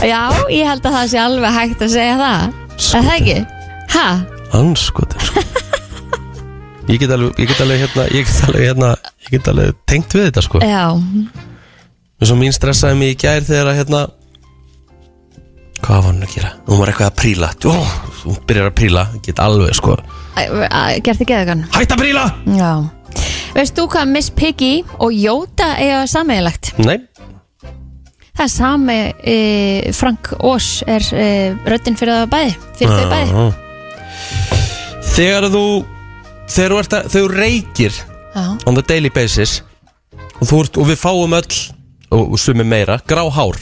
[0.03, 2.41] Já, ég held að það sé alveg hægt að segja það
[2.84, 3.35] Er það ekki?
[3.93, 4.07] Ha?
[4.57, 5.43] Anskotin sko.
[6.91, 8.89] Ég get alveg, ég get alveg hérna Ég get alveg hérna
[9.23, 10.84] Ég get alveg tengt við þetta sko Já,
[12.19, 14.01] eins og mín stressaði mig í gær þegar að hérna
[15.84, 16.51] Hvað var hann að gera?
[16.68, 17.73] Hún var eitthvað að príla Ó,
[18.26, 19.97] Hún byrjar að príla get alveg sko
[20.35, 22.27] gert ekki eða Hætt að príla
[22.57, 22.72] Já
[23.53, 26.73] Veist þú hvað Miss Piggy og Jóta eiga sameiginlegt?
[26.81, 26.97] Nei
[28.34, 28.95] Það er sami
[29.30, 29.35] e,
[29.93, 31.27] Frank Ós er e,
[31.69, 33.43] röddinn fyrir það bæði fyrir þau bæði Já.
[35.14, 35.65] Þegar þú
[36.53, 37.99] Þegar þú, ert að, þegar þú reykir
[38.34, 38.45] Já.
[38.65, 39.60] On the daily basis
[40.41, 41.60] og, þú ert, og við fáum öll
[42.14, 43.61] Og, og sumi meira Grá hár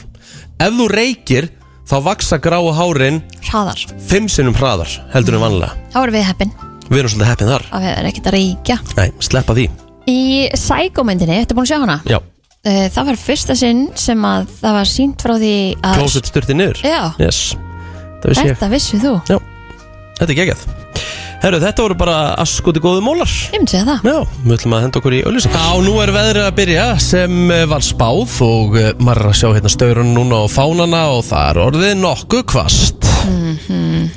[0.61, 1.51] Ef þú reykir
[1.91, 3.17] Þá vaksa gráu hárin
[3.49, 3.81] Hraðar.
[4.07, 6.53] Fimm sinnum hraðar Heldur en vanlega Þá erum við heppin.
[6.87, 7.65] Við erum svolítið heppin þar.
[7.67, 8.77] Að við erum ekkert að reykja.
[8.95, 9.65] Nei, sleppa því.
[10.11, 10.21] Í
[10.55, 11.97] Psycho-myndinni, ertu búin að sjá hana?
[12.07, 12.17] Já.
[12.61, 15.53] Uh, það var fyrsta sinn sem að það var sínt frá því
[15.87, 16.83] að Klósett styrti niður.
[16.87, 17.01] Já.
[17.19, 17.41] Yes.
[18.23, 18.55] Það vissi ég.
[18.55, 19.13] Þetta vissið þú.
[19.31, 19.37] Já.
[20.19, 20.65] Þetta er geggjað
[21.41, 23.29] Herru, þetta voru bara askoti góðu mólar.
[23.49, 24.03] Ég myndi segja það.
[24.05, 27.37] Já, við ætlum að henda okkur í auðlýsing Já, nú er veðrið að byrja sem
[27.55, 31.23] eh, var spáð og eh, maður er að sjá hérna staurun núna á fánana og
[31.25, 34.09] það er orðið nokkuð kvast mm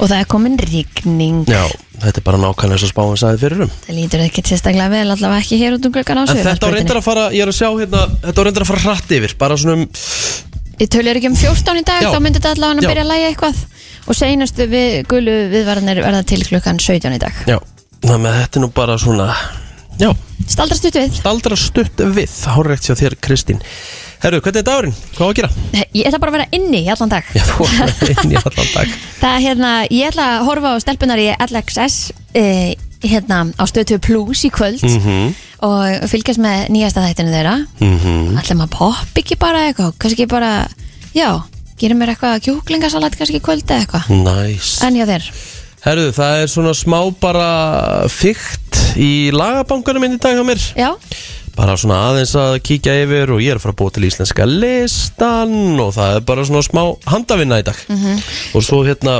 [0.00, 1.40] Og það er komin rigning.
[1.44, 1.60] Já,
[2.00, 3.72] þetta er bara nákvæmlega eins og spáin sagði fyrir um.
[3.84, 6.72] Það lítur ekki sérstaklega vel allavega ekki hér út um glöggan á En þetta á
[6.72, 9.34] reyndar að fara, ég er að sjá hérna Þetta á reyndar að fara hratt yfir
[9.42, 9.84] Bara svona um
[10.80, 12.08] Ég tölir ekki um 14 í dag, Já.
[12.14, 12.90] þá myndi þetta allavega að Já.
[12.94, 13.60] byrja að læja eitthvað
[14.10, 17.42] Og seinastu við gulu viðvarnir verða til klukkan 17 í dag.
[17.46, 17.60] Já,
[18.02, 19.28] þannig að þetta er nú bara svona
[20.00, 20.10] Já.
[20.48, 21.10] Staldra stutt við.
[21.20, 23.60] Staldra stutt við, hárrekt hjá þér Kristín.
[24.20, 24.96] Herru, hvernig er dagurinn?
[25.16, 25.50] Hvað á að gera?
[25.96, 27.28] Ég ætla bara að vera inni í allan dag.
[27.36, 27.92] Já, þú var
[28.24, 28.94] inn í allan dag.
[29.20, 31.98] Það er hérna, ég ætla að horfa á stelpunar í LXS
[32.40, 32.72] eh,
[33.04, 34.84] hérna á stöðu Plus í kvöld.
[34.88, 35.30] Mhm,
[35.68, 37.54] og fylgjast með nýjasta þættinu þeirra.
[37.84, 38.36] Mhm.
[38.40, 40.52] ætla maður popp ekki bara eitthvað kannski bara,
[41.16, 41.28] já,
[41.80, 44.12] gerir mér eitthvað kjúklingasalat kannski í kvöld eða eitthvað?
[44.26, 45.26] Næs en hjá þér?
[45.80, 47.50] Herru, það er svona smá bara
[48.12, 50.60] fygt í lagabankunum minn í dag hjá mér.
[50.76, 50.90] Já,
[51.56, 54.44] Bara svona aðeins að kíkja yfir og ég er að fara að búa til íslenska
[54.48, 57.76] listan og það er bara svona smá handavinna í dag.
[57.90, 58.20] Mhm.
[58.54, 59.18] Og svo hérna,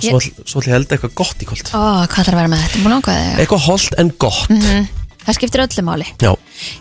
[0.00, 1.68] Ég- svo, ætl- svo ætla ég að elda eitthvað gott í kvöld.
[1.74, 4.48] Ó, hvað þarf að vera með þetta, búin ákvæða þig Eitthvað holdt en gott.
[4.50, 4.88] Mm
[5.28, 6.06] Það skiptir öllu máli.
[6.24, 6.32] Já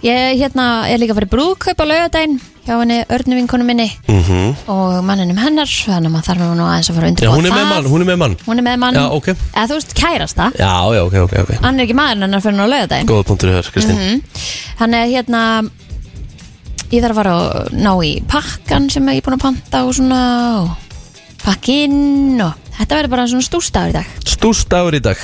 [0.06, 2.38] Ég hérna er líka að í brúðkaup á laugardaginn
[2.68, 3.88] hjá henni örnu vinkonu minni.
[4.12, 7.46] Mm og manninum hennar þannig að maður þarf nú aðeins að fara að undirbúa hún
[7.46, 7.70] er með það.
[7.72, 8.38] mann, hún er með mann.
[8.46, 8.96] Hún er með mann.
[9.00, 9.28] Já, ok.
[9.54, 10.52] Eða þú veist kærasta.
[10.58, 11.52] Já, já, ok, ok, ok.
[11.64, 13.08] Hann er ekki maðurinn hennar fyrir hann á laugardaginn.
[13.08, 14.02] Góða punktur í þér, Kristín.
[14.02, 14.22] Mhm.
[14.82, 15.44] Hann er hérna
[16.88, 19.96] Ég þarf að fara að ná í pakkan sem ég er búin að panta og
[19.98, 20.20] svona
[20.62, 20.70] og
[21.44, 24.12] pakkinn og þetta verður bara svona stúrstaður í dag.
[24.28, 25.22] Stúst dagur í dag.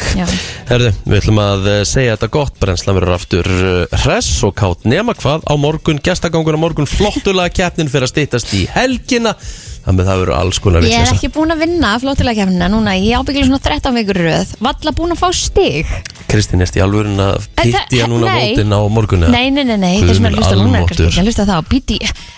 [0.70, 2.56] Herðu, við ætlum að eh, segja þetta gott.
[2.62, 7.54] Brennslan verður aftur uh, hress og kátt nema hvað á morgun Gestagangur á morgun flottulega
[7.54, 9.36] keppnin fyrir að stýttast í helgina
[9.84, 12.94] Þannig að það verður alls konar Ég er ekki búin að vinna flótilega kemna núna.
[12.96, 14.54] Ég ábyggla svona 13 vikur röð.
[14.64, 15.90] Valla búin að fá stig.
[16.32, 18.54] Kristín, erst í alvörin að pitti að núna nei.
[18.54, 19.34] mótin á morgun eða?
[19.36, 21.46] Nei, nei, nei, nei, þeir sem er að hlusta núna er kannski ekki að hlusta
[21.50, 21.68] það.
[21.70, 21.98] Bíti,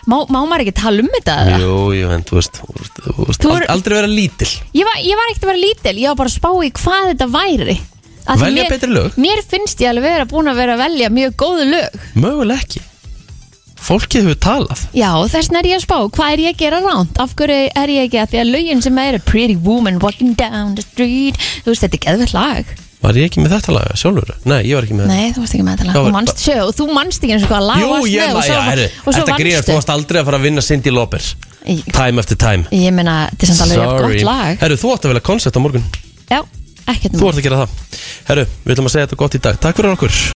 [0.09, 1.35] má, má maður ekki tala um þetta?
[1.61, 2.59] Jú, jú, en þú veist,
[3.05, 6.11] þú veist, þú aldrei vera lítil Ég var, ég var ekkert að vera lítil, ég
[6.11, 7.77] var bara að spá í hvað þetta væri.
[8.26, 9.22] Velja mér, betri lög?
[9.22, 12.03] Mér finnst ég alveg vera búin að vera að velja mjög góðu lög.
[12.17, 12.84] Möguleg ekki
[13.86, 14.80] Fólkið hefur talað.
[14.98, 17.20] Já, þess vegna er ég að spá, hvað er ég að gera ránt?
[17.22, 20.74] Af hverju er ég ekki að því að lögin sem eru Pretty woman walking down
[20.74, 22.72] the street Þú veist, þetta er geðvett lag.
[23.06, 24.32] Var ég ekki með þetta laga sjálfur?
[24.49, 25.94] Nei, ég var ekki með Nei, þú varst ekki með þetta lag.
[25.94, 28.10] Já, Þú var- manst sjö og þú manst ekki eins og hvað lag Jú, varst
[28.10, 30.48] ég með og svo, já, og svo Þetta gríðast, þú varst aldrei að fara að
[30.49, 31.28] vinna Cindy Lauper.
[31.94, 32.66] Time after time.
[32.74, 34.57] Ég meina, þetta er samt alveg jafn gott lag.
[34.64, 35.86] Herru, þú átt að velja koncept á morgun.
[36.32, 36.40] Já,
[36.90, 37.70] ekkert Þú ert að gera það.
[38.32, 39.62] Herru, við ætlum að segja þetta gott í dag.
[39.62, 40.35] Takk fyrir okkur